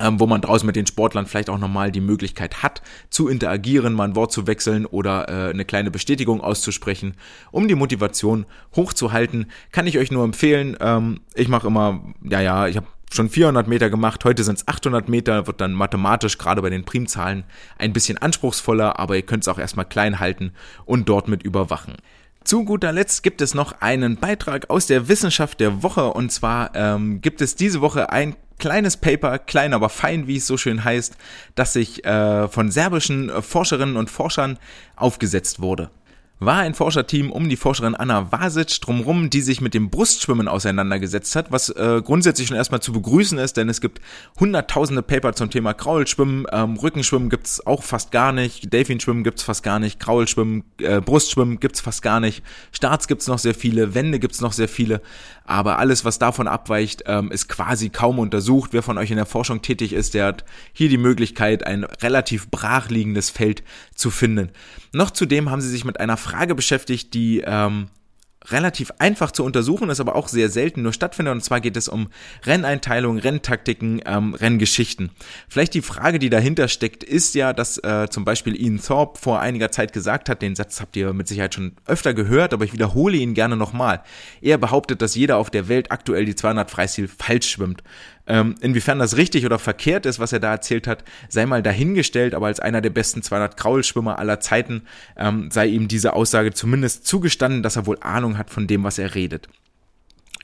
Ähm, 0.00 0.20
wo 0.20 0.28
man 0.28 0.40
draußen 0.40 0.64
mit 0.64 0.76
den 0.76 0.86
Sportlern 0.86 1.26
vielleicht 1.26 1.50
auch 1.50 1.58
nochmal 1.58 1.90
die 1.90 2.00
Möglichkeit 2.00 2.62
hat, 2.62 2.82
zu 3.10 3.26
interagieren, 3.26 3.94
mal 3.94 4.04
ein 4.04 4.14
Wort 4.14 4.30
zu 4.30 4.46
wechseln 4.46 4.86
oder 4.86 5.28
äh, 5.28 5.50
eine 5.50 5.64
kleine 5.64 5.90
Bestätigung 5.90 6.40
auszusprechen, 6.40 7.14
um 7.50 7.66
die 7.66 7.74
Motivation 7.74 8.46
hochzuhalten, 8.76 9.50
kann 9.72 9.88
ich 9.88 9.98
euch 9.98 10.12
nur 10.12 10.22
empfehlen. 10.22 10.76
Ähm, 10.78 11.20
ich 11.34 11.48
mache 11.48 11.66
immer, 11.66 12.04
ja, 12.22 12.40
ja, 12.40 12.68
ich 12.68 12.76
habe 12.76 12.86
schon 13.12 13.30
400 13.30 13.66
Meter 13.66 13.90
gemacht, 13.90 14.24
heute 14.24 14.44
sind 14.44 14.58
es 14.58 14.68
800 14.68 15.08
Meter, 15.08 15.46
wird 15.46 15.60
dann 15.60 15.72
mathematisch 15.72 16.38
gerade 16.38 16.62
bei 16.62 16.70
den 16.70 16.84
Primzahlen 16.84 17.44
ein 17.78 17.92
bisschen 17.92 18.18
anspruchsvoller, 18.18 18.98
aber 18.98 19.16
ihr 19.16 19.22
könnt 19.22 19.44
es 19.44 19.48
auch 19.48 19.58
erstmal 19.58 19.86
klein 19.86 20.20
halten 20.20 20.52
und 20.84 21.08
dort 21.08 21.28
mit 21.28 21.42
überwachen. 21.42 21.94
Zu 22.44 22.64
guter 22.64 22.92
Letzt 22.92 23.22
gibt 23.22 23.42
es 23.42 23.54
noch 23.54 23.80
einen 23.80 24.16
Beitrag 24.16 24.70
aus 24.70 24.86
der 24.86 25.08
Wissenschaft 25.08 25.60
der 25.60 25.82
Woche 25.82 26.06
und 26.12 26.32
zwar 26.32 26.74
ähm, 26.74 27.20
gibt 27.20 27.40
es 27.40 27.56
diese 27.56 27.80
Woche 27.80 28.10
ein 28.10 28.36
kleines 28.58 28.96
Paper, 28.96 29.38
klein 29.38 29.74
aber 29.74 29.88
fein, 29.88 30.26
wie 30.26 30.36
es 30.36 30.46
so 30.46 30.56
schön 30.56 30.82
heißt, 30.82 31.16
das 31.54 31.74
sich 31.74 32.04
äh, 32.04 32.48
von 32.48 32.70
serbischen 32.70 33.30
Forscherinnen 33.42 33.96
und 33.96 34.10
Forschern 34.10 34.58
aufgesetzt 34.96 35.60
wurde 35.60 35.90
war 36.40 36.58
ein 36.58 36.74
Forscherteam 36.74 37.32
um 37.32 37.48
die 37.48 37.56
Forscherin 37.56 37.94
Anna 37.94 38.30
Vasic 38.30 38.80
drumherum, 38.80 39.30
die 39.30 39.40
sich 39.40 39.60
mit 39.60 39.74
dem 39.74 39.90
Brustschwimmen 39.90 40.48
auseinandergesetzt 40.48 41.34
hat, 41.36 41.50
was 41.50 41.68
äh, 41.70 42.00
grundsätzlich 42.04 42.48
schon 42.48 42.56
erstmal 42.56 42.80
zu 42.80 42.92
begrüßen 42.92 43.38
ist, 43.38 43.56
denn 43.56 43.68
es 43.68 43.80
gibt 43.80 44.00
hunderttausende 44.38 45.02
Paper 45.02 45.32
zum 45.32 45.50
Thema 45.50 45.74
Kraulschwimmen, 45.74 46.46
ähm, 46.52 46.76
Rückenschwimmen 46.76 47.28
gibt's 47.28 47.66
auch 47.66 47.82
fast 47.82 48.12
gar 48.12 48.32
nicht, 48.32 48.72
Delfinschwimmen 48.72 49.24
gibt's 49.24 49.42
fast 49.42 49.62
gar 49.62 49.78
nicht, 49.78 49.98
Kraulschwimmen, 49.98 50.64
äh, 50.80 51.00
Brustschwimmen 51.00 51.60
gibt's 51.60 51.80
fast 51.80 52.02
gar 52.02 52.20
nicht, 52.20 52.44
Starts 52.72 53.08
gibt's 53.08 53.26
noch 53.26 53.38
sehr 53.38 53.54
viele, 53.54 53.94
Wände 53.94 54.18
gibt's 54.18 54.40
noch 54.40 54.52
sehr 54.52 54.68
viele, 54.68 55.02
aber 55.48 55.78
alles, 55.78 56.04
was 56.04 56.18
davon 56.18 56.46
abweicht, 56.46 57.04
ähm, 57.06 57.32
ist 57.32 57.48
quasi 57.48 57.88
kaum 57.88 58.18
untersucht. 58.18 58.74
Wer 58.74 58.82
von 58.82 58.98
euch 58.98 59.10
in 59.10 59.16
der 59.16 59.24
Forschung 59.24 59.62
tätig 59.62 59.94
ist, 59.94 60.12
der 60.12 60.26
hat 60.26 60.44
hier 60.74 60.90
die 60.90 60.98
Möglichkeit, 60.98 61.66
ein 61.66 61.84
relativ 61.84 62.50
brachliegendes 62.50 63.30
Feld 63.30 63.62
zu 63.94 64.10
finden. 64.10 64.50
Noch 64.92 65.10
zudem 65.10 65.50
haben 65.50 65.62
sie 65.62 65.70
sich 65.70 65.86
mit 65.86 66.00
einer 66.00 66.18
Frage 66.28 66.54
beschäftigt, 66.54 67.14
die 67.14 67.42
ähm, 67.46 67.88
relativ 68.50 68.92
einfach 68.98 69.30
zu 69.32 69.44
untersuchen, 69.44 69.90
ist 69.90 70.00
aber 70.00 70.14
auch 70.14 70.28
sehr 70.28 70.48
selten 70.48 70.82
nur 70.82 70.92
stattfindet. 70.92 71.32
Und 71.32 71.42
zwar 71.42 71.60
geht 71.60 71.76
es 71.76 71.88
um 71.88 72.08
Renneinteilung, 72.44 73.18
Renntaktiken, 73.18 74.00
ähm, 74.06 74.34
Renngeschichten. 74.34 75.10
Vielleicht 75.48 75.74
die 75.74 75.82
Frage, 75.82 76.18
die 76.18 76.30
dahinter 76.30 76.68
steckt, 76.68 77.04
ist 77.04 77.34
ja, 77.34 77.52
dass 77.52 77.78
äh, 77.78 78.08
zum 78.10 78.24
Beispiel 78.24 78.60
Ian 78.60 78.80
Thorpe 78.80 79.18
vor 79.18 79.40
einiger 79.40 79.70
Zeit 79.70 79.92
gesagt 79.92 80.28
hat, 80.28 80.42
den 80.42 80.54
Satz 80.54 80.80
habt 80.80 80.96
ihr 80.96 81.12
mit 81.12 81.28
Sicherheit 81.28 81.54
schon 81.54 81.72
öfter 81.86 82.14
gehört, 82.14 82.52
aber 82.52 82.64
ich 82.64 82.72
wiederhole 82.72 83.16
ihn 83.16 83.34
gerne 83.34 83.56
nochmal. 83.56 84.02
Er 84.40 84.58
behauptet, 84.58 85.02
dass 85.02 85.14
jeder 85.14 85.36
auf 85.36 85.50
der 85.50 85.68
Welt 85.68 85.90
aktuell 85.92 86.24
die 86.24 86.34
200 86.34 86.70
Freistil 86.70 87.08
falsch 87.08 87.50
schwimmt. 87.50 87.82
Ähm, 88.28 88.54
inwiefern 88.60 88.98
das 88.98 89.16
richtig 89.16 89.46
oder 89.46 89.58
verkehrt 89.58 90.06
ist, 90.06 90.20
was 90.20 90.32
er 90.32 90.40
da 90.40 90.52
erzählt 90.52 90.86
hat, 90.86 91.02
sei 91.28 91.46
mal 91.46 91.62
dahingestellt, 91.62 92.34
aber 92.34 92.46
als 92.46 92.60
einer 92.60 92.80
der 92.80 92.90
besten 92.90 93.22
200 93.22 93.56
Kraulschwimmer 93.56 94.18
aller 94.18 94.38
Zeiten 94.38 94.82
ähm, 95.16 95.50
sei 95.50 95.66
ihm 95.66 95.88
diese 95.88 96.12
Aussage 96.12 96.52
zumindest 96.52 97.06
zugestanden, 97.06 97.62
dass 97.62 97.76
er 97.76 97.86
wohl 97.86 97.98
Ahnung 98.00 98.36
hat 98.36 98.50
von 98.50 98.66
dem, 98.66 98.84
was 98.84 98.98
er 98.98 99.14
redet. 99.14 99.48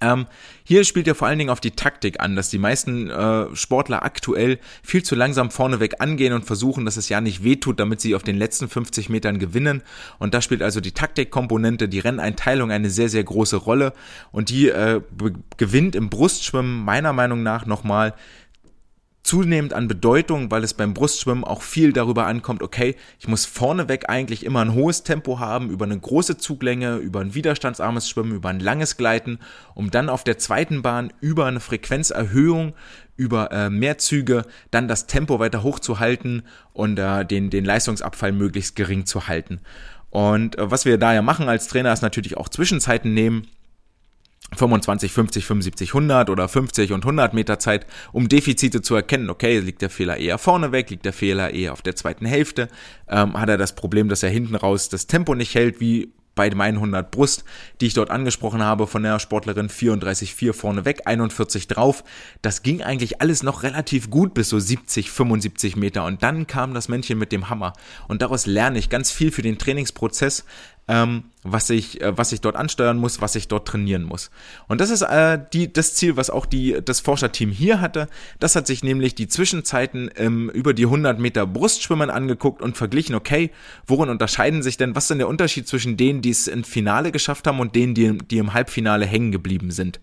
Ähm, 0.05 0.26
hier 0.64 0.84
spielt 0.84 1.09
er 1.09 1.14
vor 1.14 1.28
allen 1.28 1.38
Dingen 1.38 1.50
auf 1.50 1.61
die 1.61 1.70
Taktik 1.70 2.20
an, 2.20 2.36
dass 2.36 2.50
die 2.50 2.59
meisten 2.59 3.09
äh, 3.09 3.55
Sportler 3.57 4.02
aktuell 4.02 4.59
viel 4.82 5.02
zu 5.02 5.14
langsam 5.14 5.50
vorneweg 5.50 6.00
angehen 6.00 6.32
und 6.34 6.44
versuchen, 6.44 6.84
dass 6.84 6.96
es 6.96 7.09
ja 7.09 7.20
nicht 7.20 7.42
wehtut, 7.42 7.80
damit 7.80 8.00
sie 8.00 8.14
auf 8.14 8.22
den 8.22 8.36
letzten 8.36 8.68
50 8.68 9.09
Metern 9.09 9.38
gewinnen. 9.38 9.82
Und 10.18 10.34
da 10.34 10.42
spielt 10.42 10.62
also 10.62 10.80
die 10.80 10.92
Taktikkomponente, 10.92 11.88
die 11.88 12.00
Renneinteilung 12.00 12.70
eine 12.70 12.90
sehr, 12.90 13.09
sehr 13.09 13.24
große 13.24 13.57
Rolle. 13.57 13.94
Und 14.30 14.50
die 14.50 14.68
äh, 14.68 15.00
gewinnt 15.57 15.96
im 15.96 16.11
Brustschwimmen 16.11 16.84
meiner 16.84 17.12
Meinung 17.12 17.42
nach 17.42 17.64
nochmal 17.64 18.14
zunehmend 19.25 19.72
an 19.72 19.89
Bedeutung, 19.89 20.51
weil 20.51 20.62
es 20.62 20.75
beim 20.75 20.93
Brustschwimmen 20.93 21.45
auch 21.45 21.62
viel 21.62 21.95
darüber 21.95 22.27
ankommt, 22.27 22.62
okay, 22.62 22.95
ich 23.18 23.27
muss 23.27 23.47
vorneweg 23.47 24.09
eigentlich 24.09 24.45
immer 24.45 24.61
ein 24.61 24.75
hohes 24.75 25.03
Tempo 25.03 25.41
haben, 25.41 25.70
über 25.70 25.87
eine 25.87 25.99
große 25.99 26.37
Zuglänge, 26.37 26.97
über 26.97 27.20
ein 27.20 27.35
widerstandsarmes 27.35 28.09
Schwimmen, 28.09 28.33
über 28.33 28.51
ein 28.51 28.61
langes 28.61 28.99
Gleiten, 28.99 29.39
um 29.75 29.91
dann 29.91 30.11
auf 30.11 30.25
der 30.25 30.39
zweiten 30.39 30.83
Bahn 30.83 31.11
über 31.20 31.47
eine 31.47 31.61
Frequenzerhöhung, 31.61 32.75
über 33.16 33.51
äh, 33.51 33.70
mehr 33.70 33.97
Züge, 33.97 34.45
dann 34.70 34.89
das 34.89 35.07
Tempo 35.07 35.39
weiter 35.39 35.62
hochzuhalten 35.62 36.43
und 36.75 36.99
äh, 36.99 37.25
den, 37.25 37.49
den 37.49 37.64
Leistungsabfall 37.64 38.33
möglichst 38.33 38.77
gering 38.77 39.07
zu 39.07 39.27
halten. 39.27 39.61
Und 40.11 40.59
äh, 40.59 40.70
was 40.70 40.85
wir 40.85 40.99
da 40.99 41.14
ja 41.14 41.22
machen 41.22 41.49
als 41.49 41.66
Trainer 41.68 41.93
ist 41.93 42.03
natürlich 42.03 42.37
auch 42.37 42.51
Zwischenzeiten 42.51 43.14
nehmen, 43.14 43.49
25, 44.53 45.12
50, 45.12 45.47
75, 45.47 45.90
100 45.90 46.30
oder 46.30 46.49
50 46.49 46.92
und 46.92 47.03
100 47.03 47.34
Meter 47.34 47.59
Zeit, 47.59 47.86
um 48.12 48.28
Defizite 48.28 48.82
zu 48.82 48.95
erkennen. 48.95 49.30
Okay, 49.30 49.59
liegt 49.59 49.82
der 49.82 49.90
Fehler 49.90 50.16
eher 50.16 50.38
vorne 50.38 50.72
weg, 50.72 50.90
liegt 50.90 51.05
der 51.05 51.12
Fehler 51.12 51.53
eher 51.53 51.72
auf 51.72 51.82
der 51.82 51.97
zweiten 51.97 52.26
Hälfte, 52.26 52.68
ähm, 53.09 53.38
hat 53.38 53.49
er 53.49 53.59
das 53.59 53.74
Problem, 53.74 54.09
dass 54.09 54.22
er 54.22 54.30
hinten 54.30 54.55
raus 54.55 54.88
das 54.88 55.07
Tempo 55.07 55.34
nicht 55.34 55.55
hält, 55.55 55.80
wie 55.80 56.12
bei 56.34 56.53
meinen 56.55 56.76
100 56.76 57.11
Brust, 57.11 57.45
die 57.80 57.86
ich 57.86 57.95
dort 57.95 58.11
angesprochen 58.11 58.62
habe, 58.62 58.86
von 58.86 59.03
der 59.03 59.18
Sportlerin 59.18 59.68
34,4 59.68 60.53
vorne 60.53 60.84
weg, 60.84 61.03
41 61.05 61.68
drauf. 61.68 62.05
Das 62.42 62.62
ging 62.62 62.82
eigentlich 62.82 63.20
alles 63.20 63.42
noch 63.42 63.62
relativ 63.62 64.11
gut 64.11 64.34
bis 64.34 64.49
so 64.49 64.59
70, 64.59 65.11
75 65.11 65.76
Meter. 65.76 66.05
Und 66.05 66.22
dann 66.22 66.47
kam 66.47 66.74
das 66.74 66.88
Männchen 66.88 67.18
mit 67.18 67.32
dem 67.32 67.51
Hammer. 67.51 67.72
Und 68.09 68.22
daraus 68.22 68.47
lerne 68.47 68.78
ich 68.78 68.90
ganz 68.90 69.11
viel 69.11 69.30
für 69.30 69.42
den 69.42 69.59
Trainingsprozess, 69.59 70.45
ähm, 70.87 71.24
was 71.43 71.70
ich, 71.70 72.01
äh, 72.01 72.16
was 72.16 72.32
ich 72.32 72.41
dort 72.41 72.57
ansteuern 72.57 72.99
muss, 72.99 73.20
was 73.20 73.35
ich 73.35 73.49
dort 73.49 73.68
trainieren 73.68 74.03
muss. 74.03 74.30
Und 74.68 74.80
das 74.80 74.91
ist 74.91 75.03
äh, 75.03 75.39
die, 75.53 75.72
das 75.72 75.95
Ziel, 75.95 76.16
was 76.16 76.30
auch 76.30 76.47
die, 76.47 76.78
das 76.85 77.01
Forscherteam 77.01 77.51
hier 77.51 77.80
hatte. 77.80 78.09
Das 78.39 78.57
hat 78.57 78.66
sich 78.66 78.85
nämlich 78.85 79.14
die 79.14 79.28
Zwischenzeiten 79.28 80.11
ähm, 80.16 80.51
über 80.51 80.74
die 80.74 80.85
100 80.85 81.18
Meter 81.18 81.47
Brustschwimmen 81.47 82.11
angeguckt 82.11 82.61
und 82.62 82.76
verglichen, 82.76 83.14
okay, 83.14 83.51
worin 83.87 84.09
unterscheiden 84.09 84.62
sich 84.62 84.76
denn, 84.76 84.95
was 84.95 85.05
ist 85.05 85.11
denn 85.11 85.18
der 85.18 85.28
Unterschied 85.28 85.68
zwischen 85.68 85.97
denen, 85.97 86.22
die 86.22 86.30
es 86.30 86.49
ins 86.49 86.68
Finale 86.68 87.12
geschafft 87.12 87.47
haben 87.47 87.61
und 87.61 87.74
denen, 87.74 87.95
die, 87.95 88.18
die 88.18 88.39
im 88.39 88.53
Halbfinale 88.53 89.07
hängen 89.07 89.32
geblieben 89.32 89.70
sind. 89.70 90.01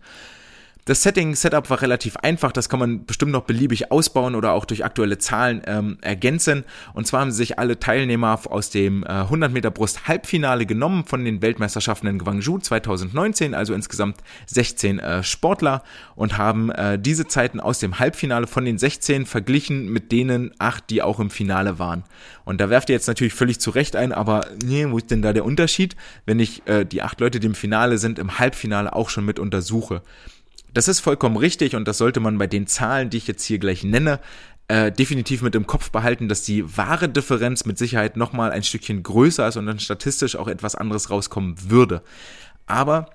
Das 0.85 1.03
Setting, 1.03 1.35
Setup 1.35 1.69
war 1.69 1.83
relativ 1.83 2.17
einfach, 2.17 2.51
das 2.51 2.67
kann 2.67 2.79
man 2.79 3.05
bestimmt 3.05 3.31
noch 3.31 3.43
beliebig 3.43 3.91
ausbauen 3.91 4.33
oder 4.33 4.53
auch 4.53 4.65
durch 4.65 4.83
aktuelle 4.83 5.19
Zahlen 5.19 5.61
ähm, 5.67 5.99
ergänzen. 6.01 6.63
Und 6.95 7.05
zwar 7.05 7.21
haben 7.21 7.31
sich 7.31 7.59
alle 7.59 7.79
Teilnehmer 7.79 8.39
aus 8.49 8.71
dem 8.71 9.03
äh, 9.03 9.09
100 9.09 9.53
Meter 9.53 9.69
Brust 9.69 10.07
Halbfinale 10.07 10.65
genommen 10.65 11.05
von 11.05 11.23
den 11.23 11.43
Weltmeisterschaften 11.43 12.07
in 12.07 12.17
Guangzhou 12.17 12.57
2019, 12.57 13.53
also 13.53 13.75
insgesamt 13.75 14.17
16 14.47 14.97
äh, 14.97 15.23
Sportler 15.23 15.83
und 16.15 16.39
haben 16.39 16.71
äh, 16.71 16.97
diese 16.97 17.27
Zeiten 17.27 17.59
aus 17.59 17.77
dem 17.77 17.99
Halbfinale 17.99 18.47
von 18.47 18.65
den 18.65 18.79
16 18.79 19.27
verglichen 19.27 19.87
mit 19.87 20.11
denen 20.11 20.51
acht, 20.57 20.89
die 20.89 21.03
auch 21.03 21.19
im 21.19 21.29
Finale 21.29 21.77
waren. 21.77 22.05
Und 22.43 22.59
da 22.59 22.71
werft 22.71 22.89
ihr 22.89 22.95
jetzt 22.95 23.07
natürlich 23.07 23.35
völlig 23.35 23.59
zu 23.59 23.69
Recht 23.69 23.95
ein, 23.95 24.11
aber 24.11 24.47
nee, 24.63 24.87
wo 24.89 24.97
ist 24.97 25.11
denn 25.11 25.21
da 25.21 25.31
der 25.31 25.45
Unterschied, 25.45 25.95
wenn 26.25 26.39
ich 26.39 26.67
äh, 26.67 26.85
die 26.85 27.03
acht 27.03 27.19
Leute, 27.19 27.39
die 27.39 27.45
im 27.45 27.55
Finale 27.55 27.99
sind, 27.99 28.17
im 28.17 28.39
Halbfinale 28.39 28.93
auch 28.93 29.09
schon 29.09 29.25
mit 29.25 29.37
untersuche? 29.37 30.01
Das 30.73 30.87
ist 30.87 31.01
vollkommen 31.01 31.37
richtig 31.37 31.75
und 31.75 31.87
das 31.87 31.97
sollte 31.97 32.19
man 32.19 32.37
bei 32.37 32.47
den 32.47 32.67
Zahlen, 32.67 33.09
die 33.09 33.17
ich 33.17 33.27
jetzt 33.27 33.43
hier 33.43 33.59
gleich 33.59 33.83
nenne, 33.83 34.19
äh, 34.69 34.91
definitiv 34.91 35.41
mit 35.41 35.53
im 35.53 35.67
Kopf 35.67 35.91
behalten, 35.91 36.29
dass 36.29 36.43
die 36.43 36.77
wahre 36.77 37.09
Differenz 37.09 37.65
mit 37.65 37.77
Sicherheit 37.77 38.15
nochmal 38.15 38.51
ein 38.51 38.63
Stückchen 38.63 39.03
größer 39.03 39.47
ist 39.47 39.57
und 39.57 39.65
dann 39.65 39.79
statistisch 39.79 40.37
auch 40.37 40.47
etwas 40.47 40.75
anderes 40.75 41.09
rauskommen 41.09 41.55
würde. 41.69 42.01
Aber 42.67 43.09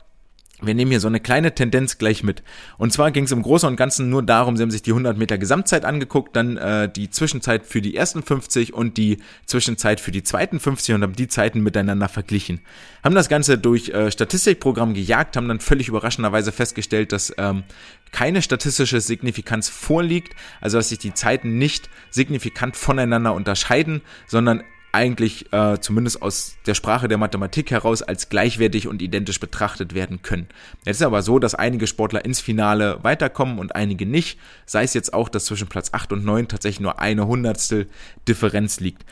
wir 0.63 0.75
nehmen 0.75 0.91
hier 0.91 1.01
so 1.01 1.09
eine 1.09 1.21
kleine 1.21 1.55
Tendenz 1.55 1.99
gleich 1.99 2.23
mit. 2.23 2.43
Und 2.79 2.91
zwar 2.93 3.11
ging 3.11 3.25
es 3.25 3.33
im 3.33 3.43
Großen 3.43 3.69
und 3.69 3.77
Ganzen 3.77 4.09
nur 4.09 4.23
darum, 4.23 4.57
sie 4.57 4.63
haben 4.63 4.71
sich 4.71 4.81
die 4.81 4.93
100 4.93 5.19
Meter 5.19 5.37
Gesamtzeit 5.37 5.85
angeguckt, 5.85 6.35
dann 6.35 6.57
äh, 6.57 6.89
die 6.91 7.11
Zwischenzeit 7.11 7.67
für 7.67 7.83
die 7.83 7.95
ersten 7.95 8.23
50 8.23 8.73
und 8.73 8.97
die 8.97 9.19
Zwischenzeit 9.45 10.01
für 10.01 10.13
die 10.13 10.23
zweiten 10.23 10.59
50 10.59 10.95
und 10.95 11.03
haben 11.03 11.15
die 11.15 11.29
Zeiten 11.29 11.61
miteinander 11.61 12.09
verglichen. 12.09 12.61
Haben 13.05 13.15
das 13.15 13.29
Ganze 13.29 13.59
durch 13.59 13.91
äh, 13.91 14.11
Statistikprogramm 14.11 14.95
gejagt, 14.95 15.37
haben 15.37 15.49
dann 15.49 15.61
völlig 15.61 15.89
überraschenderweise 15.89 16.53
festgestellt, 16.53 17.13
dass 17.13 17.35
ähm, 17.37 17.65
keine 18.13 18.41
statistische 18.41 19.03
Signifikanz 19.03 19.69
vorliegt, 19.69 20.35
also 20.63 20.79
dass 20.79 20.89
sich 20.89 20.99
die 20.99 21.13
Zeiten 21.13 21.59
nicht 21.59 21.91
signifikant 22.11 22.77
voneinander 22.77 23.35
unterscheiden, 23.35 24.01
sondern 24.27 24.63
eigentlich 24.97 25.53
äh, 25.53 25.79
zumindest 25.79 26.23
aus 26.23 26.57
der 26.65 26.73
Sprache 26.73 27.07
der 27.07 27.19
Mathematik 27.19 27.71
heraus 27.71 28.01
als 28.01 28.31
gleichwertig 28.31 28.89
und 28.89 29.03
identisch 29.03 29.39
betrachtet 29.39 29.95
werden 29.95 30.23
können. 30.23 30.47
Jetzt 30.87 30.97
ist 30.97 31.07
aber 31.07 31.21
so, 31.21 31.39
dass 31.39 31.55
einige 31.55 31.87
Sportler 31.87 32.25
ins 32.25 32.41
Finale 32.41 32.99
weiterkommen 33.03 33.59
und 33.59 33.77
einige 33.77 34.07
nicht, 34.07 34.39
sei 34.65 34.85
es 34.85 34.95
jetzt 34.95 35.13
auch, 35.13 35.29
dass 35.29 35.45
zwischen 35.45 35.69
Platz 35.69 35.91
8 35.93 36.13
und 36.13 36.25
9 36.25 36.49
tatsächlich 36.49 36.81
nur 36.81 36.99
eine 36.99 37.27
Hundertstel 37.27 37.89
Differenz 38.27 38.81
liegt. 38.81 39.05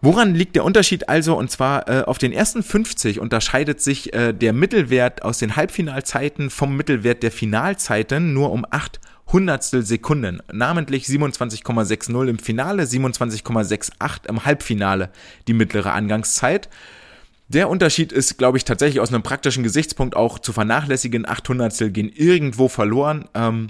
Woran 0.00 0.36
liegt 0.36 0.54
der 0.54 0.64
Unterschied 0.64 1.08
also? 1.08 1.36
Und 1.36 1.50
zwar 1.50 1.88
äh, 1.88 2.02
auf 2.02 2.18
den 2.18 2.32
ersten 2.32 2.62
50 2.62 3.18
unterscheidet 3.18 3.82
sich 3.82 4.14
äh, 4.14 4.32
der 4.32 4.52
Mittelwert 4.52 5.22
aus 5.22 5.38
den 5.38 5.56
Halbfinalzeiten 5.56 6.50
vom 6.50 6.76
Mittelwert 6.76 7.24
der 7.24 7.32
Finalzeiten 7.32 8.32
nur 8.32 8.52
um 8.52 8.64
8 8.70 9.00
Hundertstel 9.32 9.84
Sekunden, 9.84 10.42
namentlich 10.52 11.04
27,60 11.04 12.28
im 12.28 12.38
Finale, 12.38 12.82
27,68 12.82 14.28
im 14.28 14.44
Halbfinale 14.44 15.10
die 15.46 15.52
mittlere 15.52 15.92
Angangszeit. 15.92 16.68
Der 17.48 17.68
Unterschied 17.68 18.12
ist, 18.12 18.38
glaube 18.38 18.58
ich, 18.58 18.64
tatsächlich 18.64 19.00
aus 19.00 19.12
einem 19.12 19.22
praktischen 19.22 19.62
Gesichtspunkt 19.62 20.16
auch 20.16 20.38
zu 20.38 20.52
vernachlässigen. 20.52 21.28
800 21.28 21.92
gehen 21.92 22.08
irgendwo 22.08 22.68
verloren. 22.68 23.28
Ähm, 23.34 23.68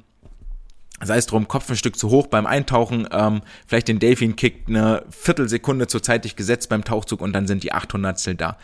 sei 1.03 1.17
es 1.17 1.27
drum, 1.27 1.49
Kopf 1.49 1.71
ein 1.71 1.77
Stück 1.77 1.97
zu 1.97 2.11
hoch 2.11 2.27
beim 2.27 2.47
Eintauchen, 2.47 3.09
ähm, 3.11 3.41
vielleicht 3.67 3.89
den 3.89 3.99
Delfin 3.99 4.37
kickt 4.37 4.69
eine 4.69 5.05
Viertelsekunden 5.11 5.89
zu 5.89 6.01
zeitig 6.01 6.37
gesetzt 6.37 6.69
beim 6.69 6.85
Tauchzug 6.85 7.23
und 7.23 7.33
dann 7.33 7.47
sind 7.47 7.63
die 7.63 7.73
800 7.73 8.39
da. 8.39 8.59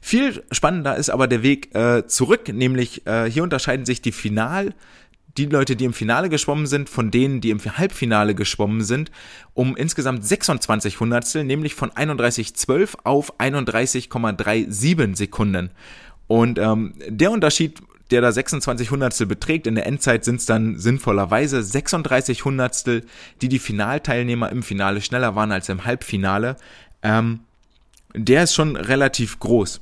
Viel 0.00 0.44
spannender 0.52 0.96
ist 0.96 1.10
aber 1.10 1.26
der 1.26 1.42
Weg 1.42 1.74
äh, 1.74 2.06
zurück, 2.06 2.48
nämlich 2.48 3.06
äh, 3.06 3.28
hier 3.28 3.42
unterscheiden 3.42 3.86
sich 3.86 4.02
die 4.02 4.12
Final- 4.12 4.72
die 5.46 5.52
Leute, 5.52 5.76
die 5.76 5.84
im 5.84 5.92
Finale 5.92 6.28
geschwommen 6.28 6.66
sind, 6.66 6.88
von 6.88 7.10
denen, 7.10 7.40
die 7.40 7.50
im 7.50 7.60
Halbfinale 7.60 8.34
geschwommen 8.34 8.82
sind, 8.82 9.10
um 9.54 9.76
insgesamt 9.76 10.24
26 10.24 11.00
Hundertstel, 11.00 11.44
nämlich 11.44 11.74
von 11.74 11.90
31,12 11.90 12.96
auf 13.04 13.38
31,37 13.40 15.16
Sekunden. 15.16 15.70
Und 16.26 16.58
ähm, 16.58 16.94
der 17.08 17.30
Unterschied, 17.30 17.80
der 18.10 18.20
da 18.20 18.32
26 18.32 18.90
Hundertstel 18.90 19.26
beträgt, 19.26 19.66
in 19.66 19.76
der 19.76 19.86
Endzeit 19.86 20.24
sind 20.24 20.36
es 20.36 20.46
dann 20.46 20.78
sinnvollerweise 20.78 21.62
36 21.62 22.44
Hundertstel, 22.44 23.04
die 23.40 23.48
die 23.48 23.58
Finalteilnehmer 23.58 24.50
im 24.50 24.62
Finale 24.62 25.00
schneller 25.00 25.34
waren 25.36 25.52
als 25.52 25.68
im 25.68 25.84
Halbfinale. 25.84 26.56
Ähm, 27.02 27.40
der 28.14 28.44
ist 28.44 28.54
schon 28.54 28.76
relativ 28.76 29.38
groß. 29.38 29.80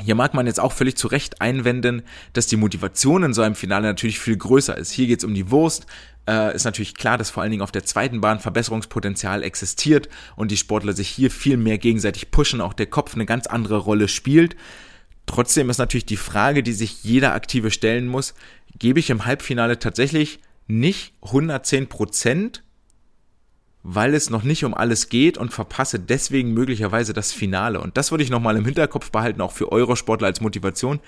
Hier 0.00 0.14
mag 0.14 0.32
man 0.34 0.46
jetzt 0.46 0.60
auch 0.60 0.72
völlig 0.72 0.96
zu 0.96 1.08
Recht 1.08 1.40
einwenden, 1.40 2.02
dass 2.32 2.46
die 2.46 2.56
Motivation 2.56 3.24
in 3.24 3.34
so 3.34 3.42
einem 3.42 3.56
Finale 3.56 3.86
natürlich 3.86 4.20
viel 4.20 4.36
größer 4.36 4.76
ist. 4.76 4.92
Hier 4.92 5.06
geht 5.06 5.18
es 5.18 5.24
um 5.24 5.34
die 5.34 5.50
Wurst. 5.50 5.86
Äh, 6.28 6.54
ist 6.54 6.64
natürlich 6.64 6.94
klar, 6.94 7.18
dass 7.18 7.30
vor 7.30 7.42
allen 7.42 7.50
Dingen 7.50 7.62
auf 7.62 7.72
der 7.72 7.84
zweiten 7.84 8.20
Bahn 8.20 8.38
Verbesserungspotenzial 8.38 9.42
existiert 9.42 10.08
und 10.36 10.50
die 10.50 10.56
Sportler 10.56 10.92
sich 10.92 11.08
hier 11.08 11.30
viel 11.30 11.56
mehr 11.56 11.78
gegenseitig 11.78 12.30
pushen, 12.30 12.60
auch 12.60 12.74
der 12.74 12.86
Kopf 12.86 13.14
eine 13.14 13.26
ganz 13.26 13.46
andere 13.46 13.78
Rolle 13.78 14.08
spielt. 14.08 14.54
Trotzdem 15.26 15.68
ist 15.68 15.78
natürlich 15.78 16.06
die 16.06 16.16
Frage, 16.16 16.62
die 16.62 16.72
sich 16.72 17.02
jeder 17.02 17.34
Aktive 17.34 17.70
stellen 17.70 18.06
muss, 18.06 18.34
gebe 18.78 19.00
ich 19.00 19.10
im 19.10 19.26
Halbfinale 19.26 19.78
tatsächlich 19.78 20.40
nicht 20.68 21.14
110 21.22 21.88
Prozent 21.88 22.62
weil 23.82 24.14
es 24.14 24.30
noch 24.30 24.42
nicht 24.42 24.64
um 24.64 24.74
alles 24.74 25.08
geht 25.08 25.38
und 25.38 25.52
verpasse 25.52 25.98
deswegen 25.98 26.52
möglicherweise 26.52 27.12
das 27.12 27.32
Finale. 27.32 27.80
Und 27.80 27.96
das 27.96 28.10
würde 28.10 28.24
ich 28.24 28.30
nochmal 28.30 28.56
im 28.56 28.64
Hinterkopf 28.64 29.10
behalten, 29.10 29.40
auch 29.40 29.52
für 29.52 29.70
eure 29.72 29.96
Sportler 29.96 30.26
als 30.26 30.40
Motivation. 30.40 31.00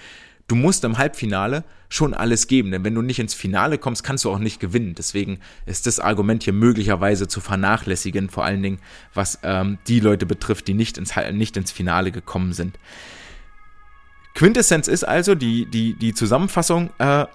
Du 0.48 0.56
musst 0.56 0.82
im 0.82 0.98
Halbfinale 0.98 1.62
schon 1.88 2.12
alles 2.12 2.48
geben, 2.48 2.72
denn 2.72 2.82
wenn 2.82 2.94
du 2.94 3.02
nicht 3.02 3.20
ins 3.20 3.34
Finale 3.34 3.78
kommst, 3.78 4.02
kannst 4.02 4.24
du 4.24 4.30
auch 4.30 4.38
nicht 4.38 4.58
gewinnen. 4.58 4.94
Deswegen 4.96 5.38
ist 5.66 5.86
das 5.86 6.00
Argument 6.00 6.42
hier 6.42 6.52
möglicherweise 6.52 7.28
zu 7.28 7.40
vernachlässigen, 7.40 8.30
vor 8.30 8.44
allen 8.44 8.62
Dingen 8.62 8.78
was 9.14 9.38
ähm, 9.44 9.78
die 9.86 10.00
Leute 10.00 10.26
betrifft, 10.26 10.66
die 10.66 10.74
nicht 10.74 10.98
ins, 10.98 11.14
nicht 11.32 11.56
ins 11.56 11.70
Finale 11.70 12.10
gekommen 12.10 12.52
sind. 12.52 12.78
Quintessenz 14.34 14.88
ist 14.88 15.04
also 15.04 15.34
die, 15.34 15.66
die, 15.66 15.94
die 15.94 16.14
Zusammenfassung, 16.14 16.90
äh, 16.98 17.26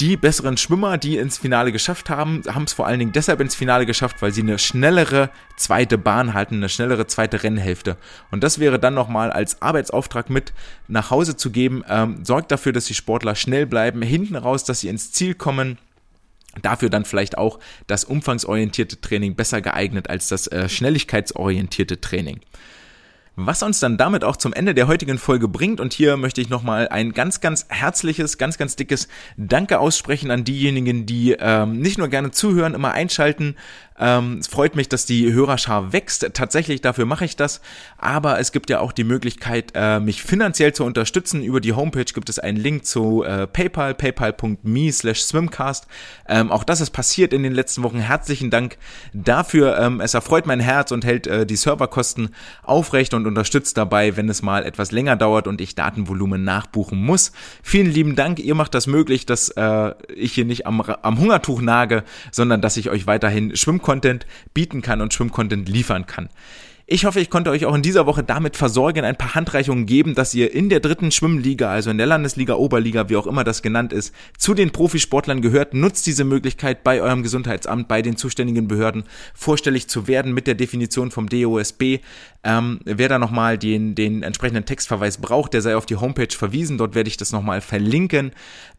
die 0.00 0.16
besseren 0.16 0.56
Schwimmer, 0.56 0.98
die 0.98 1.18
ins 1.18 1.38
Finale 1.38 1.70
geschafft 1.70 2.10
haben, 2.10 2.42
haben 2.48 2.64
es 2.64 2.72
vor 2.72 2.86
allen 2.86 2.98
Dingen 2.98 3.12
deshalb 3.12 3.40
ins 3.40 3.54
Finale 3.54 3.86
geschafft, 3.86 4.20
weil 4.20 4.32
sie 4.32 4.42
eine 4.42 4.58
schnellere 4.58 5.30
zweite 5.56 5.98
Bahn 5.98 6.34
halten, 6.34 6.56
eine 6.56 6.68
schnellere 6.68 7.06
zweite 7.06 7.42
Rennhälfte. 7.42 7.96
Und 8.30 8.42
das 8.42 8.58
wäre 8.58 8.80
dann 8.80 8.94
nochmal 8.94 9.30
als 9.30 9.62
Arbeitsauftrag 9.62 10.30
mit 10.30 10.52
nach 10.88 11.10
Hause 11.10 11.36
zu 11.36 11.50
geben. 11.50 11.84
Ähm, 11.88 12.24
sorgt 12.24 12.50
dafür, 12.50 12.72
dass 12.72 12.86
die 12.86 12.94
Sportler 12.94 13.36
schnell 13.36 13.66
bleiben, 13.66 14.02
hinten 14.02 14.36
raus, 14.36 14.64
dass 14.64 14.80
sie 14.80 14.88
ins 14.88 15.12
Ziel 15.12 15.34
kommen. 15.34 15.78
Dafür 16.62 16.90
dann 16.90 17.04
vielleicht 17.04 17.38
auch 17.38 17.60
das 17.86 18.04
umfangsorientierte 18.04 19.00
Training 19.00 19.36
besser 19.36 19.60
geeignet 19.60 20.10
als 20.10 20.26
das 20.28 20.48
äh, 20.48 20.68
schnelligkeitsorientierte 20.68 22.00
Training. 22.00 22.40
Was 23.40 23.62
uns 23.62 23.78
dann 23.78 23.96
damit 23.96 24.24
auch 24.24 24.36
zum 24.36 24.52
Ende 24.52 24.74
der 24.74 24.88
heutigen 24.88 25.16
Folge 25.16 25.46
bringt. 25.46 25.78
Und 25.78 25.92
hier 25.92 26.16
möchte 26.16 26.40
ich 26.40 26.48
nochmal 26.48 26.88
ein 26.88 27.12
ganz, 27.12 27.40
ganz 27.40 27.66
herzliches, 27.68 28.36
ganz, 28.36 28.58
ganz 28.58 28.74
dickes 28.74 29.06
Danke 29.36 29.78
aussprechen 29.78 30.32
an 30.32 30.42
diejenigen, 30.42 31.06
die 31.06 31.36
ähm, 31.38 31.78
nicht 31.78 31.98
nur 31.98 32.08
gerne 32.08 32.32
zuhören, 32.32 32.74
immer 32.74 32.90
einschalten, 32.90 33.54
ähm, 33.98 34.38
es 34.38 34.46
freut 34.46 34.76
mich, 34.76 34.88
dass 34.88 35.06
die 35.06 35.32
Hörerschar 35.32 35.92
wächst. 35.92 36.30
Tatsächlich, 36.34 36.80
dafür 36.80 37.04
mache 37.04 37.24
ich 37.24 37.36
das. 37.36 37.60
Aber 37.96 38.38
es 38.38 38.52
gibt 38.52 38.70
ja 38.70 38.80
auch 38.80 38.92
die 38.92 39.04
Möglichkeit, 39.04 39.72
äh, 39.74 39.98
mich 40.00 40.22
finanziell 40.22 40.72
zu 40.72 40.84
unterstützen. 40.84 41.42
Über 41.42 41.60
die 41.60 41.72
Homepage 41.72 42.04
gibt 42.04 42.28
es 42.28 42.38
einen 42.38 42.58
Link 42.58 42.86
zu 42.86 43.24
äh, 43.24 43.46
PayPal, 43.46 43.94
paypal.me 43.94 44.92
slash 44.92 45.22
swimcast. 45.22 45.86
Ähm, 46.28 46.50
auch 46.52 46.64
das 46.64 46.80
ist 46.80 46.90
passiert 46.90 47.32
in 47.32 47.42
den 47.42 47.52
letzten 47.52 47.82
Wochen. 47.82 47.98
Herzlichen 47.98 48.50
Dank 48.50 48.78
dafür. 49.12 49.78
Ähm, 49.78 50.00
es 50.00 50.14
erfreut 50.14 50.46
mein 50.46 50.60
Herz 50.60 50.92
und 50.92 51.04
hält 51.04 51.26
äh, 51.26 51.44
die 51.44 51.56
Serverkosten 51.56 52.30
aufrecht 52.62 53.14
und 53.14 53.26
unterstützt 53.26 53.76
dabei, 53.76 54.16
wenn 54.16 54.28
es 54.28 54.42
mal 54.42 54.64
etwas 54.64 54.92
länger 54.92 55.16
dauert 55.16 55.48
und 55.48 55.60
ich 55.60 55.74
Datenvolumen 55.74 56.44
nachbuchen 56.44 57.02
muss. 57.02 57.32
Vielen 57.62 57.90
lieben 57.90 58.14
Dank. 58.14 58.38
Ihr 58.38 58.54
macht 58.54 58.74
das 58.74 58.86
möglich, 58.86 59.26
dass 59.26 59.48
äh, 59.50 59.94
ich 60.14 60.34
hier 60.34 60.44
nicht 60.44 60.66
am, 60.66 60.80
am 60.80 61.18
Hungertuch 61.18 61.60
nage, 61.60 62.04
sondern 62.30 62.60
dass 62.60 62.76
ich 62.76 62.90
euch 62.90 63.06
weiterhin 63.06 63.56
Schwimmkurse 63.56 63.87
Schwimmcontent 63.88 64.26
bieten 64.52 64.82
kann 64.82 65.00
und 65.00 65.14
Schwimmcontent 65.14 65.68
liefern 65.68 66.06
kann. 66.06 66.28
Ich 66.90 67.04
hoffe, 67.04 67.20
ich 67.20 67.28
konnte 67.28 67.50
euch 67.50 67.66
auch 67.66 67.74
in 67.74 67.82
dieser 67.82 68.06
Woche 68.06 68.22
damit 68.22 68.56
versorgen, 68.56 69.04
ein 69.04 69.16
paar 69.16 69.34
Handreichungen 69.34 69.84
geben, 69.84 70.14
dass 70.14 70.32
ihr 70.32 70.54
in 70.54 70.70
der 70.70 70.80
dritten 70.80 71.10
Schwimmliga, 71.10 71.70
also 71.70 71.90
in 71.90 71.98
der 71.98 72.06
Landesliga, 72.06 72.54
Oberliga, 72.54 73.10
wie 73.10 73.16
auch 73.16 73.26
immer 73.26 73.44
das 73.44 73.60
genannt 73.60 73.92
ist, 73.92 74.14
zu 74.38 74.54
den 74.54 74.70
Profisportlern 74.70 75.42
gehört. 75.42 75.74
Nutzt 75.74 76.06
diese 76.06 76.24
Möglichkeit 76.24 76.84
bei 76.84 77.02
eurem 77.02 77.22
Gesundheitsamt, 77.22 77.88
bei 77.88 78.00
den 78.00 78.16
zuständigen 78.16 78.68
Behörden 78.68 79.04
vorstellig 79.34 79.88
zu 79.88 80.08
werden 80.08 80.32
mit 80.32 80.46
der 80.46 80.54
Definition 80.54 81.10
vom 81.10 81.28
DOSB. 81.28 81.98
Ähm, 82.42 82.80
wer 82.86 83.10
da 83.10 83.18
nochmal 83.18 83.58
den, 83.58 83.94
den 83.94 84.22
entsprechenden 84.22 84.64
Textverweis 84.64 85.18
braucht, 85.18 85.52
der 85.52 85.60
sei 85.60 85.76
auf 85.76 85.84
die 85.84 85.96
Homepage 85.96 86.34
verwiesen. 86.34 86.78
Dort 86.78 86.94
werde 86.94 87.08
ich 87.08 87.18
das 87.18 87.32
nochmal 87.32 87.60
verlinken. 87.60 88.32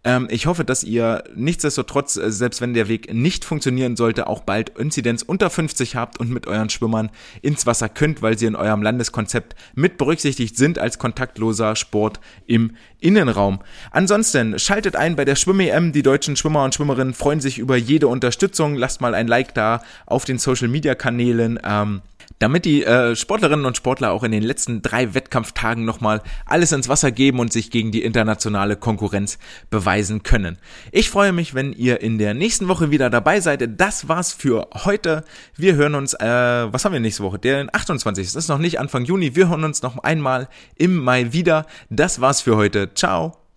Ähm, 0.05 0.27
ich 0.31 0.45
hoffe, 0.45 0.63
dass 0.63 0.83
ihr 0.83 1.25
nichtsdestotrotz, 1.35 2.15
äh, 2.15 2.31
selbst 2.31 2.61
wenn 2.61 2.73
der 2.73 2.87
Weg 2.87 3.13
nicht 3.13 3.43
funktionieren 3.43 3.97
sollte, 3.97 4.27
auch 4.27 4.41
bald 4.41 4.77
Inzidenz 4.77 5.23
unter 5.23 5.49
50 5.49 5.97
habt 5.97 6.19
und 6.19 6.29
mit 6.29 6.47
euren 6.47 6.69
Schwimmern 6.69 7.09
ins 7.41 7.65
Wasser 7.65 7.89
könnt, 7.89 8.21
weil 8.21 8.37
sie 8.37 8.45
in 8.45 8.55
eurem 8.55 8.81
Landeskonzept 8.81 9.55
mit 9.75 9.97
berücksichtigt 9.97 10.55
sind 10.55 10.79
als 10.79 10.99
kontaktloser 10.99 11.75
Sport 11.75 12.21
im 12.47 12.77
Innenraum. 13.01 13.59
Ansonsten 13.91 14.57
schaltet 14.57 14.95
ein 14.95 15.17
bei 15.17 15.25
der 15.25 15.35
Schwimm-EM. 15.35 15.91
Die 15.91 16.03
deutschen 16.03 16.37
Schwimmer 16.37 16.63
und 16.63 16.73
Schwimmerinnen 16.73 17.13
freuen 17.13 17.41
sich 17.41 17.59
über 17.59 17.75
jede 17.75 18.07
Unterstützung. 18.07 18.75
Lasst 18.75 19.01
mal 19.01 19.13
ein 19.13 19.27
Like 19.27 19.53
da 19.53 19.83
auf 20.05 20.23
den 20.23 20.37
Social-Media-Kanälen. 20.37 21.59
Ähm, 21.63 22.01
damit 22.39 22.65
die 22.65 22.83
äh, 22.83 23.15
Sportlerinnen 23.15 23.65
und 23.65 23.77
Sportler 23.77 24.11
auch 24.11 24.23
in 24.23 24.31
den 24.31 24.43
letzten 24.43 24.81
drei 24.81 25.13
Wettkampftagen 25.13 25.85
nochmal 25.85 26.21
alles 26.45 26.71
ins 26.71 26.89
Wasser 26.89 27.11
geben 27.11 27.39
und 27.39 27.53
sich 27.53 27.69
gegen 27.69 27.91
die 27.91 28.03
internationale 28.03 28.75
Konkurrenz 28.75 29.37
beweisen 29.69 30.23
können. 30.23 30.57
Ich 30.91 31.09
freue 31.09 31.33
mich, 31.33 31.53
wenn 31.53 31.73
ihr 31.73 32.01
in 32.01 32.17
der 32.17 32.33
nächsten 32.33 32.67
Woche 32.67 32.91
wieder 32.91 33.09
dabei 33.09 33.41
seid. 33.41 33.79
Das 33.79 34.07
war's 34.07 34.33
für 34.33 34.69
heute. 34.85 35.23
Wir 35.55 35.75
hören 35.75 35.95
uns, 35.95 36.13
äh, 36.13 36.25
was 36.25 36.85
haben 36.85 36.93
wir 36.93 36.99
nächste 36.99 37.23
Woche? 37.23 37.39
Der 37.39 37.67
28. 37.73 38.25
Das 38.25 38.35
ist 38.35 38.49
noch 38.49 38.57
nicht 38.57 38.79
Anfang 38.79 39.05
Juni. 39.05 39.35
Wir 39.35 39.49
hören 39.49 39.63
uns 39.63 39.81
noch 39.81 39.97
einmal 40.03 40.47
im 40.75 40.97
Mai 40.97 41.33
wieder. 41.33 41.65
Das 41.89 42.21
war's 42.21 42.41
für 42.41 42.55
heute. 42.55 42.93
Ciao. 42.93 43.48